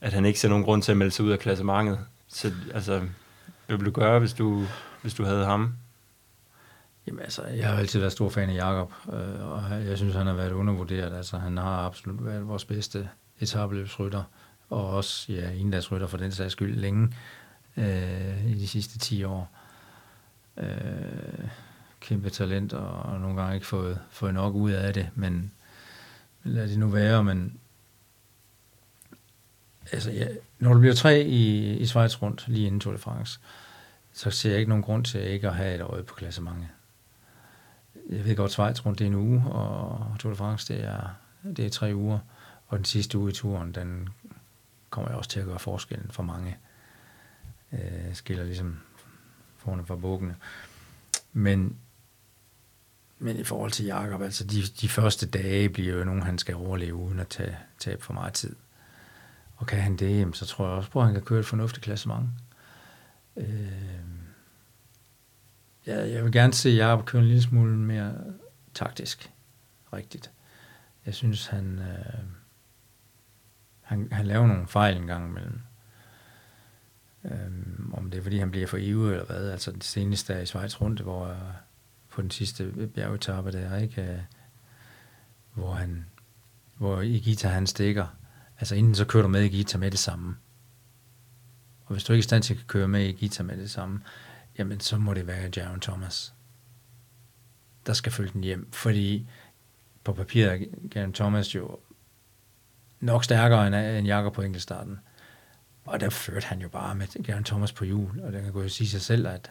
at 0.00 0.12
han 0.12 0.24
ikke 0.24 0.40
ser 0.40 0.48
nogen 0.48 0.64
grund 0.64 0.82
til 0.82 0.92
at 0.92 0.98
melde 0.98 1.10
sig 1.10 1.24
ud 1.24 1.30
af 1.30 1.38
klassementet. 1.38 1.98
Så 2.28 2.52
altså, 2.74 2.98
hvad 3.66 3.76
ville 3.76 3.86
du 3.86 3.90
gøre, 3.90 4.18
hvis 4.18 4.32
du, 4.32 4.64
hvis 5.02 5.14
du 5.14 5.24
havde 5.24 5.44
ham? 5.44 5.74
Jamen 7.06 7.20
altså, 7.20 7.42
jeg 7.42 7.68
har 7.68 7.78
altid 7.78 8.00
været 8.00 8.12
stor 8.12 8.28
fan 8.28 8.50
af 8.50 8.54
Jakob, 8.54 8.92
øh, 9.12 9.50
og 9.50 9.86
jeg 9.86 9.96
synes, 9.98 10.14
han 10.14 10.26
har 10.26 10.34
været 10.34 10.52
undervurderet. 10.52 11.16
Altså, 11.16 11.38
han 11.38 11.56
har 11.56 11.86
absolut 11.86 12.24
været 12.24 12.48
vores 12.48 12.64
bedste 12.64 13.08
etabløbsrytter, 13.40 14.22
og 14.70 14.90
også 14.90 15.32
ja, 15.32 15.50
indlandsrytter 15.50 16.06
for 16.06 16.16
den 16.16 16.32
sags 16.32 16.52
skyld 16.52 16.76
længe 16.76 17.12
øh, 17.76 18.46
i 18.46 18.54
de 18.54 18.68
sidste 18.68 18.98
10 18.98 19.24
år. 19.24 19.50
Øh, 20.56 20.66
kæmpe 22.06 22.30
talent, 22.30 22.72
og 22.72 23.20
nogle 23.20 23.40
gange 23.40 23.54
ikke 23.54 23.66
fået, 23.66 23.98
fået 24.10 24.34
nok 24.34 24.54
ud 24.54 24.70
af 24.70 24.94
det, 24.94 25.08
men 25.14 25.52
lad 26.44 26.68
det 26.68 26.78
nu 26.78 26.88
være, 26.88 27.24
men 27.24 27.58
altså, 29.92 30.10
ja, 30.10 30.26
når 30.58 30.74
du 30.74 30.80
bliver 30.80 30.94
tre 30.94 31.22
i, 31.22 31.76
i 31.76 31.86
Schweiz 31.86 32.22
rundt, 32.22 32.48
lige 32.48 32.66
inden 32.66 32.80
Tour 32.80 32.92
de 32.92 32.98
France, 32.98 33.40
så 34.12 34.30
ser 34.30 34.50
jeg 34.50 34.58
ikke 34.58 34.68
nogen 34.68 34.84
grund 34.84 35.04
til 35.04 35.20
ikke 35.20 35.48
at 35.48 35.54
have 35.54 35.74
et 35.74 35.80
øje 35.80 36.02
på 36.02 36.14
klassementet 36.14 36.68
jeg 38.10 38.24
ved 38.24 38.36
godt, 38.36 38.52
Schweiz 38.52 38.86
rundt 38.86 38.98
det 38.98 39.04
er 39.04 39.08
en 39.08 39.14
uge, 39.14 39.44
og 39.50 40.16
Tour 40.18 40.30
de 40.32 40.36
France 40.36 40.74
det 40.74 40.84
er, 40.84 41.08
det 41.56 41.66
er 41.66 41.70
tre 41.70 41.94
uger, 41.94 42.18
og 42.68 42.78
den 42.78 42.84
sidste 42.84 43.18
uge 43.18 43.30
i 43.30 43.34
turen, 43.34 43.72
den 43.72 44.08
kommer 44.90 45.10
jeg 45.10 45.18
også 45.18 45.30
til 45.30 45.40
at 45.40 45.46
gøre 45.46 45.58
forskellen 45.58 46.10
for 46.10 46.22
mange. 46.22 46.56
Øh, 47.72 48.14
skiller 48.14 48.44
ligesom 48.44 48.80
forne 49.56 49.86
fra 49.86 49.96
bukkene. 49.96 50.36
Men, 51.32 51.76
men 53.18 53.36
i 53.36 53.44
forhold 53.44 53.70
til 53.70 53.84
Jakob, 53.84 54.22
altså 54.22 54.44
de, 54.44 54.62
de 54.80 54.88
første 54.88 55.26
dage 55.26 55.68
bliver 55.68 55.96
jo 55.96 56.04
nogen, 56.04 56.22
han 56.22 56.38
skal 56.38 56.54
overleve 56.54 56.94
uden 56.94 57.20
at 57.20 57.28
tage, 57.28 57.56
tabe 57.78 58.02
for 58.02 58.12
meget 58.12 58.32
tid. 58.32 58.56
Og 59.56 59.66
kan 59.66 59.80
han 59.80 59.96
det, 59.96 60.36
så 60.36 60.46
tror 60.46 60.66
jeg 60.66 60.76
også 60.76 60.90
på, 60.90 61.00
at 61.00 61.06
han 61.06 61.14
kan 61.14 61.24
køre 61.24 61.40
et 61.40 61.46
fornuftigt 61.46 61.84
klassement. 61.84 62.28
Øh, 63.36 63.46
ja, 65.86 66.08
jeg 66.08 66.24
vil 66.24 66.32
gerne 66.32 66.54
se 66.54 66.68
Jakob 66.68 67.06
køre 67.06 67.22
en 67.22 67.28
lille 67.28 67.42
smule 67.42 67.76
mere 67.76 68.14
taktisk. 68.74 69.30
Rigtigt. 69.92 70.30
Jeg 71.06 71.14
synes, 71.14 71.46
han, 71.46 71.78
øh, 71.78 72.24
han, 73.82 74.08
han 74.12 74.26
laver 74.26 74.46
nogle 74.46 74.66
fejl 74.66 74.96
en 74.96 75.06
gang 75.06 75.28
imellem. 75.28 75.60
Øh, 77.24 77.92
om 77.92 78.10
det 78.10 78.18
er, 78.18 78.22
fordi 78.22 78.38
han 78.38 78.50
bliver 78.50 78.66
for 78.66 78.76
ivrig 78.76 79.12
eller 79.12 79.26
hvad. 79.26 79.50
Altså 79.50 79.72
det 79.72 79.84
seneste 79.84 80.34
er 80.34 80.40
i 80.40 80.46
Schweiz 80.46 80.80
rundt, 80.80 81.00
hvor 81.00 81.26
øh, 81.26 81.36
på 82.16 82.22
den 82.22 82.30
sidste 82.30 82.88
bjergetappe 82.94 83.52
der, 83.52 83.76
ikke? 83.76 84.02
Øh, 84.02 84.18
hvor 85.54 85.74
han, 85.74 86.06
hvor 86.76 87.00
Igita 87.00 87.48
han 87.48 87.66
stikker. 87.66 88.06
Altså 88.58 88.74
inden 88.74 88.94
så 88.94 89.04
kører 89.04 89.22
du 89.22 89.28
med 89.28 89.42
Igita 89.42 89.78
med 89.78 89.90
det 89.90 89.98
samme. 89.98 90.36
Og 91.84 91.92
hvis 91.92 92.04
du 92.04 92.12
ikke 92.12 92.20
er 92.20 92.22
i 92.22 92.30
stand 92.30 92.42
til 92.42 92.54
at 92.54 92.66
køre 92.66 92.88
med 92.88 93.04
Igita 93.04 93.42
med 93.42 93.56
det 93.56 93.70
samme, 93.70 94.00
jamen 94.58 94.80
så 94.80 94.98
må 94.98 95.14
det 95.14 95.26
være 95.26 95.50
Jaron 95.56 95.80
Thomas, 95.80 96.34
der 97.86 97.92
skal 97.92 98.12
følge 98.12 98.32
den 98.32 98.44
hjem. 98.44 98.72
Fordi 98.72 99.28
på 100.04 100.12
papiret 100.12 100.62
er 100.62 100.66
Jaron 100.94 101.12
Thomas 101.12 101.54
jo 101.54 101.78
nok 103.00 103.24
stærkere 103.24 103.66
end, 103.66 103.74
end 103.74 104.06
Jakob 104.06 104.34
på 104.34 104.42
enkeltstarten. 104.42 104.98
Og 105.84 106.00
der 106.00 106.10
førte 106.10 106.46
han 106.46 106.60
jo 106.60 106.68
bare 106.68 106.94
med 106.94 107.22
Garen 107.22 107.44
Thomas 107.44 107.72
på 107.72 107.84
jul, 107.84 108.20
og 108.20 108.32
det 108.32 108.42
kan 108.42 108.52
gå 108.52 108.68
sige 108.68 108.88
sig 108.88 109.00
selv, 109.00 109.26
at 109.26 109.50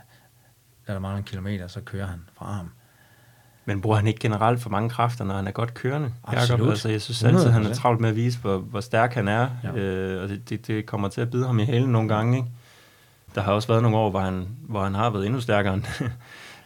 der 0.87 0.93
er 0.93 0.99
mange 0.99 1.23
kilometer, 1.23 1.67
så 1.67 1.81
kører 1.81 2.07
han 2.07 2.19
fra 2.37 2.51
ham. 2.51 2.69
Men 3.65 3.81
bruger 3.81 3.95
han 3.95 4.07
ikke 4.07 4.19
generelt 4.19 4.61
for 4.61 4.69
mange 4.69 4.89
kræfter, 4.89 5.25
når 5.25 5.35
han 5.35 5.47
er 5.47 5.51
godt 5.51 5.73
kørende? 5.73 6.11
Absolut. 6.23 6.59
Jacob? 6.59 6.69
Altså, 6.69 6.89
jeg 6.89 7.01
synes 7.01 7.23
altid, 7.23 7.49
han 7.49 7.65
er 7.65 7.73
travlt 7.73 8.01
med 8.01 8.09
at 8.09 8.15
vise, 8.15 8.39
hvor, 8.39 8.57
hvor 8.57 8.81
stærk 8.81 9.13
han 9.13 9.27
er, 9.27 9.49
ja. 9.63 9.71
øh, 9.71 10.23
og 10.23 10.29
det, 10.29 10.49
det, 10.49 10.67
det 10.67 10.85
kommer 10.85 11.07
til 11.07 11.21
at 11.21 11.31
bide 11.31 11.45
ham 11.45 11.59
i 11.59 11.63
halen 11.63 11.89
nogle 11.89 12.09
gange. 12.09 12.37
Ikke? 12.37 12.49
der 13.35 13.41
har 13.41 13.51
også 13.51 13.67
været 13.67 13.81
nogle 13.81 13.97
år, 13.97 14.09
hvor 14.09 14.19
han, 14.19 14.47
hvor 14.61 14.83
han 14.83 14.95
har 14.95 15.09
været 15.09 15.25
endnu 15.25 15.41
stærkere 15.41 15.73
end, 15.73 15.83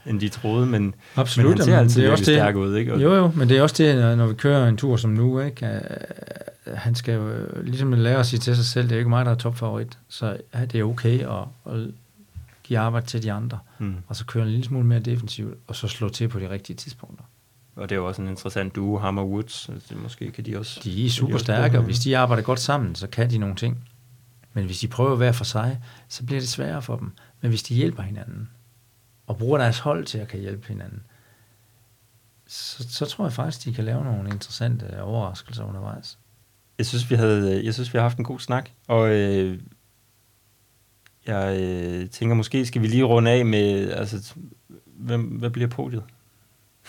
end 0.07 0.20
de 0.20 0.30
troede, 0.30 0.65
men, 0.65 0.95
Absolut, 1.15 1.49
men 1.49 1.57
han 1.57 1.65
ser 1.65 1.78
altid 1.78 2.01
det 2.01 2.07
er 2.07 2.11
også 2.11 2.26
det, 2.26 2.36
stærk 2.36 2.55
ud. 2.55 2.76
Ikke? 2.76 2.99
jo, 2.99 3.15
jo, 3.15 3.32
men 3.36 3.49
det 3.49 3.57
er 3.57 3.61
også 3.61 3.84
det, 3.84 4.17
når 4.17 4.28
vi 4.28 4.34
kører 4.34 4.67
en 4.67 4.78
tur 4.78 4.95
som 4.95 5.11
nu, 5.11 5.39
ikke? 5.39 5.82
han 6.74 6.95
skal 6.95 7.13
jo 7.13 7.30
ligesom 7.63 7.93
lære 7.93 8.20
at 8.20 8.26
sige 8.26 8.39
til 8.39 8.55
sig 8.55 8.65
selv, 8.65 8.89
det 8.89 8.95
er 8.95 8.97
ikke 8.97 9.09
mig, 9.09 9.26
der 9.26 9.32
er 9.32 9.36
topfavorit, 9.36 9.97
så 10.09 10.38
det 10.72 10.76
er 10.76 10.84
okay 10.84 11.20
at, 11.20 11.74
at 11.74 11.80
give 12.70 12.80
arbejde 12.80 13.05
til 13.05 13.24
de 13.24 13.32
andre, 13.32 13.59
mm. 13.80 13.95
og 14.07 14.15
så 14.15 14.26
køre 14.26 14.43
en 14.43 14.49
lille 14.49 14.65
smule 14.65 14.86
mere 14.86 14.99
defensivt, 14.99 15.57
og 15.67 15.76
så 15.76 15.88
slå 15.88 16.09
til 16.09 16.28
på 16.28 16.39
de 16.39 16.49
rigtige 16.49 16.76
tidspunkter. 16.76 17.24
Og 17.76 17.89
det 17.89 17.95
er 17.95 17.99
jo 17.99 18.07
også 18.07 18.22
en 18.22 18.28
interessant 18.28 18.76
duo, 18.76 18.97
ham 18.97 19.17
og 19.17 19.30
Woods. 19.30 19.70
Måske 19.95 20.32
kan 20.32 20.45
de 20.45 20.57
også... 20.57 20.82
De 20.84 21.05
er 21.05 21.09
super 21.09 21.38
stærke, 21.38 21.78
og 21.78 21.84
hvis 21.84 21.99
de 21.99 22.17
arbejder 22.17 22.43
godt 22.43 22.59
sammen, 22.59 22.95
så 22.95 23.07
kan 23.07 23.30
de 23.30 23.38
nogle 23.38 23.55
ting. 23.55 23.89
Men 24.53 24.65
hvis 24.65 24.80
de 24.80 24.88
prøver 24.88 25.15
hver 25.15 25.32
for 25.32 25.43
sig, 25.43 25.82
så 26.07 26.26
bliver 26.26 26.39
det 26.39 26.49
sværere 26.49 26.82
for 26.82 26.95
dem. 26.95 27.11
Men 27.41 27.49
hvis 27.49 27.63
de 27.63 27.74
hjælper 27.74 28.03
hinanden, 28.03 28.49
og 29.28 29.38
bruger 29.38 29.57
deres 29.57 29.80
hold 29.80 30.05
til 30.05 30.17
at 30.17 30.28
kan 30.28 30.39
hjælpe 30.39 30.67
hinanden, 30.67 31.03
så, 32.47 32.89
så 32.89 33.05
tror 33.05 33.26
jeg 33.26 33.34
faktisk, 33.34 33.65
de 33.65 33.74
kan 33.74 33.84
lave 33.84 34.03
nogle 34.03 34.30
interessante 34.30 35.01
overraskelser 35.01 35.63
undervejs. 35.63 36.17
Jeg 36.78 36.86
synes, 36.86 37.09
vi 37.09 37.15
havde, 37.15 37.65
jeg 37.65 37.74
synes, 37.74 37.93
vi 37.93 37.97
har 37.97 38.03
haft 38.03 38.17
en 38.17 38.24
god 38.24 38.39
snak, 38.39 38.70
og 38.88 39.09
øh, 39.09 39.59
jeg 41.30 41.62
øh, 41.62 42.10
tænker, 42.10 42.36
måske 42.36 42.66
skal 42.66 42.82
vi 42.82 42.88
lige 42.88 43.04
runde 43.04 43.32
af 43.32 43.46
med, 43.46 43.92
altså, 43.92 44.34
hvem, 44.86 45.22
hvad 45.22 45.50
bliver 45.50 45.68
podiet? 45.68 46.04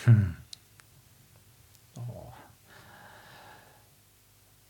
Hmm. 0.07 0.24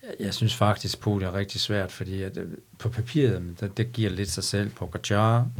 Jeg 0.02 0.26
jeg 0.26 0.34
synes 0.34 0.54
faktisk, 0.54 1.00
på 1.00 1.22
er 1.22 1.34
rigtig 1.34 1.60
svært, 1.60 1.92
fordi 1.92 2.22
at, 2.22 2.36
øh, 2.36 2.48
på 2.78 2.88
papiret, 2.88 3.60
der, 3.60 3.68
det 3.68 3.92
giver 3.92 4.10
lidt 4.10 4.30
sig 4.30 4.44
selv. 4.44 4.70
på 4.70 4.86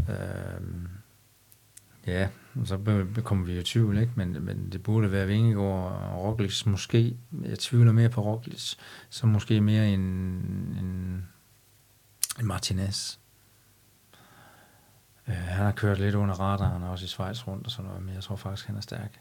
Øh, 0.09 0.61
ja, 2.07 2.29
så 2.65 3.05
kommer 3.25 3.47
vi 3.47 3.59
i 3.59 3.63
tvivl, 3.63 3.99
ikke? 3.99 4.13
Men, 4.17 4.45
men 4.45 4.69
det 4.73 4.83
burde 4.83 5.13
være 5.13 5.27
Vingegaard 5.27 6.13
og 6.13 6.25
Roglic 6.25 6.67
måske. 6.67 7.17
Jeg 7.43 7.59
tvivler 7.59 7.93
mere 7.93 8.09
på 8.09 8.23
Roglic, 8.23 8.75
så 9.11 9.27
måske 9.27 9.61
mere 9.61 9.89
en, 9.89 10.01
en, 10.01 11.25
en 12.41 12.47
Martinez. 12.47 13.20
Øh, 15.31 15.37
han 15.37 15.64
har 15.64 15.72
kørt 15.72 15.99
lidt 15.99 16.14
under 16.14 16.35
radaren, 16.35 16.83
også 16.83 17.05
i 17.05 17.09
Schweiz 17.09 17.47
rundt 17.47 17.66
og 17.66 17.70
sådan 17.70 17.89
noget, 17.89 18.03
men 18.03 18.14
jeg 18.14 18.22
tror 18.22 18.37
faktisk, 18.37 18.66
han 18.66 18.76
er 18.76 18.81
stærk. 18.81 19.20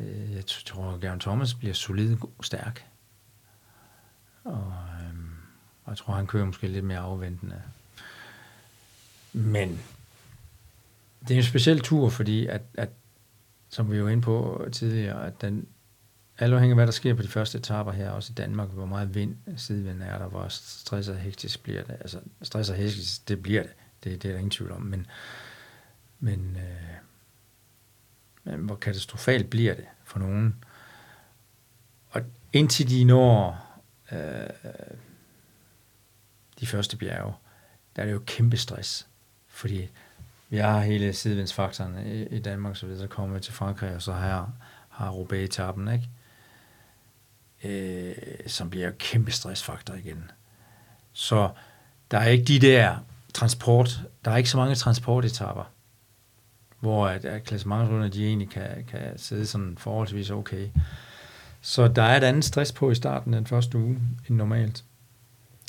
Øh, 0.00 0.32
jeg 0.32 0.46
tror, 0.46 0.90
at 0.90 1.00
Gavin 1.00 1.20
Thomas 1.20 1.54
bliver 1.54 1.74
solid 1.74 2.16
stærk. 2.42 2.86
Og, 4.44 4.74
øh, 5.00 5.18
og 5.84 5.90
jeg 5.90 5.96
tror, 5.96 6.14
han 6.14 6.26
kører 6.26 6.44
måske 6.44 6.68
lidt 6.68 6.84
mere 6.84 6.98
afventende. 6.98 7.62
Men 9.32 9.80
det 11.28 11.34
er 11.34 11.38
en 11.38 11.44
speciel 11.44 11.80
tur, 11.80 12.08
fordi 12.08 12.46
at, 12.46 12.62
at 12.74 12.88
som 13.68 13.90
vi 13.90 13.96
jo 13.96 14.08
inde 14.08 14.22
på 14.22 14.66
tidligere, 14.72 15.26
at 15.26 15.40
den, 15.40 15.66
alt 16.38 16.52
afhængig 16.52 16.72
af, 16.72 16.76
hvad 16.76 16.86
der 16.86 16.92
sker 16.92 17.14
på 17.14 17.22
de 17.22 17.28
første 17.28 17.58
etaper 17.58 17.92
her, 17.92 18.10
også 18.10 18.32
i 18.32 18.34
Danmark, 18.34 18.68
hvor 18.68 18.86
meget 18.86 19.14
vind, 19.14 19.36
sidevind 19.56 20.02
er 20.02 20.18
der, 20.18 20.28
hvor 20.28 20.48
stress 20.48 21.08
og 21.08 21.16
hektisk 21.16 21.62
bliver 21.62 21.82
det. 21.82 21.96
Altså, 22.00 22.20
stress 22.42 22.70
og 22.70 22.76
hektisk, 22.76 23.28
det 23.28 23.42
bliver 23.42 23.62
det. 23.62 23.72
Det, 24.04 24.22
det 24.22 24.28
er 24.28 24.32
der 24.32 24.38
ingen 24.38 24.50
tvivl 24.50 24.72
om. 24.72 24.82
Men, 24.82 25.06
men, 26.20 26.56
øh, 26.56 26.96
men 28.44 28.60
hvor 28.60 28.74
katastrofalt 28.74 29.50
bliver 29.50 29.74
det 29.74 29.84
for 30.04 30.18
nogen. 30.18 30.64
Og 32.10 32.22
indtil 32.52 32.90
de 32.90 33.04
når 33.04 33.66
øh, 34.12 34.48
de 36.60 36.66
første 36.66 36.96
bjerge, 36.96 37.34
der 37.96 38.02
er 38.02 38.06
det 38.06 38.12
jo 38.12 38.22
kæmpe 38.26 38.56
stress, 38.56 39.06
fordi 39.48 39.90
vi 40.48 40.56
har 40.56 40.80
hele 40.80 41.12
sidevindsfaktoren 41.12 42.06
i, 42.06 42.22
i 42.22 42.38
Danmark, 42.38 42.76
så, 42.76 42.98
så 42.98 43.06
kommer 43.06 43.34
vi 43.34 43.40
til 43.40 43.52
Frankrig, 43.52 43.94
og 43.94 44.02
så 44.02 44.12
her 44.12 44.52
har 44.88 45.10
Roubaix-etappen, 45.10 45.88
ikke? 45.88 46.08
Øh, 47.64 48.14
som 48.46 48.70
bliver 48.70 48.90
kæmpe 48.90 49.30
stressfaktor 49.30 49.94
igen. 49.94 50.30
Så 51.12 51.50
der 52.10 52.18
er 52.18 52.28
ikke 52.28 52.44
de 52.44 52.58
der 52.58 52.98
transport, 53.34 54.00
der 54.24 54.30
er 54.30 54.36
ikke 54.36 54.50
så 54.50 54.56
mange 54.56 54.74
transportetapper, 54.74 55.64
hvor 56.80 57.06
at, 57.08 57.24
at 57.24 57.44
klassementsrunderne, 57.44 58.12
de 58.12 58.26
egentlig 58.26 58.50
kan, 58.50 58.84
kan 58.88 59.18
sidde 59.18 59.46
sådan 59.46 59.78
forholdsvis 59.78 60.30
okay. 60.30 60.68
Så 61.60 61.88
der 61.88 62.02
er 62.02 62.16
et 62.16 62.24
andet 62.24 62.44
stress 62.44 62.72
på 62.72 62.90
i 62.90 62.94
starten 62.94 63.32
den 63.32 63.46
første 63.46 63.78
uge 63.78 64.00
end 64.28 64.36
normalt. 64.36 64.84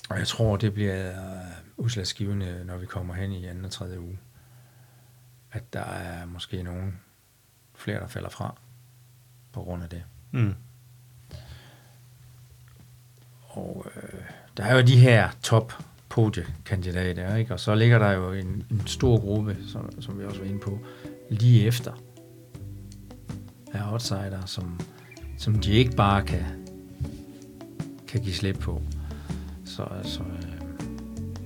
Og 0.10 0.20
jeg 0.20 0.28
tror, 0.28 0.58
det 0.58 0.74
bliver 0.74 1.12
uh, 1.12 1.86
udslagsgivende, 1.86 2.64
når 2.66 2.78
vi 2.78 2.86
kommer 2.86 3.14
hen 3.14 3.32
i 3.32 3.46
anden 3.46 3.66
og 3.66 3.72
tredje 3.72 4.00
uge. 4.00 4.20
At 5.52 5.74
der 5.74 5.84
er 5.84 6.26
måske 6.26 6.64
nogen 6.64 7.00
flere, 7.76 8.00
der 8.00 8.08
falder 8.08 8.30
fra 8.30 8.56
på 9.52 9.64
grund 9.64 9.84
af 9.84 9.90
det. 9.90 10.04
Mm. 10.32 10.56
Og 13.48 13.86
øh, 13.96 14.20
der 14.58 14.64
er 14.64 14.76
jo 14.76 14.82
de 14.82 14.98
her 14.98 15.30
top 15.42 15.74
podiekandidater, 16.16 17.36
ikke? 17.36 17.54
og 17.54 17.60
så 17.60 17.76
ligger 17.76 18.00
der 18.00 18.12
jo 18.12 18.32
en, 18.32 18.64
en 18.72 18.82
stor 18.86 19.20
gruppe, 19.20 19.58
som, 19.68 20.02
som 20.02 20.20
vi 20.20 20.26
også 20.26 20.40
var 20.40 20.46
inde 20.46 20.60
på, 20.60 20.80
lige 21.30 21.68
efter 21.68 21.92
af 23.74 23.92
outsider, 23.92 24.46
som, 24.46 24.80
som 25.38 25.54
de 25.54 25.72
ikke 25.72 25.96
bare 25.96 26.24
kan, 26.24 26.46
kan 28.08 28.22
give 28.22 28.34
slip 28.34 28.60
på. 28.60 28.82
Så 29.66 29.84
altså, 29.98 30.20
øh, 30.20 30.78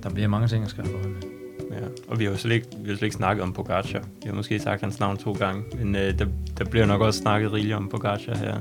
der 0.02 0.10
bliver 0.10 0.28
mange 0.28 0.48
ting 0.48 0.64
at 0.64 0.70
skrive 0.70 0.88
med. 0.88 1.14
Ja, 1.70 1.86
og 2.08 2.18
vi 2.18 2.24
har 2.24 2.30
jo 2.30 2.36
slet 2.36 2.54
ikke, 2.54 2.66
vi 2.78 2.88
har 2.88 2.96
slet 2.96 3.06
ikke 3.06 3.16
snakket 3.16 3.42
om 3.42 3.52
Pogacar. 3.52 4.00
Vi 4.22 4.26
har 4.26 4.34
måske 4.34 4.58
sagt 4.58 4.80
hans 4.80 5.00
navn 5.00 5.16
to 5.16 5.32
gange, 5.32 5.62
men 5.76 5.96
øh, 5.96 6.18
der, 6.18 6.26
der 6.58 6.64
bliver 6.64 6.86
nok 6.86 7.00
også 7.00 7.20
snakket 7.20 7.52
rigeligt 7.52 7.76
om 7.76 7.88
Pogacar 7.88 8.36
her 8.36 8.56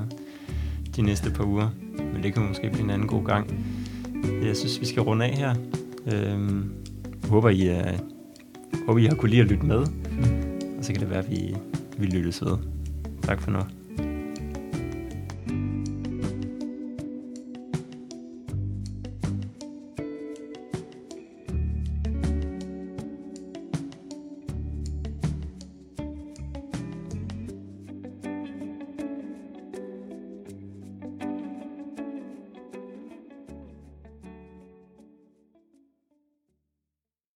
de 0.95 1.01
næste 1.01 1.32
par 1.32 1.43
uger. 1.43 1.70
Men 2.14 2.24
det 2.24 2.34
kan 2.34 2.47
måske 2.47 2.70
blive 2.70 2.84
en 2.84 2.89
anden 2.89 3.07
god 3.07 3.26
gang. 3.26 3.66
Jeg 4.43 4.57
synes, 4.57 4.82
vi 4.82 4.86
skal 4.86 5.01
runde 5.01 5.26
af 5.26 5.38
her. 5.38 5.55
Øhm, 6.14 6.72
håber, 7.30 7.49
I, 7.49 7.70
uh, 7.70 7.99
håber, 8.88 8.99
I 8.99 9.05
har 9.05 9.16
kunne 9.16 9.30
lide 9.30 9.41
at 9.41 9.47
lytte 9.47 9.66
med. 9.66 9.80
Og 10.78 10.86
så 10.86 10.93
kan 10.93 11.01
det 11.01 11.10
være, 11.10 11.20
at 11.20 11.32
vi, 11.32 11.55
vi 11.97 12.05
lyttes 12.05 12.41
ved. 12.45 12.57
Tak 13.24 13.41
for 13.41 13.51
nu. 13.51 13.60